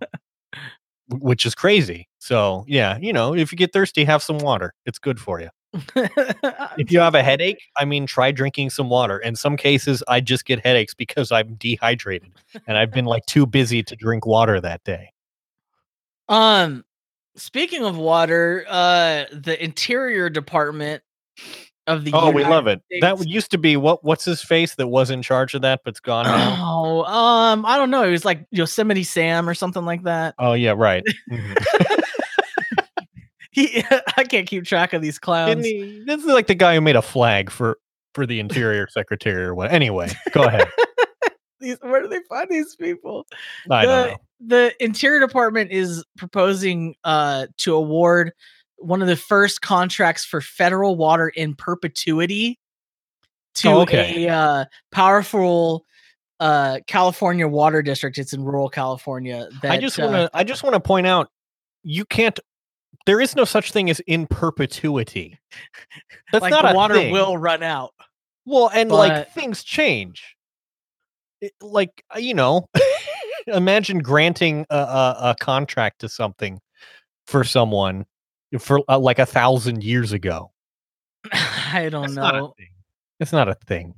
which 1.08 1.46
is 1.46 1.54
crazy. 1.54 2.06
So 2.22 2.64
yeah, 2.68 2.98
you 3.00 3.12
know, 3.12 3.34
if 3.34 3.50
you 3.50 3.58
get 3.58 3.72
thirsty, 3.72 4.04
have 4.04 4.22
some 4.22 4.38
water. 4.38 4.74
It's 4.86 5.00
good 5.00 5.18
for 5.18 5.40
you. 5.40 5.48
If 6.78 6.92
you 6.92 7.00
have 7.00 7.16
a 7.16 7.22
headache, 7.22 7.60
I 7.76 7.84
mean, 7.84 8.06
try 8.06 8.30
drinking 8.30 8.70
some 8.70 8.88
water. 8.88 9.18
In 9.18 9.34
some 9.34 9.56
cases, 9.56 10.04
I 10.06 10.20
just 10.20 10.44
get 10.44 10.64
headaches 10.64 10.94
because 10.94 11.32
I'm 11.32 11.56
dehydrated 11.56 12.30
and 12.68 12.78
I've 12.78 12.92
been 12.92 13.06
like 13.06 13.26
too 13.26 13.44
busy 13.44 13.82
to 13.82 13.96
drink 13.96 14.24
water 14.24 14.60
that 14.60 14.84
day. 14.84 15.12
Um, 16.28 16.84
speaking 17.34 17.84
of 17.84 17.98
water, 17.98 18.66
uh, 18.68 19.24
the 19.32 19.60
Interior 19.60 20.30
Department 20.30 21.02
of 21.86 22.04
the 22.04 22.12
Oh, 22.14 22.30
we 22.30 22.42
love 22.44 22.64
United 22.66 22.82
it. 22.90 23.00
That 23.00 23.26
used 23.26 23.50
to 23.52 23.58
be 23.58 23.76
what? 23.76 24.04
What's 24.04 24.24
his 24.24 24.42
face 24.42 24.74
that 24.76 24.88
was 24.88 25.10
in 25.10 25.22
charge 25.22 25.54
of 25.54 25.62
that, 25.62 25.82
but's 25.84 26.00
gone 26.00 26.26
now. 26.26 26.56
Oh, 26.60 27.04
um, 27.04 27.66
I 27.66 27.76
don't 27.76 27.90
know. 27.90 28.04
It 28.04 28.10
was 28.10 28.24
like 28.24 28.46
Yosemite 28.50 29.04
Sam 29.04 29.48
or 29.48 29.54
something 29.54 29.84
like 29.84 30.04
that. 30.04 30.34
Oh 30.38 30.52
yeah, 30.54 30.74
right. 30.76 31.02
Mhm. 31.30 32.02
He, 33.52 33.84
I 34.16 34.24
can't 34.24 34.46
keep 34.48 34.64
track 34.64 34.92
of 34.94 35.02
these 35.02 35.18
clowns. 35.18 35.64
He? 35.64 36.02
This 36.06 36.20
is 36.20 36.26
like 36.26 36.46
the 36.46 36.54
guy 36.54 36.74
who 36.74 36.80
made 36.80 36.96
a 36.96 37.02
flag 37.02 37.50
for 37.50 37.78
for 38.14 38.26
the 38.26 38.40
interior 38.40 38.88
secretary 38.88 39.44
or 39.44 39.54
what. 39.54 39.70
Anyway, 39.70 40.10
go 40.32 40.42
ahead. 40.44 40.68
These, 41.60 41.76
where 41.82 42.02
do 42.02 42.08
they 42.08 42.20
find 42.28 42.48
these 42.48 42.74
people? 42.76 43.26
I 43.70 43.84
don't 43.84 44.10
know. 44.10 44.16
the 44.40 44.74
Interior 44.84 45.20
Department 45.20 45.70
is 45.70 46.04
proposing 46.16 46.94
uh, 47.04 47.46
to 47.58 47.74
award 47.74 48.32
one 48.82 49.02
of 49.02 49.08
the 49.08 49.16
first 49.16 49.62
contracts 49.62 50.24
for 50.24 50.40
federal 50.40 50.96
water 50.96 51.28
in 51.28 51.54
perpetuity 51.54 52.58
to 53.54 53.68
Oh, 53.68 53.80
okay. 53.82 54.26
a 54.26 54.32
uh, 54.32 54.64
powerful 54.90 55.84
uh, 56.40 56.80
California 56.86 57.46
water 57.46 57.82
district. 57.82 58.18
It's 58.18 58.32
in 58.32 58.42
rural 58.42 58.68
California. 58.68 59.48
That, 59.62 59.72
I 59.72 59.78
just 59.78 59.98
uh, 59.98 60.04
want 60.04 60.14
to. 60.16 60.30
I 60.34 60.44
just 60.44 60.62
want 60.62 60.74
to 60.74 60.80
point 60.80 61.06
out, 61.06 61.30
you 61.82 62.04
can't. 62.04 62.38
There 63.06 63.20
is 63.20 63.34
no 63.36 63.44
such 63.44 63.72
thing 63.72 63.90
as 63.90 64.00
in 64.00 64.26
perpetuity. 64.26 65.38
That's 66.32 66.42
like 66.42 66.50
not 66.50 66.74
water 66.74 66.94
thing. 66.94 67.12
will 67.12 67.36
run 67.36 67.62
out. 67.62 67.92
Well, 68.44 68.70
and 68.72 68.88
but- 68.88 68.96
like 68.96 69.32
things 69.32 69.62
change. 69.62 70.36
It- 71.40 71.52
like 71.60 72.04
uh, 72.14 72.18
you 72.18 72.34
know, 72.34 72.68
imagine 73.46 73.98
granting 73.98 74.66
a, 74.70 74.76
a, 74.76 75.16
a 75.30 75.36
contract 75.40 76.00
to 76.00 76.08
something 76.08 76.60
for 77.26 77.44
someone 77.44 78.04
for 78.58 78.80
uh, 78.88 78.98
like 78.98 79.18
a 79.18 79.26
thousand 79.26 79.82
years 79.84 80.12
ago. 80.12 80.50
I 81.32 81.88
don't 81.90 82.02
That's 82.02 82.14
know. 82.14 82.54
thing. 82.58 82.68
It's 83.20 83.32
not 83.32 83.48
a 83.48 83.54
thing. 83.54 83.94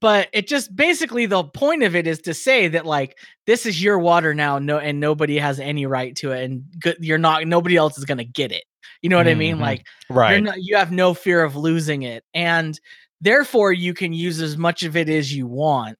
but 0.00 0.28
it 0.32 0.46
just 0.46 0.74
basically 0.76 1.26
the 1.26 1.42
point 1.44 1.82
of 1.82 1.96
it 1.96 2.06
is 2.06 2.20
to 2.22 2.34
say 2.34 2.68
that 2.68 2.84
like 2.86 3.16
this 3.46 3.64
is 3.66 3.82
your 3.82 3.98
water 3.98 4.34
now 4.34 4.58
no 4.58 4.78
and 4.78 5.00
nobody 5.00 5.36
has 5.38 5.58
any 5.58 5.86
right 5.86 6.14
to 6.16 6.30
it 6.32 6.44
and 6.44 6.62
good, 6.78 6.96
you're 7.00 7.18
not 7.18 7.44
nobody 7.46 7.76
else 7.76 7.98
is 7.98 8.04
going 8.04 8.18
to 8.18 8.24
get 8.24 8.52
it 8.52 8.62
you 9.02 9.08
know 9.08 9.16
what 9.16 9.26
i 9.26 9.34
mean 9.34 9.56
Mhm. 9.56 9.60
like 9.62 9.86
you're 10.08 10.18
Right. 10.18 10.42
not, 10.42 10.62
you 10.62 10.76
have 10.76 10.92
no 10.92 11.12
fear 11.14 11.42
of 11.42 11.56
losing 11.56 12.02
it 12.02 12.22
and 12.34 12.78
therefore 13.20 13.72
you 13.72 13.92
can 13.94 14.12
use 14.12 14.40
as 14.40 14.56
much 14.56 14.84
of 14.84 14.96
it 14.96 15.08
as 15.08 15.34
you 15.34 15.46
want 15.48 15.98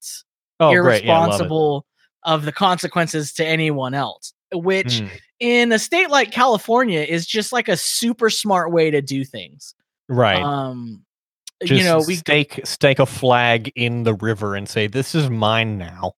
oh, 0.61 0.71
great. 0.81 1.03
Yeah, 1.05 1.13
I 1.15 1.19
love 1.19 1.25
it. 1.27 1.31
irresponsible 1.33 1.87
of 2.25 2.45
the 2.45 2.53
consequences 2.53 3.33
to 3.35 3.45
anyone 3.47 3.95
else 3.95 4.35
which 4.53 5.01
Mm. 5.01 5.11
in 5.41 5.73
a 5.73 5.79
state 5.79 6.11
like 6.11 6.31
california 6.31 7.01
is 7.01 7.27
just 7.27 7.53
like 7.53 7.69
a 7.69 7.77
super 7.77 8.31
smart 8.31 8.73
way 8.73 8.91
to 8.91 9.01
do 9.01 9.25
things 9.25 9.75
Right. 10.09 10.43
um 10.43 11.05
Just 11.63 11.73
you 11.73 11.85
know 11.85 11.99
we 12.07 12.17
stake 12.17 12.61
stake 12.65 12.99
a 12.99 13.07
flag 13.07 13.71
in 13.77 14.03
the 14.05 14.15
river 14.15 14.57
and 14.57 14.69
say 14.69 14.87
this 14.87 15.15
is 15.15 15.29
mine 15.31 15.79
now. 15.79 16.15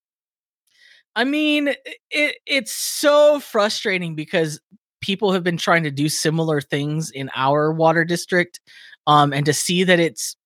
I 1.14 1.24
mean, 1.24 1.74
it 2.10 2.36
it's 2.46 2.72
so 2.72 3.38
frustrating 3.40 4.14
because 4.14 4.60
people 5.02 5.32
have 5.32 5.42
been 5.44 5.58
trying 5.58 5.82
to 5.82 5.90
do 5.90 6.08
similar 6.08 6.60
things 6.62 7.10
in 7.10 7.28
our 7.36 7.70
water 7.72 8.04
district, 8.04 8.60
um, 9.06 9.32
and 9.34 9.44
to 9.44 9.52
see 9.52 9.84
that 9.84 10.00
it's 10.00 10.36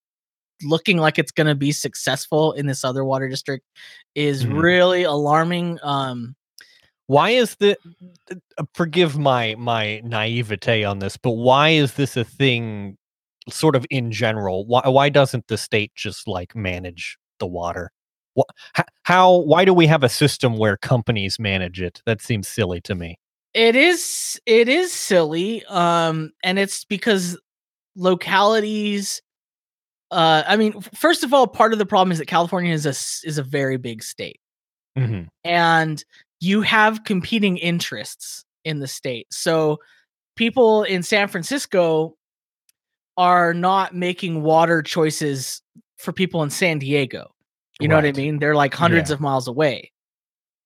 looking 0.62 0.96
like 0.96 1.18
it's 1.18 1.30
going 1.30 1.46
to 1.46 1.54
be 1.54 1.70
successful 1.70 2.52
in 2.52 2.66
this 2.66 2.82
other 2.84 3.04
water 3.04 3.28
district 3.28 3.64
is 4.16 4.44
Mhm. 4.44 4.60
really 4.62 5.02
alarming. 5.04 5.78
Um, 5.82 6.34
Why 7.08 7.30
is 7.30 7.54
the 7.56 7.76
uh, 8.58 8.64
forgive 8.74 9.18
my 9.18 9.54
my 9.58 10.00
naivete 10.04 10.84
on 10.84 10.98
this, 10.98 11.16
but 11.16 11.32
why 11.32 11.70
is 11.70 11.94
this 11.94 12.16
a 12.16 12.24
thing 12.24 12.96
sort 13.48 13.76
of 13.76 13.86
in 13.90 14.10
general? 14.12 14.66
Why 14.66 14.82
why 14.88 15.08
doesn't 15.08 15.46
the 15.48 15.56
state 15.58 15.92
just 15.94 16.26
like 16.28 16.56
manage 16.56 17.16
the 17.38 17.46
water? 17.46 17.92
What 18.34 18.48
how 19.04 19.36
why 19.38 19.64
do 19.64 19.72
we 19.72 19.86
have 19.86 20.02
a 20.02 20.08
system 20.08 20.58
where 20.58 20.76
companies 20.76 21.38
manage 21.38 21.80
it? 21.80 22.02
That 22.06 22.20
seems 22.22 22.48
silly 22.48 22.80
to 22.82 22.94
me. 22.94 23.18
it 23.54 23.76
is 23.76 24.40
it 24.46 24.68
is 24.68 24.92
silly, 24.92 25.64
um, 25.66 26.32
and 26.42 26.58
it's 26.58 26.84
because 26.84 27.38
localities. 27.94 29.22
Uh, 30.10 30.42
I 30.46 30.56
mean, 30.56 30.80
first 30.94 31.24
of 31.24 31.34
all, 31.34 31.46
part 31.48 31.72
of 31.72 31.78
the 31.78 31.86
problem 31.86 32.12
is 32.12 32.18
that 32.18 32.26
California 32.26 32.72
is 32.72 32.86
a 32.86 32.90
is 33.28 33.38
a 33.38 33.42
very 33.42 33.76
big 33.76 34.02
state. 34.02 34.40
Mhm. 34.98 35.28
and 35.44 36.02
you 36.40 36.62
have 36.62 37.04
competing 37.04 37.56
interests 37.58 38.44
in 38.64 38.80
the 38.80 38.86
state. 38.88 39.26
So 39.30 39.78
people 40.36 40.82
in 40.82 41.02
San 41.02 41.28
Francisco 41.28 42.16
are 43.16 43.54
not 43.54 43.94
making 43.94 44.42
water 44.42 44.82
choices 44.82 45.62
for 45.96 46.12
people 46.12 46.42
in 46.42 46.50
San 46.50 46.78
Diego. 46.78 47.32
You 47.80 47.88
know 47.88 47.96
what 47.96 48.04
I 48.04 48.12
mean? 48.12 48.38
They're 48.38 48.54
like 48.54 48.74
hundreds 48.74 49.10
Yeah. 49.10 49.14
of 49.14 49.20
miles 49.20 49.48
away. 49.48 49.92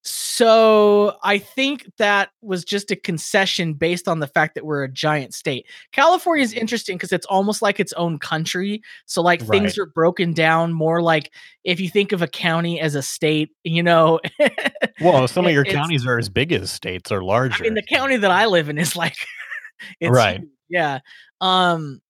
So 0.02 1.16
I 1.22 1.36
think 1.38 1.90
that 1.98 2.30
was 2.40 2.64
just 2.64 2.90
a 2.90 2.96
concession 2.96 3.74
based 3.74 4.08
on 4.08 4.20
the 4.20 4.26
fact 4.26 4.54
that 4.54 4.64
we're 4.64 4.82
a 4.82 4.88
giant 4.90 5.34
state. 5.34 5.66
California 5.92 6.42
is 6.42 6.54
interesting 6.54 6.96
because 6.96 7.12
it's 7.12 7.26
almost 7.26 7.60
like 7.60 7.78
its 7.78 7.92
own 7.94 8.18
country. 8.18 8.82
So 9.04 9.20
like 9.20 9.42
things 9.42 9.76
are 9.78 9.86
broken 9.86 10.32
down 10.32 10.72
more 10.72 11.02
like 11.02 11.32
if 11.64 11.80
you 11.80 11.90
think 11.90 12.12
of 12.12 12.22
a 12.22 12.26
county 12.26 12.80
as 12.80 12.94
a 12.94 13.02
state, 13.02 13.50
you 13.64 13.82
know. 13.82 14.20
Well, 15.02 15.26
some 15.28 15.46
of 15.46 15.52
your 15.52 15.64
counties 15.64 16.04
are 16.06 16.18
as 16.18 16.28
big 16.28 16.52
as 16.52 16.70
states 16.70 17.10
or 17.10 17.22
larger. 17.24 17.54
I 17.58 17.60
mean, 17.62 17.74
the 17.74 17.82
county 17.82 18.18
that 18.18 18.30
I 18.30 18.44
live 18.44 18.68
in 18.68 18.76
is 18.76 18.94
like, 18.94 19.16
it's 20.00 20.10
Right. 20.10 20.40
huge, 20.40 20.50
Yeah. 20.68 20.98
Um. 21.40 22.00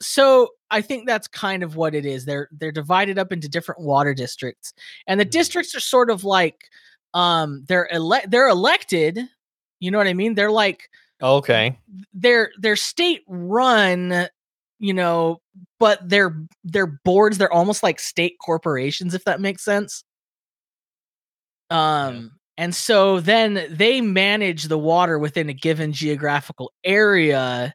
So 0.00 0.50
I 0.70 0.80
think 0.82 1.08
that's 1.08 1.26
kind 1.26 1.64
of 1.64 1.74
what 1.74 1.96
it 1.96 2.06
is. 2.06 2.24
They're 2.24 2.48
they're 2.52 2.70
divided 2.70 3.18
up 3.18 3.32
into 3.32 3.48
different 3.48 3.80
water 3.80 4.14
districts, 4.14 4.72
and 5.08 5.18
the 5.18 5.26
Mhm. 5.26 5.30
districts 5.30 5.74
are 5.74 5.80
sort 5.80 6.10
of 6.10 6.22
like, 6.22 6.68
um, 7.14 7.64
they're 7.68 7.92
ele- 7.92 8.26
they're 8.28 8.48
elected. 8.48 9.18
You 9.80 9.90
know 9.90 9.98
what 9.98 10.06
I 10.06 10.14
mean? 10.14 10.34
They're 10.34 10.50
like 10.50 10.88
okay. 11.22 11.78
they're 12.12 12.50
they're 12.58 12.76
state 12.76 13.22
run. 13.26 14.28
You 14.80 14.94
know, 14.94 15.40
but 15.80 16.08
they're 16.08 16.36
they're 16.62 16.86
boards 16.86 17.38
they're 17.38 17.52
almost 17.52 17.82
like 17.82 17.98
state 17.98 18.36
corporations, 18.40 19.14
if 19.14 19.24
that 19.24 19.40
makes 19.40 19.64
sense. 19.64 20.04
Um, 21.70 22.38
and 22.56 22.74
so 22.74 23.20
then 23.20 23.66
they 23.70 24.00
manage 24.00 24.64
the 24.64 24.78
water 24.78 25.18
within 25.18 25.48
a 25.48 25.52
given 25.52 25.92
geographical 25.92 26.72
area 26.84 27.74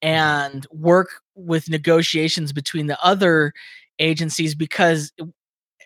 and 0.00 0.66
work 0.70 1.08
with 1.34 1.68
negotiations 1.68 2.52
between 2.52 2.86
the 2.86 3.02
other 3.04 3.52
agencies 3.98 4.54
because 4.54 5.12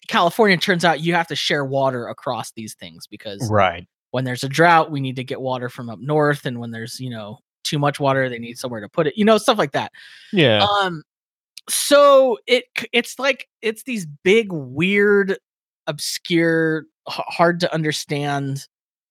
California 0.07 0.57
turns 0.57 0.85
out 0.85 1.01
you 1.01 1.15
have 1.15 1.27
to 1.29 1.37
share 1.37 1.65
water 1.65 2.09
across 2.09 2.53
these 2.53 2.75
things 2.75 3.07
because 3.07 3.49
Right. 3.51 3.87
when 4.13 4.25
there's 4.25 4.45
a 4.45 4.49
drought, 4.49 4.91
we 4.91 5.01
need 5.01 5.17
to 5.17 5.25
get 5.25 5.41
water 5.41 5.69
from 5.69 5.91
up 5.91 5.99
north, 6.01 6.47
and 6.47 6.59
when 6.61 6.71
there's 6.71 6.99
you 7.01 7.11
know 7.11 7.39
too 7.65 7.79
much 7.79 7.99
water, 7.99 8.29
they 8.29 8.39
need 8.39 8.59
somewhere 8.59 8.81
to 8.81 8.89
put 8.89 9.07
it. 9.07 9.17
You 9.17 9.25
know, 9.25 9.39
stuff 9.39 9.59
like 9.59 9.73
that. 9.73 9.91
Yeah. 10.33 10.65
Um, 10.83 11.03
so 11.69 12.39
it 12.47 12.65
it's 12.93 13.19
like 13.19 13.49
it's 13.63 13.83
these 13.83 14.07
big, 14.23 14.53
weird, 14.53 15.37
obscure, 15.87 16.85
h- 17.09 17.21
hard 17.29 17.61
to 17.61 17.73
understand 17.75 18.67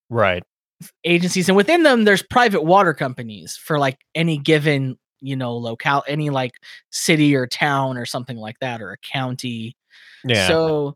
right. 0.10 0.44
agencies, 1.04 1.50
and 1.50 1.56
within 1.58 1.84
them, 1.84 2.04
there's 2.06 2.24
private 2.24 2.64
water 2.64 2.94
companies 2.94 3.58
for 3.58 3.78
like 3.80 4.00
any 4.16 4.38
given 4.38 4.98
you 5.22 5.36
know 5.36 5.56
locale, 5.58 6.04
any 6.08 6.30
like 6.30 6.54
city 6.92 7.36
or 7.36 7.48
town 7.48 7.98
or 7.98 8.06
something 8.06 8.38
like 8.38 8.60
that, 8.60 8.82
or 8.82 8.92
a 8.92 8.98
county. 9.00 9.76
Yeah. 10.26 10.48
So 10.48 10.96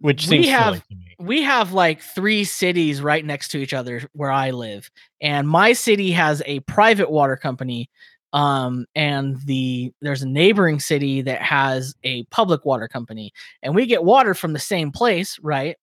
Which 0.00 0.28
we 0.28 0.46
have- 0.48 0.86
to 0.88 0.94
me. 0.94 1.14
we 1.18 1.42
have 1.42 1.72
like 1.72 2.00
three 2.00 2.44
cities 2.44 3.02
right 3.02 3.24
next 3.24 3.48
to 3.48 3.58
each 3.58 3.72
other 3.74 4.02
where 4.12 4.30
I 4.30 4.50
live, 4.50 4.90
and 5.20 5.48
my 5.48 5.72
city 5.72 6.12
has 6.12 6.42
a 6.46 6.60
private 6.60 7.10
water 7.10 7.36
company, 7.36 7.90
um, 8.32 8.86
and 8.94 9.36
the 9.46 9.92
there's 10.00 10.22
a 10.22 10.28
neighboring 10.28 10.78
city 10.80 11.22
that 11.22 11.40
has 11.42 11.94
a 12.04 12.22
public 12.24 12.64
water 12.64 12.86
company, 12.86 13.32
and 13.62 13.74
we 13.74 13.86
get 13.86 14.04
water 14.04 14.34
from 14.34 14.52
the 14.52 14.58
same 14.60 14.92
place, 14.92 15.38
right? 15.42 15.76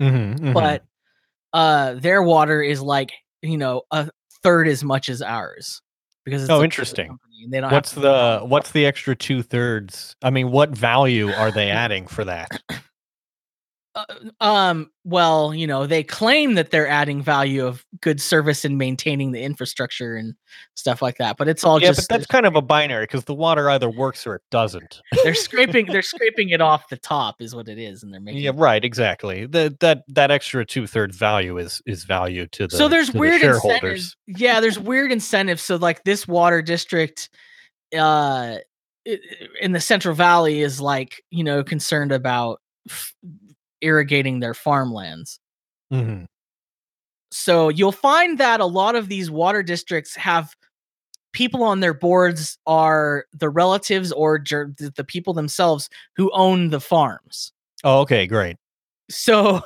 Mhm, 0.00 0.38
mhm. 0.38 0.54
But 0.54 0.84
uh, 1.52 1.94
their 1.94 2.22
water 2.22 2.62
is 2.62 2.80
like 2.80 3.12
you 3.42 3.58
know 3.58 3.82
a 3.90 4.08
third 4.42 4.68
as 4.68 4.82
much 4.84 5.08
as 5.08 5.20
ours 5.20 5.82
because 6.28 6.42
it's 6.42 6.50
Oh, 6.50 6.62
interesting. 6.62 7.08
company, 7.08 7.44
and 7.44 7.52
they 7.52 7.60
don't 7.60 7.72
what's 7.72 7.92
to- 7.92 8.00
the 8.00 8.40
what's 8.44 8.70
the 8.72 8.86
extra 8.86 9.14
two 9.16 9.42
thirds? 9.42 10.14
I 10.22 10.30
mean, 10.30 10.50
what 10.50 10.70
value 10.70 11.30
are 11.32 11.50
they 11.50 11.70
adding 11.70 12.06
for 12.06 12.24
that? 12.24 12.60
Uh, 13.98 14.44
um 14.44 14.90
well 15.04 15.54
you 15.54 15.66
know 15.66 15.86
they 15.86 16.02
claim 16.02 16.54
that 16.54 16.70
they're 16.70 16.88
adding 16.88 17.22
value 17.22 17.66
of 17.66 17.84
good 18.00 18.20
service 18.20 18.64
and 18.64 18.78
maintaining 18.78 19.32
the 19.32 19.42
infrastructure 19.42 20.16
and 20.16 20.34
stuff 20.74 21.02
like 21.02 21.16
that 21.18 21.36
but 21.36 21.48
it's 21.48 21.64
all 21.64 21.80
yeah, 21.80 21.88
just 21.88 22.08
but 22.08 22.16
that's 22.16 22.26
kind 22.26 22.46
of 22.46 22.56
a 22.56 22.62
binary 22.62 23.04
because 23.04 23.24
the 23.24 23.34
water 23.34 23.70
either 23.70 23.90
works 23.90 24.26
or 24.26 24.36
it 24.36 24.42
doesn't. 24.50 25.00
they're 25.22 25.34
scraping 25.34 25.86
they're 25.86 26.02
scraping 26.02 26.50
it 26.50 26.60
off 26.60 26.88
the 26.88 26.96
top 26.96 27.36
is 27.40 27.54
what 27.54 27.68
it 27.68 27.78
is 27.78 28.02
and 28.02 28.12
they're 28.12 28.20
making 28.20 28.42
yeah, 28.42 28.52
right. 28.54 28.84
Exactly. 28.84 29.46
That 29.46 29.80
that 29.80 30.04
that 30.08 30.30
extra 30.30 30.64
two 30.64 30.86
thirds 30.86 31.16
value 31.16 31.58
is 31.58 31.82
is 31.86 32.04
value 32.04 32.46
to 32.48 32.66
the 32.66 32.76
so 32.76 32.88
there's 32.88 33.06
to 33.08 33.12
the 33.12 33.18
weird 33.18 33.40
shareholders. 33.40 33.74
incentives 33.74 34.16
yeah 34.26 34.60
there's 34.60 34.78
weird 34.78 35.12
incentives 35.12 35.62
so 35.62 35.76
like 35.76 36.04
this 36.04 36.26
water 36.26 36.62
district 36.62 37.28
uh 37.96 38.56
in 39.60 39.72
the 39.72 39.80
central 39.80 40.14
valley 40.14 40.60
is 40.60 40.80
like 40.80 41.22
you 41.30 41.44
know 41.44 41.64
concerned 41.64 42.12
about 42.12 42.60
irrigating 43.80 44.40
their 44.40 44.54
farmlands 44.54 45.38
Mhm. 45.92 46.26
so 47.30 47.68
you'll 47.68 47.92
find 47.92 48.38
that 48.38 48.60
a 48.60 48.66
lot 48.66 48.94
of 48.96 49.08
these 49.08 49.30
water 49.30 49.62
districts 49.62 50.14
have 50.16 50.54
people 51.32 51.62
on 51.62 51.80
their 51.80 51.94
boards 51.94 52.58
are 52.66 53.26
the 53.32 53.50
relatives 53.50 54.12
or 54.12 54.38
the 54.38 54.92
the 54.96 55.04
people 55.04 55.34
themselves 55.34 55.88
who 56.16 56.30
own 56.32 56.70
the 56.70 56.80
farms 56.80 57.52
Oh, 57.84 58.00
okay, 58.00 58.26
great. 58.26 58.56
so 59.10 59.60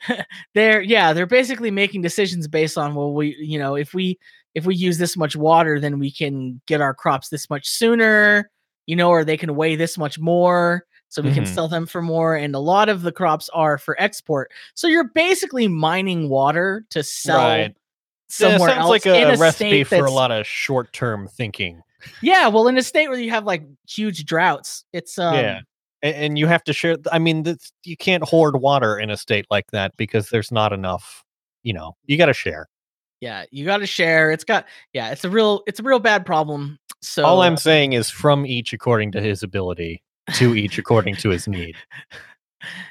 they're 0.54 0.80
yeah 0.82 1.12
they're 1.12 1.26
basically 1.26 1.70
making 1.70 2.02
decisions 2.02 2.48
based 2.48 2.78
on 2.78 2.94
well 2.94 3.12
we 3.12 3.36
you 3.38 3.58
know 3.58 3.74
if 3.76 3.94
we 3.94 4.18
if 4.54 4.64
we 4.66 4.74
use 4.74 4.98
this 4.98 5.16
much 5.16 5.36
water 5.36 5.78
then 5.80 5.98
we 5.98 6.10
can 6.10 6.60
get 6.66 6.80
our 6.80 6.94
crops 6.94 7.28
this 7.28 7.48
much 7.50 7.68
sooner 7.68 8.50
you 8.86 8.96
know 8.96 9.10
or 9.10 9.24
they 9.24 9.36
can 9.36 9.54
weigh 9.54 9.76
this 9.76 9.98
much 9.98 10.18
more 10.18 10.84
so 11.08 11.22
we 11.22 11.32
can 11.32 11.44
Mhm. 11.44 11.54
sell 11.54 11.68
them 11.68 11.86
for 11.86 12.02
more 12.02 12.34
and 12.36 12.54
a 12.54 12.58
lot 12.58 12.88
of 12.88 13.02
the 13.02 13.12
crops 13.12 13.48
are 13.54 13.78
for 13.78 13.94
export 14.00 14.50
so 14.74 14.86
you're 14.86 15.08
basically 15.08 15.68
mining 15.68 16.28
water 16.28 16.84
to 16.90 17.02
sell 17.02 17.38
Right. 17.38 17.58
Yeah, 17.68 17.68
somewhere 18.28 18.70
sounds 18.70 18.80
else 18.80 18.90
like 18.90 19.06
a, 19.06 19.22
a 19.22 19.36
recipe 19.36 19.84
for 19.84 20.04
a 20.04 20.10
lot 20.10 20.30
of 20.32 20.46
short 20.46 20.92
term 20.92 21.28
thinking. 21.28 21.80
yeah 22.22 22.48
well 22.48 22.66
in 22.68 22.76
a 22.76 22.82
state 22.82 23.08
where 23.08 23.18
you 23.18 23.30
have 23.30 23.44
like 23.44 23.62
huge 23.88 24.24
droughts 24.24 24.84
it's 24.92 25.18
um 25.18 25.34
Yeah. 25.34 25.60
And, 26.02 26.14
and 26.16 26.38
you 26.38 26.46
have 26.46 26.62
to 26.64 26.74
share. 26.74 26.98
I 27.10 27.18
mean, 27.18 27.42
that's, 27.42 27.72
you 27.84 27.96
can't 27.96 28.22
hoard 28.22 28.60
water 28.60 28.98
in 28.98 29.08
a 29.08 29.16
state 29.16 29.46
like 29.50 29.64
that 29.72 29.96
because 29.96 30.28
there's 30.28 30.52
not 30.52 30.74
enough. 30.74 31.24
You 31.62 31.72
know, 31.72 31.96
you 32.04 32.18
got 32.18 32.26
to 32.26 32.34
share. 32.34 32.68
yeah 33.22 33.44
you 33.50 33.64
got 33.64 33.78
to 33.78 33.86
share 33.86 34.30
it's 34.30 34.44
got 34.44 34.66
yeah 34.92 35.08
it's 35.10 35.24
a 35.24 35.30
real 35.30 35.62
it's 35.66 35.80
a 35.80 35.82
real 35.82 35.98
bad 35.98 36.26
problem 36.26 36.78
so 37.00 37.24
All 37.24 37.40
I'm 37.40 37.56
saying 37.56 37.94
is 37.94 38.10
from 38.10 38.44
each 38.44 38.74
according 38.74 39.12
to 39.12 39.22
his 39.22 39.42
ability, 39.42 40.02
to 40.34 40.54
each 40.54 40.78
according 40.78 41.16
to 41.16 41.30
his 41.30 41.46
need. 41.48 41.76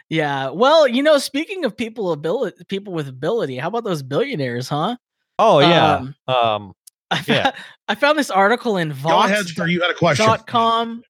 Yeah. 0.10 0.52
Well, 0.52 0.88
you 0.88 1.02
know, 1.04 1.18
speaking 1.18 1.66
of 1.66 1.76
people 1.76 2.12
ability, 2.12 2.64
people 2.66 2.94
with 2.94 3.08
ability, 3.10 3.58
how 3.58 3.68
about 3.68 3.84
those 3.84 4.04
billionaires, 4.04 4.70
huh? 4.70 4.96
Oh 5.40 5.60
yeah. 5.60 5.96
Um, 5.96 6.16
Um, 6.28 6.74
I, 7.12 7.24
Yeah. 7.28 7.44
found, 7.44 7.56
I 7.90 7.96
found 7.96 8.20
this 8.20 8.30
article 8.30 8.78
in 8.78 8.90
Go 9.04 9.20
ahead, 9.20 9.48
sir. 9.48 9.68
You 9.68 9.82
had 9.82 9.90
a 9.92 9.96
question. 9.96 10.26
Vox.com 10.26 11.02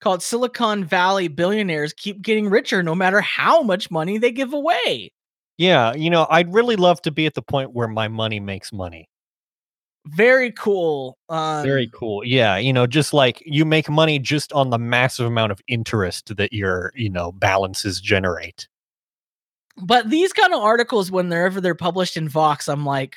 called 0.00 0.22
Silicon 0.22 0.82
Valley 0.84 1.28
Billionaires 1.28 1.92
Keep 1.92 2.22
Getting 2.22 2.48
Richer 2.48 2.82
No 2.82 2.94
Matter 2.94 3.20
How 3.20 3.62
Much 3.62 3.90
Money 3.90 4.16
They 4.18 4.32
Give 4.32 4.54
Away. 4.54 5.12
yeah, 5.58 5.92
you 5.94 6.08
know, 6.08 6.26
I'd 6.30 6.52
really 6.52 6.76
love 6.76 7.02
to 7.02 7.10
be 7.12 7.26
at 7.26 7.34
the 7.34 7.42
point 7.42 7.74
where 7.74 7.86
my 7.86 8.08
money 8.08 8.40
makes 8.40 8.72
money. 8.72 9.09
Very 10.06 10.50
cool. 10.52 11.18
Um, 11.28 11.62
Very 11.64 11.90
cool. 11.94 12.24
Yeah, 12.24 12.56
you 12.56 12.72
know, 12.72 12.86
just 12.86 13.12
like 13.12 13.42
you 13.44 13.64
make 13.64 13.88
money 13.90 14.18
just 14.18 14.52
on 14.52 14.70
the 14.70 14.78
massive 14.78 15.26
amount 15.26 15.52
of 15.52 15.60
interest 15.68 16.34
that 16.36 16.52
your, 16.52 16.90
you 16.94 17.10
know, 17.10 17.32
balances 17.32 18.00
generate. 18.00 18.66
But 19.76 20.08
these 20.10 20.32
kind 20.32 20.52
of 20.54 20.60
articles, 20.62 21.10
whenever 21.10 21.30
they're 21.30 21.46
ever 21.46 21.60
they're 21.60 21.74
published 21.74 22.16
in 22.16 22.28
Vox, 22.28 22.68
I'm 22.68 22.84
like, 22.86 23.16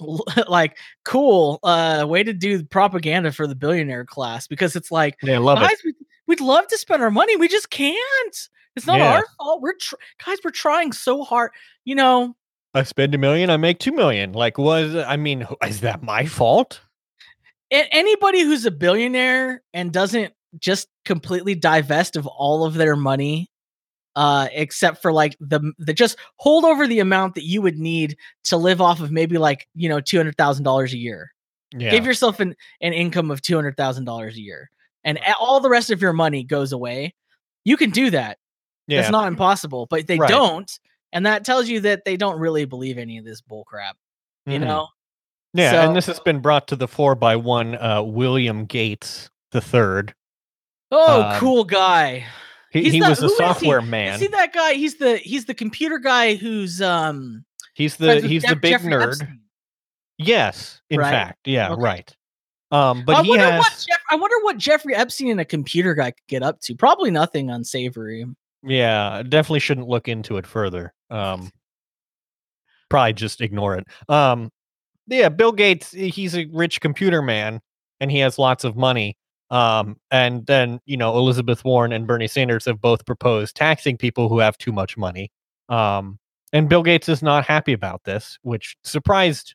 like 0.48 0.78
cool. 1.04 1.58
Uh, 1.62 2.04
way 2.08 2.22
to 2.22 2.32
do 2.32 2.64
propaganda 2.64 3.32
for 3.32 3.46
the 3.46 3.54
billionaire 3.54 4.04
class 4.04 4.46
because 4.46 4.74
it's 4.76 4.90
like 4.90 5.16
Yeah, 5.22 5.34
I 5.34 5.38
love 5.38 5.58
guys, 5.58 5.72
it. 5.72 5.80
we, 5.84 5.92
we'd 6.28 6.40
love 6.40 6.66
to 6.68 6.78
spend 6.78 7.02
our 7.02 7.10
money. 7.10 7.36
We 7.36 7.48
just 7.48 7.70
can't. 7.70 7.98
It's 8.74 8.86
not 8.86 8.98
Yeah. 8.98 9.12
our 9.16 9.24
fault. 9.38 9.60
We're 9.60 9.74
tr- 9.74 9.96
guys. 10.24 10.38
We're 10.44 10.50
trying 10.50 10.92
so 10.92 11.22
hard. 11.24 11.50
You 11.84 11.94
know, 11.96 12.34
I 12.74 12.82
spend 12.84 13.14
a 13.14 13.18
million, 13.18 13.50
I 13.50 13.56
make 13.58 13.78
two 13.78 13.92
million. 13.92 14.32
Like, 14.32 14.56
was 14.58 14.94
I 14.96 15.16
mean, 15.16 15.46
is 15.66 15.80
that 15.80 16.02
my 16.02 16.26
fault? 16.26 16.80
anybody 17.70 18.42
who's 18.42 18.66
a 18.66 18.70
billionaire 18.70 19.62
and 19.72 19.92
doesn't 19.92 20.34
just 20.58 20.88
completely 21.06 21.54
divest 21.54 22.16
of 22.16 22.26
all 22.26 22.64
of 22.66 22.74
their 22.74 22.96
money, 22.96 23.50
uh, 24.14 24.48
except 24.52 25.00
for 25.00 25.12
like 25.12 25.36
the 25.40 25.72
the 25.78 25.94
just 25.94 26.18
hold 26.36 26.64
over 26.64 26.86
the 26.86 27.00
amount 27.00 27.34
that 27.36 27.44
you 27.44 27.62
would 27.62 27.78
need 27.78 28.16
to 28.44 28.56
live 28.58 28.80
off 28.80 29.00
of 29.00 29.10
maybe 29.10 29.38
like 29.38 29.66
you 29.74 29.88
know 29.88 30.00
two 30.00 30.18
hundred 30.18 30.36
thousand 30.36 30.64
dollars 30.64 30.92
a 30.92 30.98
year. 30.98 31.32
Yeah. 31.74 31.90
Give 31.90 32.04
yourself 32.04 32.40
an 32.40 32.54
an 32.82 32.92
income 32.92 33.30
of 33.30 33.40
two 33.40 33.54
hundred 33.54 33.76
thousand 33.76 34.04
dollars 34.04 34.36
a 34.36 34.40
year, 34.42 34.70
and 35.04 35.18
all 35.40 35.60
the 35.60 35.70
rest 35.70 35.90
of 35.90 36.02
your 36.02 36.12
money 36.12 36.44
goes 36.44 36.72
away. 36.72 37.14
You 37.64 37.76
can 37.78 37.90
do 37.90 38.10
that. 38.10 38.38
yeah. 38.86 39.00
It's 39.00 39.10
not 39.10 39.28
impossible, 39.28 39.86
but 39.88 40.06
they 40.06 40.18
Right. 40.18 40.28
don't, 40.28 40.70
and 41.12 41.26
that 41.26 41.44
tells 41.44 41.68
you 41.68 41.80
that 41.80 42.04
they 42.04 42.16
don't 42.16 42.38
really 42.38 42.64
believe 42.64 42.98
any 42.98 43.18
of 43.18 43.24
this 43.24 43.40
bull 43.40 43.64
crap. 43.64 43.96
You 44.46 44.58
Mhm. 44.58 44.64
know, 44.64 44.88
Yeah, 45.54 45.72
So- 45.72 45.80
and 45.86 45.94
this 45.96 46.06
has 46.06 46.18
been 46.18 46.40
brought 46.40 46.66
to 46.68 46.76
the 46.76 46.88
fore 46.88 47.14
by 47.14 47.36
one 47.36 47.76
uh, 47.76 48.00
William 48.02 48.64
Gates 48.64 49.28
the 49.50 49.60
third. 49.60 50.14
oh, 50.90 51.22
Um, 51.24 51.38
cool 51.38 51.64
guy. 51.64 52.24
He, 52.70 52.88
he 52.90 53.00
the- 53.00 53.08
was 53.10 53.18
a 53.18 53.22
who 53.22 53.26
is 53.26 53.32
he? 53.32 53.36
software 53.36 53.82
man. 53.82 54.18
See 54.18 54.28
that 54.28 54.54
guy? 54.54 54.72
He's 54.74 54.96
the 54.96 55.18
he's 55.18 55.44
the 55.44 55.52
computer 55.54 55.98
guy 55.98 56.36
who's 56.36 56.80
um 56.80 57.44
he's 57.74 57.96
the 57.96 58.20
he's 58.22 58.44
the 58.44 58.56
big 58.56 58.70
Jeffrey 58.72 58.92
nerd. 58.92 59.08
Epstein. 59.08 59.40
Yes, 60.18 60.80
in 60.88 61.00
Right? 61.00 61.10
fact, 61.10 61.46
yeah, 61.46 61.72
Okay. 61.72 61.82
right. 61.82 62.16
Um, 62.70 63.04
but 63.04 63.16
I 63.16 63.22
he 63.22 63.28
wonder 63.30 63.44
has 63.50 63.84
Jeff, 63.86 64.00
I 64.10 64.14
wonder 64.16 64.36
what 64.44 64.56
Jeffrey 64.56 64.94
Epstein 64.94 65.30
and 65.32 65.40
a 65.40 65.44
computer 65.44 65.94
guy 65.94 66.12
could 66.12 66.26
get 66.28 66.42
up 66.42 66.60
to. 66.62 66.74
Probably 66.74 67.10
nothing 67.10 67.50
unsavory. 67.50 68.24
yeah, 68.62 69.22
definitely 69.28 69.60
shouldn't 69.60 69.88
look 69.88 70.08
into 70.08 70.38
it 70.38 70.46
further. 70.46 70.94
Um, 71.12 71.50
probably 72.90 73.12
just 73.12 73.40
ignore 73.40 73.76
it. 73.76 73.86
Um, 74.08 74.50
yeah, 75.06 75.28
Bill 75.28 75.52
Gates, 75.52 75.92
he's 75.92 76.36
a 76.36 76.46
rich 76.52 76.80
computer 76.80 77.22
man, 77.22 77.60
and 78.00 78.10
he 78.10 78.18
has 78.18 78.38
lots 78.38 78.64
of 78.64 78.76
money. 78.76 79.16
Um, 79.50 79.96
and 80.10 80.46
then 80.46 80.80
you 80.86 80.96
know 80.96 81.16
Elizabeth 81.18 81.64
Warren 81.64 81.92
and 81.92 82.06
Bernie 82.06 82.26
Sanders 82.28 82.64
have 82.64 82.80
both 82.80 83.04
proposed 83.04 83.54
taxing 83.54 83.98
people 83.98 84.28
who 84.30 84.38
have 84.38 84.56
too 84.56 84.72
much 84.72 84.96
money. 84.96 85.30
Um, 85.68 86.18
and 86.54 86.68
Bill 86.68 86.82
Gates 86.82 87.08
is 87.08 87.22
not 87.22 87.44
happy 87.46 87.72
about 87.74 88.02
this, 88.04 88.38
which 88.42 88.76
surprised 88.84 89.54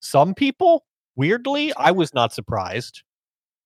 some 0.00 0.34
people. 0.34 0.84
Weirdly, 1.16 1.72
I 1.76 1.90
was 1.90 2.12
not 2.14 2.32
surprised. 2.32 3.02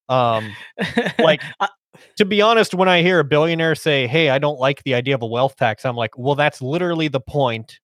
Um, 0.09 0.53
Like, 1.19 1.43
I- 1.61 1.69
to 2.17 2.25
be 2.25 2.41
honest, 2.43 2.75
when 2.75 2.89
I 2.89 3.03
hear 3.03 3.19
a 3.21 3.25
billionaire 3.25 3.75
say, 3.75 4.07
"Hey, 4.07 4.31
I 4.31 4.39
don't 4.39 4.59
like 4.59 4.83
the 4.85 4.95
idea 4.95 5.15
of 5.15 5.23
a 5.23 5.27
wealth 5.27 5.57
tax," 5.57 5.85
I'm 5.85 5.97
like, 5.97 6.17
"Well, 6.17 6.35
that's 6.35 6.61
literally 6.63 7.09
the 7.09 7.21
point, 7.21 7.79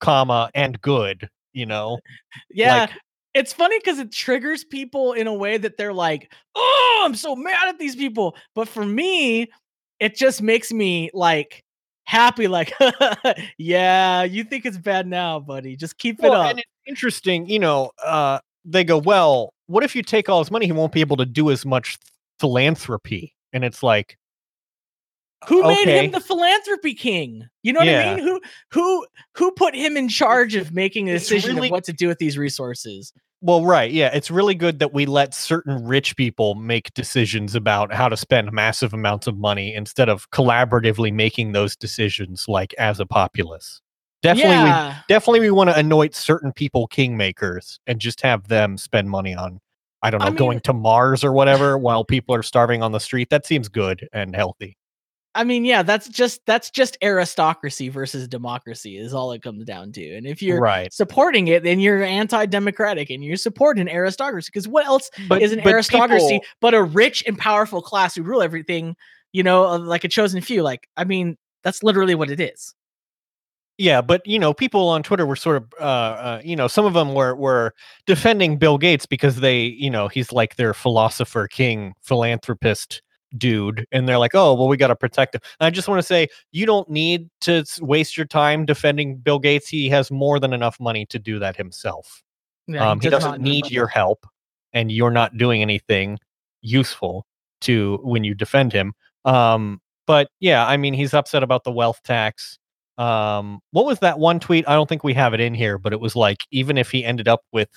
comma 0.00 0.50
and 0.54 0.80
good." 0.80 1.28
You 1.52 1.66
know, 1.66 1.98
yeah, 2.50 2.80
like- 2.82 2.90
it's 3.34 3.52
funny 3.52 3.78
because 3.78 3.98
it 3.98 4.12
triggers 4.12 4.64
people 4.64 5.12
in 5.12 5.26
a 5.26 5.34
way 5.34 5.56
that 5.58 5.76
they're 5.76 5.92
like, 5.92 6.32
"Oh, 6.54 7.02
I'm 7.04 7.14
so 7.14 7.34
mad 7.36 7.68
at 7.68 7.78
these 7.78 7.96
people." 7.96 8.36
But 8.54 8.68
for 8.68 8.84
me, 8.84 9.48
it 10.00 10.16
just 10.16 10.42
makes 10.42 10.72
me 10.72 11.10
like 11.14 11.62
happy 12.04 12.48
like 12.48 12.74
yeah 13.58 14.24
you 14.24 14.42
think 14.42 14.66
it's 14.66 14.76
bad 14.76 15.06
now 15.06 15.38
buddy 15.38 15.76
just 15.76 15.96
keep 15.98 16.18
it 16.18 16.24
up 16.26 16.50
and 16.50 16.58
it's 16.58 16.68
interesting, 16.86 17.48
you 17.48 17.60
know, 17.60 17.92
uh, 18.04 18.40
they 18.64 18.82
go, 18.84 18.98
well, 18.98 19.54
what 19.66 19.84
if 19.84 19.94
you 19.94 20.02
take 20.02 20.28
all 20.28 20.40
his 20.40 20.50
money? 20.50 20.66
He 20.66 20.72
won't 20.72 20.92
be 20.92 21.00
able 21.00 21.16
to 21.18 21.24
do 21.24 21.48
as 21.50 21.64
much 21.64 21.96
philanthropy. 22.40 23.34
And 23.52 23.64
it's 23.64 23.82
like, 23.82 24.18
who 25.48 25.62
made 25.62 25.82
okay. 25.82 26.04
him 26.04 26.12
the 26.12 26.20
philanthropy 26.20 26.94
king 26.94 27.48
you 27.64 27.72
know 27.72 27.80
what 27.80 27.88
Yeah. 27.88 28.12
i 28.12 28.14
mean 28.14 28.24
who 28.24 28.40
who 28.70 29.04
who 29.34 29.50
put 29.50 29.74
him 29.74 29.96
in 29.96 30.08
charge 30.08 30.54
of 30.54 30.72
making 30.72 31.08
a 31.08 31.14
decision 31.14 31.56
really- 31.56 31.66
of 31.66 31.72
what 31.72 31.82
to 31.84 31.92
do 31.92 32.06
with 32.06 32.18
these 32.18 32.38
resources 32.38 33.12
well, 33.44 33.64
right. 33.64 33.90
Yeah. 33.90 34.10
It's 34.14 34.30
really 34.30 34.54
good 34.54 34.78
that 34.78 34.94
we 34.94 35.04
let 35.04 35.34
certain 35.34 35.84
rich 35.84 36.16
people 36.16 36.54
make 36.54 36.94
decisions 36.94 37.56
about 37.56 37.92
how 37.92 38.08
to 38.08 38.16
spend 38.16 38.52
massive 38.52 38.94
amounts 38.94 39.26
of 39.26 39.36
money 39.36 39.74
instead 39.74 40.08
of 40.08 40.30
collaboratively 40.30 41.12
making 41.12 41.50
those 41.50 41.74
decisions 41.74 42.44
like 42.46 42.72
as 42.78 43.00
a 43.00 43.04
populace. 43.04 43.80
Definitely, 44.22 44.70
we 44.70 44.94
definitely 45.08 45.40
we 45.40 45.50
want 45.50 45.70
to 45.70 45.76
anoint 45.76 46.14
certain 46.14 46.52
people 46.52 46.86
kingmakers 46.86 47.80
and 47.88 47.98
just 47.98 48.20
have 48.20 48.46
them 48.46 48.78
spend 48.78 49.10
money 49.10 49.34
on 49.34 49.60
I 50.02 50.10
don't 50.10 50.20
know 50.20 50.26
I 50.26 50.30
mean- 50.30 50.36
going 50.38 50.60
to 50.60 50.72
Mars 50.72 51.22
or 51.24 51.32
whatever 51.32 51.78
while 51.78 52.04
people 52.04 52.34
are 52.34 52.42
starving 52.42 52.82
on 52.82 52.92
the 52.92 53.00
street. 53.00 53.30
That 53.30 53.46
seems 53.46 53.68
good 53.68 54.08
and 54.12 54.34
healthy. 54.34 54.76
I 55.34 55.44
mean, 55.44 55.64
yeah, 55.64 55.82
that's 55.82 56.08
just 56.10 56.42
that's 56.44 56.68
just 56.70 56.98
aristocracy 57.02 57.88
versus 57.88 58.28
democracy 58.28 58.98
is 58.98 59.14
all 59.14 59.32
it 59.32 59.40
comes 59.40 59.64
down 59.64 59.90
to. 59.92 60.14
And 60.14 60.26
if 60.26 60.42
you're 60.42 60.60
right. 60.60 60.92
supporting 60.92 61.48
it, 61.48 61.62
then 61.62 61.80
you're 61.80 62.02
anti-democratic 62.02 63.08
and 63.08 63.24
you're 63.24 63.36
supporting 63.38 63.88
aristocracy. 63.88 64.50
Because 64.52 64.68
what 64.68 64.84
else 64.84 65.10
But 65.28 65.40
is 65.40 65.52
an 65.52 65.60
but 65.64 65.72
aristocracy 65.72 66.28
people- 66.40 66.46
but 66.60 66.74
a 66.74 66.82
rich 66.82 67.24
and 67.26 67.38
powerful 67.38 67.80
class 67.80 68.14
who 68.14 68.22
rule 68.22 68.42
everything? 68.42 68.94
You 69.32 69.42
know, 69.42 69.62
like 69.76 70.04
a 70.04 70.08
chosen 70.08 70.42
few. 70.42 70.62
Like, 70.62 70.86
I 70.98 71.04
mean, 71.04 71.38
that's 71.64 71.82
literally 71.82 72.14
what 72.14 72.30
it 72.30 72.38
is. 72.38 72.74
Yeah, 73.78 74.00
but 74.00 74.26
you 74.26 74.38
know, 74.38 74.52
people 74.52 74.88
on 74.88 75.02
Twitter 75.02 75.24
were 75.24 75.36
sort 75.36 75.56
of, 75.56 75.72
uh, 75.80 75.84
uh, 75.84 76.42
you 76.44 76.54
know, 76.54 76.68
some 76.68 76.84
of 76.84 76.92
them 76.92 77.14
were 77.14 77.34
were 77.34 77.74
defending 78.06 78.58
Bill 78.58 78.78
Gates 78.78 79.06
because 79.06 79.36
they, 79.36 79.62
you 79.62 79.90
know, 79.90 80.08
he's 80.08 80.30
like 80.30 80.56
their 80.56 80.74
philosopher 80.74 81.48
king, 81.48 81.94
philanthropist 82.02 83.02
dude, 83.38 83.86
and 83.90 84.06
they're 84.06 84.18
like, 84.18 84.34
oh, 84.34 84.54
well, 84.54 84.68
we 84.68 84.76
got 84.76 84.88
to 84.88 84.96
protect 84.96 85.34
him. 85.34 85.40
And 85.58 85.66
I 85.66 85.70
just 85.70 85.88
want 85.88 85.98
to 85.98 86.06
say, 86.06 86.28
you 86.52 86.66
don't 86.66 86.88
need 86.90 87.30
to 87.42 87.64
waste 87.80 88.16
your 88.16 88.26
time 88.26 88.66
defending 88.66 89.16
Bill 89.16 89.38
Gates. 89.38 89.68
He 89.68 89.88
has 89.88 90.10
more 90.10 90.38
than 90.38 90.52
enough 90.52 90.78
money 90.78 91.06
to 91.06 91.18
do 91.18 91.38
that 91.38 91.56
himself. 91.56 92.22
Yeah, 92.66 92.88
um, 92.88 93.00
he 93.00 93.08
does 93.08 93.22
doesn't 93.22 93.30
not 93.30 93.40
need 93.40 93.70
your 93.70 93.86
help, 93.86 94.26
and 94.72 94.92
you're 94.92 95.10
not 95.10 95.36
doing 95.36 95.62
anything 95.62 96.18
useful 96.60 97.26
to 97.62 97.98
when 98.02 98.22
you 98.22 98.34
defend 98.34 98.72
him. 98.72 98.92
Um, 99.24 99.80
but 100.06 100.28
yeah, 100.40 100.66
I 100.66 100.76
mean, 100.76 100.94
he's 100.94 101.14
upset 101.14 101.42
about 101.42 101.64
the 101.64 101.72
wealth 101.72 102.00
tax. 102.04 102.58
Um, 103.02 103.58
what 103.72 103.84
was 103.84 103.98
that 103.98 104.20
one 104.20 104.38
tweet? 104.38 104.68
I 104.68 104.74
don't 104.74 104.88
think 104.88 105.02
we 105.02 105.14
have 105.14 105.34
it 105.34 105.40
in 105.40 105.54
here, 105.54 105.76
but 105.76 105.92
it 105.92 106.00
was 106.00 106.14
like 106.14 106.38
even 106.52 106.78
if 106.78 106.90
he 106.92 107.04
ended 107.04 107.26
up 107.26 107.40
with, 107.52 107.68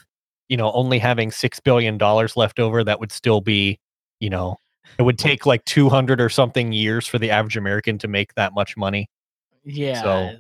you 0.50 0.58
know, 0.58 0.72
only 0.74 1.00
having 1.00 1.32
six 1.32 1.60
billion 1.60 1.98
dollars 1.98 2.38
left 2.38 2.60
over, 2.60 2.84
that 2.84 3.00
would 3.00 3.12
still 3.12 3.42
be, 3.42 3.80
you 4.20 4.30
know, 4.30 4.58
it 5.00 5.02
would 5.02 5.18
take 5.18 5.48
like 5.48 5.66
two 5.66 5.90
hundred 5.90 6.22
or 6.22 6.30
something 6.30 6.72
years 6.72 7.08
for 7.08 7.18
the 7.18 7.32
average 7.32 7.58
American 7.58 7.98
to 7.98 8.08
make 8.08 8.36
that 8.36 8.54
much 8.54 8.78
money. 8.78 9.10
Yeah. 9.64 10.36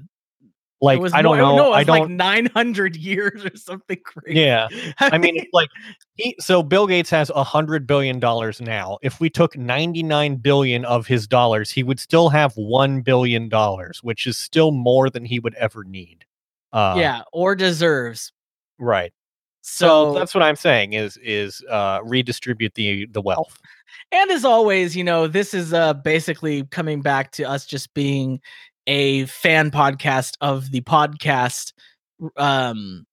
Like 0.85 0.97
it 0.99 1.01
was 1.01 1.13
I 1.13 1.21
don't 1.21 1.37
more- 1.37 1.55
know, 1.55 1.55
No, 1.57 1.73
I 1.73 1.83
don't. 1.83 1.99
like 1.99 2.09
900 2.09 2.95
years 2.95 3.43
or 3.45 3.55
something 3.57 3.97
crazy. 4.03 4.39
yeah, 4.39 4.67
I 4.99 5.17
mean, 5.17 5.45
like 5.53 5.69
he 6.15 6.35
so 6.39 6.63
Bill 6.63 6.87
Gates 6.87 7.09
has 7.09 7.29
a 7.29 7.43
hundred 7.43 7.85
billion 7.87 8.19
dollars 8.19 8.61
now. 8.61 8.97
If 9.01 9.19
we 9.19 9.29
took 9.29 9.57
ninety 9.57 10.03
nine 10.03 10.35
billion 10.37 10.85
of 10.85 11.07
his 11.07 11.27
dollars, 11.27 11.69
he 11.71 11.83
would 11.83 11.99
still 11.99 12.29
have 12.29 12.53
one 12.55 13.01
billion 13.01 13.49
dollars, 13.49 13.99
which 14.03 14.25
is 14.27 14.37
still 14.37 14.71
more 14.71 15.09
than 15.09 15.25
he 15.25 15.39
would 15.39 15.55
ever 15.55 15.83
need. 15.83 16.25
Uh, 16.73 16.95
yeah, 16.97 17.21
or 17.33 17.55
deserves. 17.55 18.31
right. 18.79 19.11
So, 19.67 20.13
So 20.13 20.19
that's 20.19 20.35
what 20.35 20.43
I'm 20.43 20.55
saying 20.55 20.93
is 20.93 21.17
is 21.23 21.63
uh, 21.69 21.99
redistribute 22.03 22.75
the 22.75 23.07
the 23.07 23.21
wealth. 23.21 23.57
and 24.11 24.29
as 24.29 24.45
always, 24.45 24.95
you 24.95 25.03
know, 25.03 25.25
this 25.27 25.53
is 25.55 25.73
uh 25.73 25.93
basically 25.95 26.65
coming 26.65 27.01
back 27.01 27.31
to 27.31 27.43
us 27.45 27.65
just 27.65 27.91
being 27.95 28.39
a 28.87 29.25
fan 29.25 29.71
podcast 29.71 30.33
of 30.41 30.71
the 30.71 30.81
podcast 30.81 31.73
um 32.37 33.05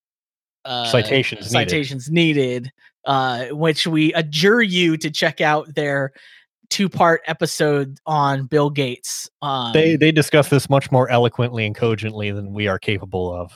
uh 0.64 0.85
Citations 0.91 1.53
needed. 1.53 1.70
citations 1.70 2.11
needed 2.11 2.73
uh 3.07 3.47
which 3.47 3.87
we 3.87 4.12
adjure 4.14 4.62
you 4.62 4.97
to 4.97 5.11
check 5.11 5.41
out 5.41 5.75
their 5.75 6.12
two 6.70 6.89
part 6.89 7.20
episode 7.27 7.99
on 8.07 8.47
Bill 8.47 8.70
Gates. 8.70 9.29
Um 9.43 9.73
They 9.73 9.97
they 9.97 10.12
discuss 10.12 10.49
this 10.49 10.70
much 10.70 10.91
more 10.93 11.09
eloquently 11.11 11.66
and 11.66 11.75
cogently 11.75 12.31
than 12.31 12.53
we 12.53 12.68
are 12.68 12.79
capable 12.79 13.35
of. 13.35 13.53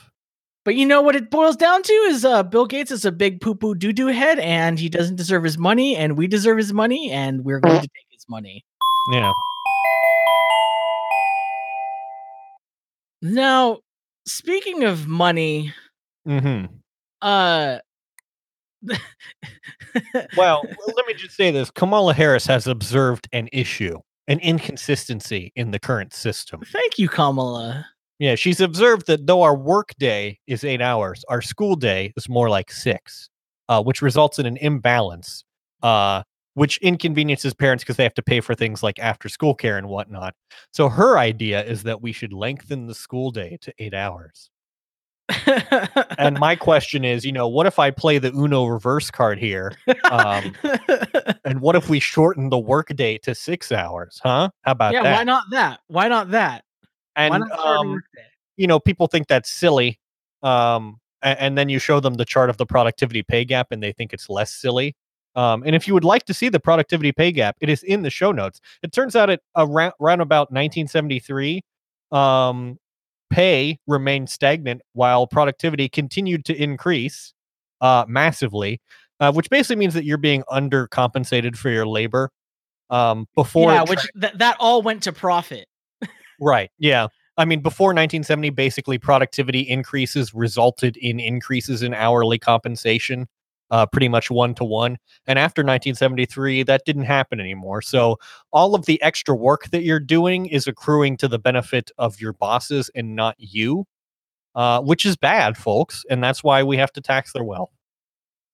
But 0.65 0.75
you 0.75 0.85
know 0.85 1.01
what 1.01 1.15
it 1.15 1.31
boils 1.31 1.55
down 1.55 1.81
to 1.81 1.93
is 1.93 2.25
uh, 2.25 2.43
Bill 2.43 2.65
Gates 2.65 2.91
is 2.91 3.05
a 3.05 3.11
big 3.13 3.39
poo 3.39 3.55
poo 3.55 3.73
doo 3.73 3.93
doo 3.93 4.07
head, 4.07 4.37
and 4.39 4.77
he 4.77 4.89
doesn't 4.89 5.15
deserve 5.15 5.45
his 5.45 5.57
money, 5.57 5.95
and 5.95 6.17
we 6.17 6.27
deserve 6.27 6.57
his 6.57 6.73
money, 6.73 7.09
and 7.09 7.45
we're 7.45 7.61
going 7.61 7.75
to 7.75 7.87
take 7.87 8.07
his 8.11 8.25
money. 8.27 8.65
Yeah. 9.13 9.31
Now, 13.21 13.79
speaking 14.27 14.83
of 14.83 15.07
money, 15.07 15.73
hmm 16.25 16.65
uh, 17.21 17.79
Well, 20.35 20.63
let 20.95 21.07
me 21.07 21.13
just 21.13 21.35
say 21.35 21.51
this: 21.51 21.71
Kamala 21.71 22.13
Harris 22.13 22.45
has 22.45 22.67
observed 22.67 23.27
an 23.33 23.49
issue, 23.51 23.97
an 24.27 24.39
inconsistency 24.39 25.51
in 25.55 25.71
the 25.71 25.79
current 25.79 26.13
system. 26.13 26.61
thank 26.71 26.99
you, 26.99 27.09
Kamala. 27.09 27.85
Yeah, 28.19 28.35
she's 28.35 28.61
observed 28.61 29.05
that 29.07 29.27
though 29.27 29.43
our 29.43 29.55
work 29.55 29.89
day 29.99 30.39
is 30.47 30.63
eight 30.63 30.81
hours, 30.81 31.23
our 31.29 31.41
school 31.41 31.75
day 31.75 32.13
is 32.17 32.27
more 32.27 32.49
like 32.49 32.71
six, 32.71 33.29
uh, 33.69 33.81
which 33.83 34.01
results 34.01 34.39
in 34.39 34.45
an 34.47 34.57
imbalance, 34.57 35.43
uh, 35.83 36.23
which 36.57 36.79
inconveniences 36.79 37.53
parents 37.53 37.83
because 37.83 37.97
they 37.97 38.03
have 38.03 38.15
to 38.15 38.23
pay 38.23 38.41
for 38.41 38.55
things 38.55 38.81
like 38.81 38.97
after 38.97 39.29
school 39.29 39.53
care 39.53 39.77
and 39.77 39.87
whatnot. 39.87 40.33
So 40.73 40.89
her 40.89 41.19
idea 41.19 41.63
is 41.63 41.83
that 41.83 42.01
we 42.01 42.11
should 42.11 42.33
lengthen 42.33 42.87
the 42.87 42.95
school 42.95 43.29
day 43.29 43.59
to 43.61 43.71
eight 43.77 43.93
hours. 43.93 44.49
And 46.17 46.39
my 46.39 46.55
question 46.55 47.05
is, 47.05 47.23
you 47.23 47.31
know, 47.31 47.47
what 47.47 47.67
if 47.67 47.77
I 47.77 47.91
play 47.91 48.17
the 48.17 48.31
Uno 48.33 48.65
reverse 48.65 49.11
card 49.11 49.37
here? 49.37 49.73
Um, 50.09 50.55
and 51.45 51.61
what 51.61 51.75
if 51.75 51.89
we 51.89 51.99
shorten 51.99 52.49
the 52.49 52.57
work 52.57 52.87
day 52.95 53.19
to 53.19 53.35
six 53.35 53.71
hours? 53.71 54.19
Huh? 54.23 54.49
How 54.63 54.71
about 54.71 54.93
that? 54.93 54.95
yeah, 54.95 55.03
that? 55.03 55.17
why 55.17 55.23
not 55.25 55.43
that? 55.51 55.79
Why 55.89 56.07
not 56.07 56.31
that? 56.31 56.63
And 57.15 57.43
not 57.47 57.59
um, 57.59 58.01
you 58.55 58.65
know, 58.65 58.79
people 58.79 59.05
think 59.05 59.27
that's 59.27 59.51
silly. 59.51 59.99
Um, 60.41 60.99
and, 61.21 61.39
and 61.39 61.57
then 61.57 61.69
you 61.69 61.77
show 61.77 61.99
them 61.99 62.15
the 62.15 62.25
chart 62.25 62.49
of 62.49 62.57
the 62.57 62.65
productivity 62.65 63.21
pay 63.21 63.45
gap 63.45 63.67
and 63.69 63.83
they 63.83 63.91
think 63.91 64.11
it's 64.11 64.27
less 64.27 64.51
silly. 64.51 64.95
Um, 65.37 65.61
and 65.65 65.75
if 65.75 65.87
you 65.87 65.93
would 65.93 66.03
like 66.03 66.25
to 66.25 66.33
see 66.33 66.49
the 66.49 66.59
productivity 66.59 67.11
pay 67.11 67.31
gap, 67.31 67.55
it 67.61 67.69
is 67.69 67.83
in 67.83 68.01
the 68.01 68.09
show 68.09 68.31
notes. 68.31 68.59
It 68.81 68.91
turns 68.91 69.15
out 69.15 69.29
at 69.29 69.41
around, 69.55 69.93
around 70.01 70.21
about 70.21 70.51
1973, 70.51 71.61
um, 72.11 72.77
pay 73.29 73.79
remained 73.85 74.31
stagnant 74.31 74.81
while 74.93 75.27
productivity 75.27 75.89
continued 75.89 76.43
to 76.45 76.55
increase 76.55 77.33
uh, 77.81 78.03
massively, 78.07 78.81
uh, 79.19 79.31
which 79.31 79.49
basically 79.51 79.75
means 79.75 79.93
that 79.93 80.05
you're 80.05 80.17
being 80.17 80.43
undercompensated 80.49 81.55
for 81.55 81.69
your 81.69 81.85
labor. 81.85 82.31
Um, 82.89 83.27
before 83.35 83.71
yeah, 83.71 83.83
it 83.83 83.89
which 83.89 84.07
th- 84.19 84.33
that 84.35 84.57
all 84.59 84.81
went 84.81 85.03
to 85.03 85.13
profit. 85.13 85.67
Right. 86.39 86.69
Yeah. 86.77 87.07
I 87.37 87.45
mean, 87.45 87.61
before 87.61 87.89
1970, 87.89 88.49
basically 88.51 88.97
productivity 88.97 89.61
increases 89.61 90.33
resulted 90.33 90.97
in 90.97 91.19
increases 91.19 91.83
in 91.83 91.93
hourly 91.93 92.39
compensation, 92.39 93.27
uh, 93.71 93.85
pretty 93.85 94.07
much 94.07 94.31
one 94.31 94.53
to 94.55 94.63
one. 94.63 94.97
And 95.25 95.37
after 95.37 95.61
1973, 95.61 96.63
that 96.63 96.85
didn't 96.85 97.03
happen 97.03 97.39
anymore. 97.39 97.81
So 97.81 98.17
all 98.51 98.75
of 98.75 98.85
the 98.85 99.01
extra 99.01 99.35
work 99.35 99.69
that 99.71 99.83
you're 99.83 99.99
doing 99.99 100.45
is 100.45 100.67
accruing 100.67 101.17
to 101.17 101.27
the 101.27 101.39
benefit 101.39 101.91
of 101.97 102.19
your 102.19 102.33
bosses 102.33 102.89
and 102.95 103.15
not 103.15 103.35
you, 103.37 103.85
uh, 104.55 104.81
which 104.81 105.05
is 105.05 105.17
bad, 105.17 105.57
folks. 105.57 106.05
And 106.09 106.23
that's 106.23 106.43
why 106.43 106.63
we 106.63 106.77
have 106.77 106.91
to 106.93 107.01
tax 107.01 107.33
their 107.33 107.43
wealth. 107.43 107.71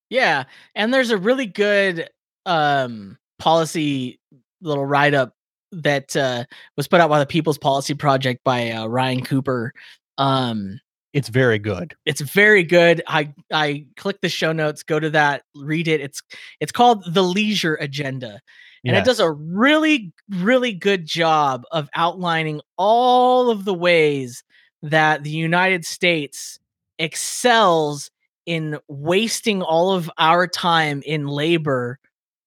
Yeah, 0.09 0.43
and 0.75 0.93
there's 0.93 1.09
a 1.09 1.17
really 1.17 1.47
good 1.47 2.09
um 2.45 3.17
policy 3.39 4.19
little 4.61 4.85
write 4.85 5.13
up 5.13 5.33
that 5.71 6.15
uh 6.15 6.43
was 6.77 6.87
put 6.87 7.01
out 7.01 7.09
by 7.09 7.19
the 7.19 7.25
People's 7.25 7.57
Policy 7.57 7.93
Project 7.93 8.43
by 8.43 8.69
uh, 8.69 8.85
Ryan 8.85 9.23
Cooper. 9.23 9.73
Um 10.19 10.79
It's 11.13 11.29
very 11.29 11.59
good. 11.59 11.95
it's 12.05 12.21
very 12.21 12.63
good. 12.63 13.01
I 13.07 13.31
I 13.51 13.85
click 13.97 14.21
the 14.21 14.29
show 14.29 14.51
notes, 14.51 14.83
go 14.83 14.99
to 14.99 15.09
that, 15.11 15.43
read 15.55 15.87
it. 15.87 16.01
It's 16.01 16.21
it's 16.59 16.71
called 16.71 17.03
The 17.13 17.23
Leisure 17.23 17.75
Agenda. 17.75 18.39
And 18.85 18.95
Yeah. 18.95 18.99
it 19.01 19.05
does 19.05 19.19
a 19.19 19.31
really 19.31 20.11
really 20.29 20.73
good 20.73 21.05
job 21.05 21.63
of 21.71 21.87
outlining 21.95 22.61
all 22.77 23.49
of 23.49 23.63
the 23.65 23.73
ways 23.73 24.43
that 24.81 25.23
the 25.23 25.29
United 25.29 25.85
States 25.85 26.59
excels 26.99 28.09
in 28.45 28.77
wasting 28.89 29.61
all 29.61 29.91
of 29.93 30.09
our 30.17 30.47
time 30.47 31.01
in 31.05 31.27
labor 31.27 31.97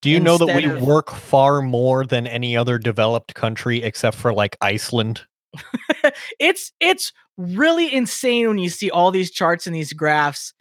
Do 0.03 0.11
you 0.11 0.21
know 0.21 0.37
that 0.39 0.55
we 0.57 0.64
of- 0.67 0.83
work 0.83 1.11
far 1.11 1.62
more 1.62 2.05
than 2.05 2.27
any 2.27 2.57
other 2.57 2.79
developed 2.79 3.35
country 3.35 3.83
except 3.83 4.17
for 4.17 4.33
like 4.35 4.57
Iceland? 4.61 5.23
it's 6.41 6.73
it's 6.81 7.13
really 7.37 7.93
insane 7.93 8.49
when 8.49 8.59
you 8.59 8.69
see 8.69 8.91
all 8.91 9.11
these 9.11 9.31
charts 9.31 9.67
and 9.67 9.75
these 9.77 9.93
graphs 9.93 10.53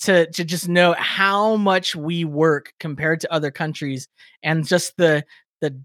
to 0.00 0.30
to 0.32 0.44
just 0.44 0.68
know 0.68 0.94
how 0.98 1.56
much 1.56 1.94
we 1.96 2.24
work 2.24 2.72
compared 2.80 3.20
to 3.20 3.32
other 3.32 3.50
countries 3.50 4.08
and 4.42 4.66
just 4.66 4.96
the 4.96 5.24
the 5.60 5.78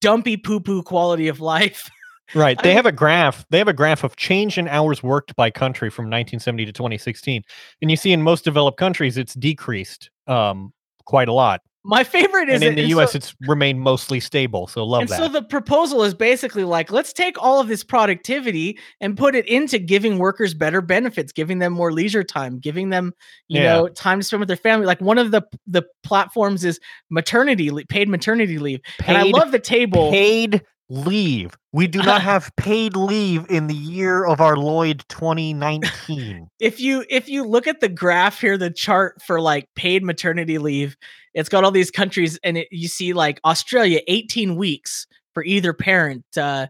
dumpy 0.00 0.36
poo 0.36 0.60
poo 0.60 0.82
quality 0.82 1.28
of 1.28 1.40
life. 1.40 1.88
Right. 2.34 2.56
I 2.60 2.62
They 2.62 2.68
mean- 2.70 2.76
have 2.76 2.86
a 2.86 2.92
graph. 2.92 3.44
They 3.50 3.58
have 3.58 3.68
a 3.68 3.72
graph 3.74 4.04
of 4.04 4.16
change 4.16 4.56
in 4.56 4.68
hours 4.68 5.02
worked 5.02 5.36
by 5.36 5.50
country 5.50 5.90
from 5.90 6.04
1970 6.06 6.64
to 6.66 6.72
2016. 6.72 7.42
And 7.82 7.90
you 7.90 7.96
see 7.96 8.12
in 8.12 8.22
most 8.22 8.44
developed 8.44 8.78
countries 8.78 9.16
it's 9.18 9.34
decreased 9.34 10.10
um 10.26 10.72
quite 11.04 11.28
a 11.28 11.32
lot. 11.32 11.60
My 11.84 12.04
favorite 12.04 12.48
is 12.48 12.54
And 12.56 12.62
in 12.64 12.72
it- 12.72 12.76
the 12.76 12.82
and 12.82 12.90
US 13.00 13.12
so- 13.12 13.16
it's 13.16 13.34
remained 13.48 13.80
mostly 13.80 14.20
stable. 14.20 14.68
So 14.68 14.84
love 14.84 15.00
and 15.02 15.08
that. 15.10 15.16
so 15.18 15.28
the 15.28 15.42
proposal 15.42 16.04
is 16.04 16.14
basically 16.14 16.62
like 16.64 16.92
let's 16.92 17.12
take 17.12 17.36
all 17.42 17.60
of 17.60 17.66
this 17.68 17.82
productivity 17.82 18.78
and 19.00 19.16
put 19.16 19.34
it 19.34 19.46
into 19.48 19.78
giving 19.78 20.18
workers 20.18 20.54
better 20.54 20.80
benefits 20.80 21.32
giving 21.32 21.58
them 21.58 21.72
more 21.72 21.92
leisure 21.92 22.22
time 22.22 22.58
giving 22.60 22.90
them 22.90 23.12
you 23.48 23.60
Yeah. 23.60 23.74
know 23.74 23.88
time 23.88 24.20
to 24.20 24.24
spend 24.24 24.40
with 24.40 24.48
their 24.48 24.56
family 24.56 24.86
like 24.86 25.00
one 25.00 25.18
of 25.18 25.32
the 25.32 25.42
the 25.66 25.82
platforms 26.04 26.64
is 26.64 26.78
maternity 27.10 27.70
paid 27.88 28.08
maternity 28.08 28.58
leave 28.58 28.80
and 29.06 29.16
i 29.16 29.22
love 29.22 29.50
the 29.52 29.58
table 29.58 30.10
paid 30.10 30.62
leave. 30.92 31.56
We 31.72 31.86
do 31.86 32.02
not 32.02 32.20
have 32.30 32.54
paid 32.56 32.94
leave 32.94 33.50
in 33.50 33.66
the 33.66 33.74
year 33.74 34.24
of 34.24 34.40
our 34.40 34.56
Lloyd 34.56 35.04
2019. 35.08 36.48
if 36.60 36.80
you 36.80 37.04
if 37.08 37.28
you 37.28 37.44
look 37.44 37.66
at 37.66 37.80
the 37.80 37.88
graph 37.88 38.40
here 38.40 38.58
the 38.58 38.70
chart 38.70 39.20
for 39.22 39.40
like 39.40 39.68
paid 39.74 40.04
maternity 40.04 40.58
leave 40.58 40.96
it's 41.34 41.48
got 41.48 41.64
all 41.64 41.70
these 41.70 41.90
countries 41.90 42.38
and 42.44 42.58
it, 42.58 42.68
you 42.70 42.88
see 42.88 43.12
like 43.12 43.40
australia 43.44 44.00
18 44.06 44.56
weeks 44.56 45.06
for 45.32 45.44
either 45.44 45.72
parent 45.72 46.24
uh 46.36 46.66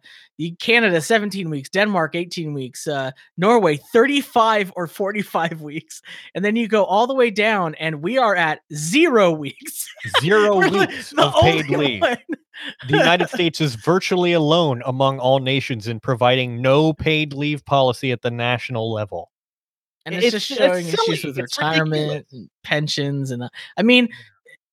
canada 0.59 1.01
17 1.01 1.49
weeks 1.51 1.69
denmark 1.69 2.15
18 2.15 2.53
weeks 2.55 2.87
uh 2.87 3.11
norway 3.37 3.77
35 3.93 4.73
or 4.77 4.87
45 4.87 5.61
weeks 5.63 6.03
and 6.35 6.45
then 6.45 6.57
you 6.57 6.67
go 6.69 6.85
all 6.85 7.07
the 7.07 7.15
way 7.15 7.31
down 7.31 7.75
and 7.77 8.03
we 8.03 8.19
are 8.19 8.35
at 8.37 8.61
zero 8.75 9.31
weeks 9.31 9.89
Zero 10.21 10.57
We're 10.59 10.71
the- 10.71 10.79
weeks 10.81 11.11
the 11.11 11.23
of 11.23 11.35
paid 11.43 11.69
leave. 11.69 12.01
one. 12.01 12.17
The 12.89 12.97
United 12.97 13.29
States 13.29 13.61
is 13.61 13.75
virtually 13.77 14.33
alone 14.33 14.83
among 14.85 15.19
all 15.21 15.39
nations 15.39 15.87
in 15.89 16.01
providing 16.01 16.61
no 16.61 16.93
paid 16.93 17.33
leave 17.33 17.65
policy 17.65 18.11
at 18.13 18.23
the 18.23 18.31
national 18.31 18.93
level. 18.93 19.31
and 20.07 20.15
it's, 20.15 20.27
It's- 20.27 20.47
just 20.49 20.51
it's 20.51 20.59
showing 20.61 20.87
issues 20.87 21.25
with 21.25 21.39
It's 21.39 21.57
retirement 21.57 22.27
and 22.33 22.49
pensions 22.65 23.31
and 23.31 23.43
uh, 23.45 23.49
i 23.77 23.83
mean 23.83 24.09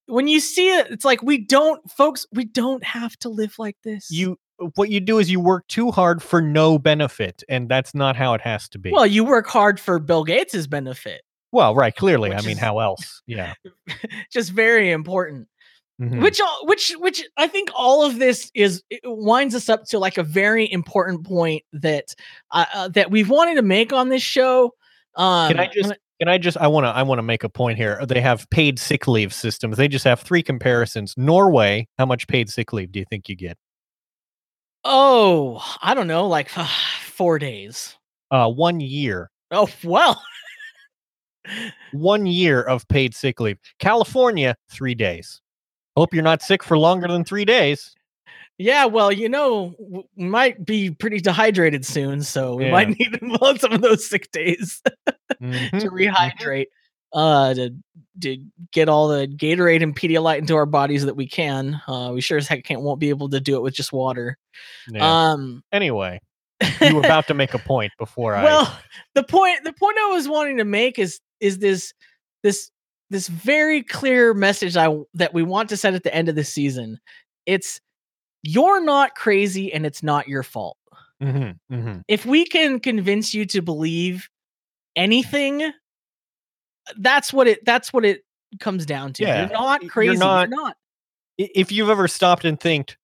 when 0.10 0.28
you 0.28 0.40
see 0.40 0.76
it 0.78 0.88
it's 0.90 1.06
like 1.06 1.22
we 1.24 1.38
don't 1.38 1.80
folks 1.92 2.26
we 2.34 2.46
don't 2.46 2.84
have 2.84 3.16
to 3.18 3.30
live 3.30 3.56
like 3.58 3.78
this 3.84 4.10
You 4.12 4.38
what 4.76 4.90
you 4.90 5.00
do 5.00 5.20
is 5.20 5.32
you 5.32 5.40
work 5.40 5.66
too 5.68 5.90
hard 5.92 6.22
for 6.22 6.42
no 6.42 6.78
benefit, 6.78 7.44
and 7.48 7.70
that's 7.70 7.96
not 7.96 8.18
how 8.18 8.34
it 8.34 8.42
has 8.42 8.68
to 8.70 8.80
be. 8.80 8.92
well 8.92 9.08
you 9.08 9.24
work 9.24 9.48
hard 9.48 9.80
for 9.80 10.00
bill 10.00 10.24
gates's 10.24 10.68
benefit 10.68 11.22
well 11.52 11.74
right, 11.74 11.96
clearly. 11.96 12.32
I 12.34 12.42
mean, 12.42 12.52
is- 12.52 12.60
how 12.60 12.78
else? 12.80 13.22
Yeah. 13.26 13.54
just 14.32 14.52
very 14.52 14.92
important 14.92 15.48
Mhm. 16.02 16.22
which 16.24 16.40
all 16.40 16.66
which 16.66 16.94
which 17.00 17.26
i 17.36 17.46
think 17.46 17.70
all 17.76 18.06
of 18.06 18.20
this 18.20 18.50
is 18.56 18.82
it 18.90 19.02
winds 19.04 19.54
us 19.54 19.68
up 19.68 19.84
to 19.88 20.00
like 20.00 20.18
a 20.18 20.24
very 20.24 20.72
important 20.72 21.26
point 21.26 21.62
that 21.74 22.16
uh, 22.52 22.64
uh, 22.74 22.88
that 22.88 23.12
we've 23.12 23.30
wanted 23.30 23.56
to 23.56 23.62
make 23.64 23.92
on 23.92 24.08
this 24.08 24.22
show 24.24 24.74
um 25.16 25.50
Can 25.52 25.60
I 25.60 25.68
just 25.68 25.94
can 26.20 26.28
I 26.28 26.38
just 26.38 26.58
I 26.58 26.68
want 26.68 26.86
to 26.86 26.90
I 26.90 27.04
want 27.04 27.20
to 27.20 27.24
make 27.24 27.44
a 27.44 27.50
point 27.50 27.78
here. 27.78 28.06
They 28.06 28.22
have 28.22 28.50
paid 28.50 28.78
sick 28.80 29.08
leave 29.08 29.34
systems. 29.34 29.78
They 29.78 29.88
just 29.88 30.06
have 30.06 30.20
three 30.20 30.44
comparisons. 30.44 31.14
Norway, 31.18 31.88
how 31.98 32.06
much 32.06 32.28
paid 32.28 32.50
sick 32.50 32.74
leave 32.74 32.92
do 32.92 33.00
you 33.00 33.06
think 33.10 33.30
you 33.30 33.36
get? 33.36 33.58
oh 34.86 35.62
i 35.82 35.94
don't 35.94 36.08
know 36.08 36.26
like 36.26 36.48
four 37.04 37.38
days 37.38 37.98
Uh, 38.32 38.50
one 38.50 38.80
year. 38.80 39.30
oh 39.52 39.68
well 39.84 40.22
One 41.94 42.26
year 42.26 42.62
of 42.62 42.88
paid 42.90 43.16
sick 43.16 43.40
leave. 43.40 43.58
California, 43.80 44.56
three 44.72 44.94
days. 44.96 45.42
Hope 45.98 46.14
you're 46.14 46.24
not 46.24 46.42
sick 46.42 46.64
for 46.64 46.78
longer 46.78 47.08
than 47.08 47.24
three 47.24 47.46
days. 47.46 47.96
Yeah, 48.62 48.86
well, 48.86 49.10
you 49.12 49.30
know, 49.30 49.74
w- 49.80 50.04
might 50.18 50.66
be 50.66 50.92
pretty 50.92 51.22
dehydrated 51.22 51.86
soon, 51.86 52.22
so 52.22 52.56
we 52.56 52.66
Yeah. 52.66 52.72
might 52.72 52.90
need 52.90 53.14
to 53.14 53.58
some 53.60 53.72
of 53.72 53.82
those 53.82 54.08
sick 54.08 54.30
days 54.32 54.82
Mhm. 55.42 55.80
to 55.80 55.90
rehydrate, 55.90 56.68
uh, 57.14 57.54
to 57.56 57.72
to 58.22 58.38
get 58.74 58.90
all 58.90 59.08
the 59.08 59.28
Gatorade 59.28 59.82
and 59.82 59.96
Pedialyte 59.96 60.40
into 60.40 60.56
our 60.58 60.66
bodies 60.66 61.06
that 61.06 61.16
we 61.16 61.26
can. 61.26 61.82
Uh, 61.88 62.12
we 62.14 62.20
sure 62.20 62.38
as 62.38 62.50
heck 62.50 62.66
can't 62.66 62.82
won't 62.82 63.00
be 63.00 63.08
able 63.08 63.30
to 63.30 63.40
do 63.40 63.56
it 63.56 63.62
with 63.62 63.74
just 63.74 63.94
water. 63.94 64.38
Yeah. 64.92 65.30
Um, 65.32 65.64
anyway, 65.72 66.20
you 66.82 66.96
were 66.96 67.00
about 67.06 67.28
to 67.28 67.34
make 67.34 67.54
a 67.54 67.60
point 67.60 67.94
before 67.98 68.36
I. 68.36 68.44
well, 68.44 68.78
the 69.16 69.24
point 69.24 69.64
the 69.64 69.72
point 69.72 69.98
I 70.02 70.08
was 70.08 70.28
wanting 70.28 70.58
to 70.58 70.66
make 70.66 71.00
is 71.00 71.22
is 71.40 71.60
this 71.60 71.94
this 72.44 72.72
this 73.10 73.30
very 73.30 73.84
clear 73.84 74.34
message 74.34 74.76
I 74.76 74.94
that 75.14 75.34
we 75.34 75.44
want 75.44 75.70
to 75.70 75.78
send 75.78 75.96
at 75.96 76.04
the 76.04 76.14
end 76.14 76.28
of 76.28 76.36
the 76.36 76.44
season. 76.44 77.00
It's 77.46 77.80
you're 78.44 78.82
not 78.84 79.16
crazy 79.16 79.72
and 79.74 79.86
it's 79.86 80.04
not 80.04 80.28
your 80.28 80.44
fault. 80.44 80.78
Mhm, 81.22 81.60
mhm. 81.70 82.04
if 82.08 82.26
we 82.26 82.46
can 82.46 82.80
convince 82.80 83.34
you 83.34 83.46
to 83.48 83.62
believe 83.62 84.30
anything 84.96 85.72
that's 86.98 87.34
what 87.34 87.48
it 87.48 87.64
that's 87.66 87.92
what 87.92 88.06
it 88.06 88.24
comes 88.60 88.86
down 88.86 89.14
to. 89.14 89.24
Yeah, 89.24 89.42
you're 89.42 89.52
not 89.52 89.82
you're 89.82 89.92
crazy 89.92 90.12
you're 90.14 90.20
not- 90.20 90.50
not, 90.50 90.78
if 91.38 91.72
you've 91.72 91.90
ever 91.90 92.08
stopped 92.08 92.46
and 92.46 92.60
think 92.60 92.98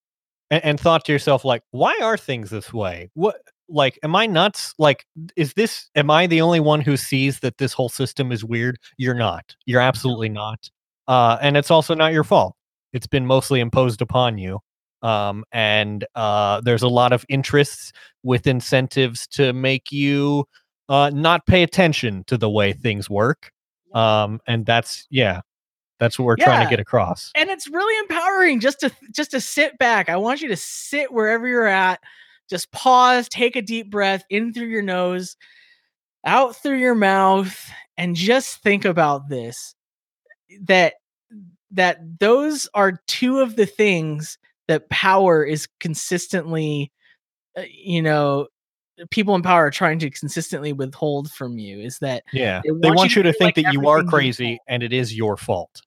and, 0.50 0.64
and 0.64 0.80
thought 0.80 1.06
to 1.06 1.12
yourself 1.12 1.44
like 1.46 1.62
why 1.72 1.98
are 2.02 2.18
things 2.18 2.50
this 2.50 2.74
way? 2.74 3.10
What 3.16 3.36
like 3.68 4.00
am 4.04 4.16
i 4.16 4.26
nuts? 4.28 4.74
Like 4.80 5.06
is 5.36 5.54
this 5.54 5.90
am 5.96 6.10
i 6.10 6.26
the 6.26 6.40
only 6.42 6.60
one 6.62 6.82
who 6.82 6.96
sees 6.98 7.42
that 7.42 7.58
this 7.58 7.74
whole 7.74 7.90
system 7.90 8.32
is 8.32 8.44
weird? 8.46 8.78
You're 8.98 9.14
not. 9.14 9.56
You're 9.66 9.82
absolutely 9.82 10.30
not. 10.30 10.70
Uh 11.08 11.38
and 11.42 11.58
it's 11.58 11.70
also 11.70 11.94
not 11.96 12.14
your 12.14 12.24
fault. 12.24 12.56
It's 12.94 13.08
been 13.08 13.26
mostly 13.26 13.60
imposed 13.60 14.02
upon 14.02 14.38
you 14.38 14.60
um 15.06 15.44
and 15.52 16.06
uh 16.16 16.60
there's 16.62 16.82
a 16.82 16.88
lot 16.88 17.14
of 17.14 17.26
interests 17.30 17.94
with 18.24 18.48
incentives 18.48 19.28
to 19.28 19.54
make 19.54 19.92
you 19.92 20.46
uh 20.90 21.12
not 21.14 21.46
pay 21.46 21.64
attention 21.64 22.24
to 22.26 22.38
the 22.38 22.50
way 22.50 22.74
things 22.74 23.10
work 23.10 23.52
um 23.94 24.40
and 24.48 24.66
that's 24.66 25.06
yeah 25.10 25.42
that's 26.00 26.20
what 26.20 26.26
we're 26.26 26.36
trying 26.36 26.66
to 26.66 26.70
get 26.70 26.80
across. 26.80 27.32
and 27.36 27.50
it's 27.50 27.70
really 27.70 27.98
empowering 28.00 28.60
just 28.60 28.82
to 28.82 28.92
just 29.12 29.32
to 29.32 29.40
sit 29.40 29.78
back. 29.78 30.10
I 30.10 30.18
want 30.18 30.42
you 30.42 30.50
to 30.50 30.58
sit 30.58 31.12
wherever 31.14 31.48
you're 31.48 31.66
at 31.66 32.02
just 32.50 32.72
pause 32.72 33.28
take 33.30 33.56
a 33.56 33.62
deep 33.62 33.90
breath 33.90 34.24
in 34.30 34.54
through 34.54 34.68
your 34.68 34.82
nose 34.82 35.38
out 36.26 36.56
through 36.56 36.78
your 36.78 36.96
mouth 36.96 37.70
and 37.98 38.16
just 38.16 38.62
think 38.62 38.86
about 38.86 39.30
this 39.30 39.74
that 40.62 40.96
that 41.72 41.98
those 42.20 42.68
are 42.74 43.02
two 43.08 43.40
of 43.40 43.56
the 43.56 43.66
things 43.66 44.38
that 44.68 44.90
power 44.90 45.44
is 45.44 45.68
consistently 45.80 46.92
uh, 47.58 47.64
you 47.70 48.02
know 48.02 48.48
people 49.10 49.36
in 49.36 49.42
power 49.42 49.66
are 49.66 49.72
trying 49.72 50.00
to 50.00 50.10
consistently 50.10 50.74
withhold 50.74 51.30
from 51.32 51.58
you 51.58 51.80
is 51.80 52.00
that 52.00 52.24
Yeah. 52.32 52.62
They 52.64 52.70
They 52.70 52.90
want 52.90 52.98
want 52.98 53.16
you 53.16 53.20
you 53.20 53.24
to 53.24 53.32
to 53.32 53.38
think 53.38 53.58
like 53.58 53.66
that 53.66 53.74
you 53.74 53.88
are 53.90 54.04
crazy 54.04 54.60
and 54.68 54.84
it 54.84 54.94
is 54.94 55.16
your 55.16 55.38
fault. 55.38 55.82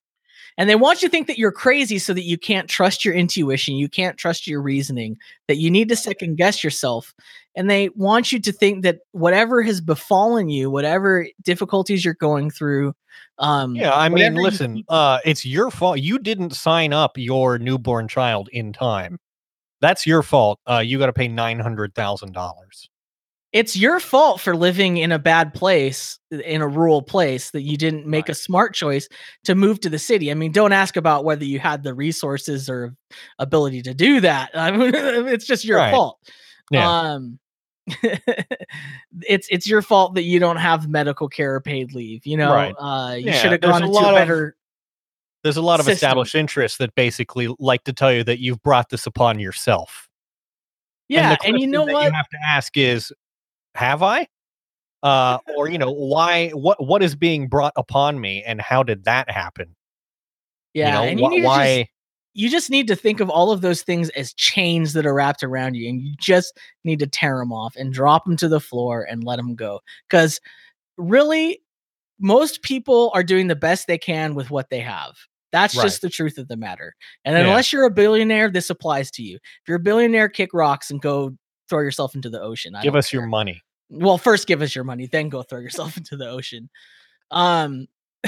And 0.59 0.69
they 0.69 0.75
want 0.75 1.01
you 1.01 1.07
to 1.07 1.11
think 1.11 1.25
that 1.27 1.39
you're 1.39 1.53
crazy 1.53 1.97
so 1.97 2.13
that 2.13 2.25
you 2.25 2.37
can't 2.37 2.69
trust 2.69 3.03
your 3.03 3.15
intuition 3.15 3.75
you 3.75 3.89
can't 3.89 4.17
trust 4.17 4.45
your 4.45 4.61
reasoning 4.61 5.17
that 5.47 5.57
you 5.57 5.71
need 5.71 5.89
to 5.89 5.95
second 5.95 6.35
guess 6.35 6.63
yourself 6.63 7.15
and 7.55 7.69
they 7.69 7.89
want 7.95 8.31
you 8.31 8.39
to 8.39 8.51
think 8.51 8.83
that 8.83 8.99
whatever 9.13 9.63
has 9.63 9.81
befallen 9.81 10.49
you 10.49 10.69
whatever 10.69 11.25
difficulties 11.41 12.05
you're 12.05 12.13
going 12.13 12.51
through 12.51 12.93
um 13.39 13.75
Yeah, 13.75 13.93
I 13.93 14.09
mean, 14.09 14.13
whatever 14.13 14.35
you 14.35 14.43
listen, 14.43 14.83
uh 14.89 15.19
it's 15.25 15.45
your 15.45 15.71
fault. 15.71 15.99
You 15.99 16.19
didn't 16.19 16.53
sign 16.53 16.93
up 16.93 17.17
your 17.17 17.57
newborn 17.57 18.07
child 18.07 18.49
in 18.51 18.73
time. 18.73 19.17
That's 19.81 20.05
your 20.05 20.23
fault. 20.23 20.59
Uh 20.67 20.79
you 20.79 20.99
got 20.99 21.07
to 21.07 21.13
pay 21.13 21.29
$900,000. 21.29 22.89
It's 23.51 23.75
your 23.75 23.99
fault 23.99 24.39
for 24.39 24.55
living 24.55 24.97
in 24.97 25.11
a 25.11 25.17
bad 25.17 25.53
place 25.55 26.19
in 26.29 26.61
a 26.61 26.67
rural 26.67 27.01
place 27.01 27.49
that 27.51 27.63
you 27.63 27.77
didn't 27.77 28.05
make 28.05 28.29
a 28.29 28.35
smart 28.35 28.75
choice 28.75 29.07
to 29.43 29.55
move 29.55 29.79
to 29.79 29.89
the 29.89 29.97
city 29.99 30.29
i 30.29 30.33
mean 30.35 30.51
don't 30.51 30.71
ask 30.73 30.95
about 30.95 31.23
whether 31.25 31.43
you 31.43 31.57
had 31.59 31.81
the 31.83 31.93
resources 31.93 32.69
or 32.69 32.93
ability 33.39 33.81
to 33.81 33.93
do 33.93 34.19
that 34.21 34.51
i 34.55 34.69
mean 34.71 34.91
it's 34.93 35.45
just 35.45 35.65
your 35.65 35.77
Right. 35.79 35.91
fault 35.91 36.19
Yeah. 36.71 36.89
um 37.13 37.39
it's 39.23 39.47
it's 39.49 39.67
your 39.67 39.81
fault 39.81 40.13
that 40.15 40.23
you 40.23 40.39
don't 40.39 40.57
have 40.57 40.87
medical 40.87 41.27
care 41.27 41.55
or 41.55 41.61
paid 41.61 41.93
leave 41.93 42.25
you 42.27 42.37
know 42.37 42.53
Right. 42.53 42.75
uh 42.77 43.15
you 43.15 43.27
Yeah, 43.27 43.33
should 43.41 43.51
have 43.53 43.61
gone 43.61 43.81
a 43.81 43.85
into 43.87 43.97
a 43.97 44.09
of- 44.09 44.15
better 44.15 44.55
There's 45.43 45.57
a 45.57 45.61
lot 45.63 45.79
of 45.79 45.85
system. 45.87 45.95
established 45.95 46.35
interests 46.35 46.77
that 46.77 46.93
basically 46.95 47.53
like 47.59 47.83
to 47.85 47.93
tell 47.93 48.13
you 48.13 48.23
that 48.25 48.39
you've 48.39 48.61
brought 48.61 48.89
this 48.89 49.07
upon 49.07 49.39
yourself. 49.39 50.07
yeah 51.07 51.35
the 51.35 51.47
and, 51.47 51.59
you 51.59 51.65
know 51.65 51.83
what 51.85 52.03
You 52.05 52.11
have 52.11 52.29
to 52.29 52.37
ask 52.45 52.77
is 52.77 53.11
have 53.79 54.03
I? 54.03 54.27
Uh 55.01 55.37
or 55.55 55.69
you 55.69 55.77
know, 55.77 55.91
why 55.91 56.49
what 56.49 56.85
what 56.85 57.01
is 57.01 57.15
being 57.15 57.47
brought 57.47 57.73
upon 57.77 58.19
me 58.19 58.43
and 58.45 58.59
how 58.61 58.83
did 58.83 59.05
that 59.05 59.31
happen? 59.31 59.75
yeah 60.73 61.03
you 61.09 61.15
know, 61.15 61.31
you 61.33 61.41
wh- 61.41 61.45
why 61.45 61.77
just 61.79 61.89
you 62.35 62.49
just 62.49 62.69
need 62.69 62.87
to 62.87 62.95
think 62.95 63.19
of 63.21 63.29
all 63.29 63.51
of 63.51 63.61
those 63.61 63.81
things 63.81 64.09
as 64.11 64.33
chains 64.33 64.93
that 64.93 65.05
are 65.05 65.13
wrapped 65.15 65.41
around 65.41 65.73
you 65.75 65.89
and 65.89 66.01
you 66.01 66.13
just 66.19 66.55
need 66.83 66.99
to 66.99 67.07
tear 67.07 67.37
them 67.39 67.51
off 67.51 67.75
and 67.75 67.91
drop 67.91 68.23
them 68.25 68.37
to 68.37 68.47
the 68.47 68.59
floor 68.59 69.03
and 69.09 69.23
let 69.23 69.37
them 69.37 69.55
go 69.55 69.79
because 70.07 70.39
really 70.97 71.59
most 72.19 72.61
people 72.61 73.09
are 73.15 73.23
doing 73.23 73.47
the 73.47 73.55
best 73.55 73.87
they 73.87 73.97
can 73.97 74.35
with 74.35 74.51
what 74.51 74.69
they 74.69 74.79
have 74.81 75.15
that's 75.51 75.75
Right. 75.75 75.83
just 75.85 76.01
the 76.03 76.09
truth 76.09 76.37
of 76.37 76.47
the 76.49 76.57
matter 76.57 76.93
and 77.25 77.35
Yeah. 77.35 77.45
unless 77.47 77.73
you're 77.73 77.85
a 77.85 77.91
billionaire 77.91 78.51
this 78.51 78.69
applies 78.69 79.09
to 79.11 79.23
you 79.23 79.37
if 79.37 79.67
you're 79.67 79.77
a 79.77 79.81
billionaire 79.81 80.29
kick 80.29 80.53
rocks 80.53 80.91
and 80.91 81.01
go 81.01 81.31
throw 81.67 81.79
yourself 81.79 82.13
into 82.15 82.29
the 82.29 82.41
ocean 82.41 82.75
I 82.75 82.83
Give 82.83 82.95
us 82.95 83.11
your 83.13 83.25
money. 83.25 83.61
Well 83.89 84.17
first 84.17 84.47
give 84.47 84.61
us 84.61 84.73
your 84.75 84.83
money 84.83 85.07
then 85.07 85.29
go 85.29 85.41
throw 85.43 85.59
yourself 85.59 85.97
into 85.97 86.15
the 86.17 86.29
ocean. 86.29 86.69
Um 87.31 87.87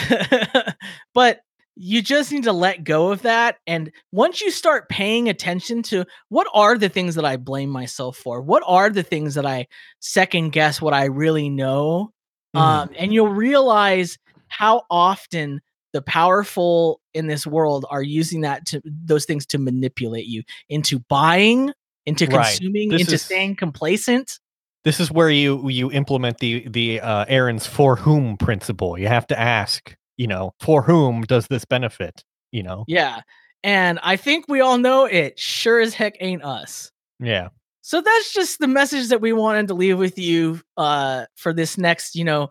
but 1.13 1.41
you 1.75 2.01
just 2.01 2.31
need 2.31 2.43
to 2.43 2.51
let 2.53 2.83
go 2.83 3.11
of 3.11 3.21
that 3.23 3.57
and 3.65 3.91
once 4.11 4.41
you 4.41 4.51
start 4.51 4.89
paying 4.89 5.29
attention 5.29 5.81
to 5.81 6.05
what 6.29 6.47
are 6.53 6.77
the 6.77 6.89
things 6.89 7.15
that 7.15 7.25
i 7.25 7.37
blame 7.37 7.69
myself 7.69 8.17
for 8.17 8.41
what 8.41 8.61
are 8.67 8.89
the 8.89 9.03
things 9.03 9.35
that 9.35 9.45
i 9.45 9.65
second 9.99 10.49
guess 10.51 10.81
what 10.81 10.93
i 10.93 11.05
really 11.05 11.49
know 11.49 12.11
Mhm. 12.55 12.59
um 12.59 12.89
and 12.97 13.13
you'll 13.13 13.29
realize 13.29 14.17
how 14.49 14.83
often 14.89 15.61
the 15.93 16.01
powerful 16.01 16.99
in 17.13 17.27
this 17.27 17.47
world 17.47 17.85
are 17.89 18.03
using 18.03 18.41
that 18.41 18.65
to 18.67 18.81
those 18.85 19.25
things 19.25 19.45
to 19.47 19.57
manipulate 19.57 20.25
you 20.25 20.43
into 20.69 20.99
buying 20.99 21.71
into 22.05 22.27
consuming 22.27 22.89
This 22.89 23.01
into 23.01 23.13
is- 23.15 23.21
staying 23.23 23.55
complacent 23.55 24.39
This 24.83 24.99
is 24.99 25.11
where 25.11 25.29
you 25.29 25.69
you 25.69 25.91
implement 25.91 26.39
the 26.39 26.67
the 26.67 26.99
uh, 27.01 27.25
Aaron's 27.27 27.67
for 27.67 27.95
whom 27.95 28.37
principle. 28.37 28.97
You 28.97 29.07
have 29.07 29.27
to 29.27 29.39
ask, 29.39 29.95
you 30.17 30.27
know, 30.27 30.53
for 30.59 30.81
whom 30.81 31.21
does 31.23 31.47
this 31.47 31.65
benefit? 31.65 32.23
You 32.51 32.63
know, 32.63 32.85
Yeah. 32.87 33.21
And 33.63 33.99
I 34.01 34.15
think 34.15 34.45
we 34.49 34.59
all 34.59 34.79
know 34.79 35.05
it 35.05 35.37
sure 35.37 35.79
as 35.79 35.93
heck 35.93 36.15
ain't 36.19 36.43
us. 36.43 36.91
yeah, 37.19 37.49
So 37.81 38.01
that's 38.01 38.33
just 38.33 38.57
the 38.59 38.67
message 38.67 39.09
that 39.09 39.21
we 39.21 39.33
wanted 39.33 39.67
to 39.67 39.75
leave 39.75 39.99
with 39.99 40.17
you 40.17 40.59
uh 40.77 41.25
for 41.35 41.53
this 41.53 41.77
next, 41.77 42.15
you 42.15 42.23
know, 42.23 42.49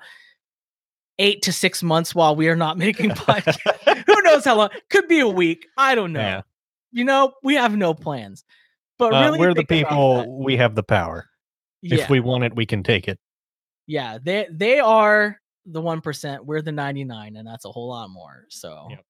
8 1.19 1.43
to 1.43 1.53
6 1.53 1.83
months 1.83 2.15
while 2.15 2.35
we 2.37 2.49
are 2.49 2.57
not 2.57 2.79
making 2.79 3.11
podcasts. 3.27 4.05
Who 4.07 4.23
knows 4.23 4.45
how 4.45 4.57
long? 4.57 4.71
Could 4.89 5.09
be 5.09 5.21
a 5.21 5.29
week. 5.29 5.67
I 5.77 5.95
don't 5.97 6.13
know. 6.13 6.21
yeah. 6.21 6.43
You 6.93 7.05
know, 7.05 7.33
we 7.43 7.55
have 7.57 7.77
no 7.77 7.93
plans. 7.93 8.45
But 8.99 9.13
Uh, 9.13 9.21
really 9.25 9.39
we're 9.39 9.55
the 9.55 9.65
people. 9.65 10.43
We 10.45 10.57
have 10.57 10.75
the 10.75 10.83
power. 10.83 11.27
Yeah. 11.83 12.03
If 12.03 12.11
we 12.11 12.21
want 12.21 12.45
it, 12.45 12.55
we 12.55 12.67
can 12.67 12.83
take 12.83 13.09
it. 13.09 13.19
yeah, 13.87 14.19
they 14.23 14.47
they 14.51 14.79
are 14.81 15.41
the 15.67 15.81
1%, 15.83 16.45
we're 16.45 16.63
the 16.63 16.73
99 16.73 17.37
and 17.37 17.47
that's 17.47 17.65
a 17.65 17.71
whole 17.71 17.89
lot 17.89 18.09
more. 18.11 18.45
So 18.49 18.87
Yep. 18.91 19.05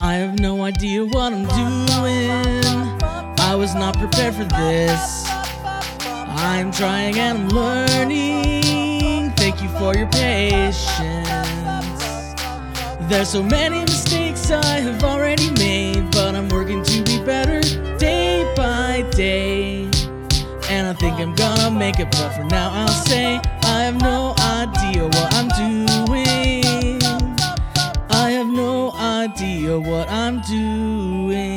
I 0.00 0.14
have 0.14 0.38
no 0.40 0.62
idea 0.64 1.04
what 1.04 1.32
I'm 1.32 1.46
doing. 1.46 3.00
I 3.38 3.54
was 3.54 3.74
not 3.74 3.96
prepared 3.98 4.34
for 4.34 4.44
this. 4.44 5.24
I'm 5.28 6.72
trying 6.72 7.18
and 7.18 7.38
I'm 7.38 7.48
learning. 7.50 9.30
Thank 9.36 9.62
you 9.62 9.68
for 9.78 9.94
your 9.94 10.08
patience. 10.08 10.86
There's 13.10 13.28
so 13.28 13.42
many 13.42 13.80
mistakes 13.80 14.50
I 14.50 14.80
have 14.80 15.02
already 15.04 15.50
made, 15.52 16.10
but 16.12 16.34
I'm 16.34 16.48
working 16.48 16.82
to 16.82 17.02
be 17.02 17.22
better 17.24 17.60
day 17.98 18.50
by 18.56 19.02
day 19.10 19.79
and 20.80 20.88
I 20.88 20.94
think 20.94 21.20
I'm 21.20 21.34
gonna 21.34 21.70
make 21.70 22.00
it, 22.00 22.10
but 22.10 22.30
for 22.30 22.44
now 22.44 22.70
I'll 22.72 22.88
say 22.88 23.38
I 23.64 23.82
have 23.84 24.00
no 24.00 24.34
idea 24.38 25.04
what 25.04 25.28
I'm 25.34 25.48
doing. 25.62 26.98
I 28.08 28.30
have 28.30 28.46
no 28.46 28.90
idea 28.92 29.78
what 29.78 30.08
I'm 30.10 30.40
doing. 30.40 31.49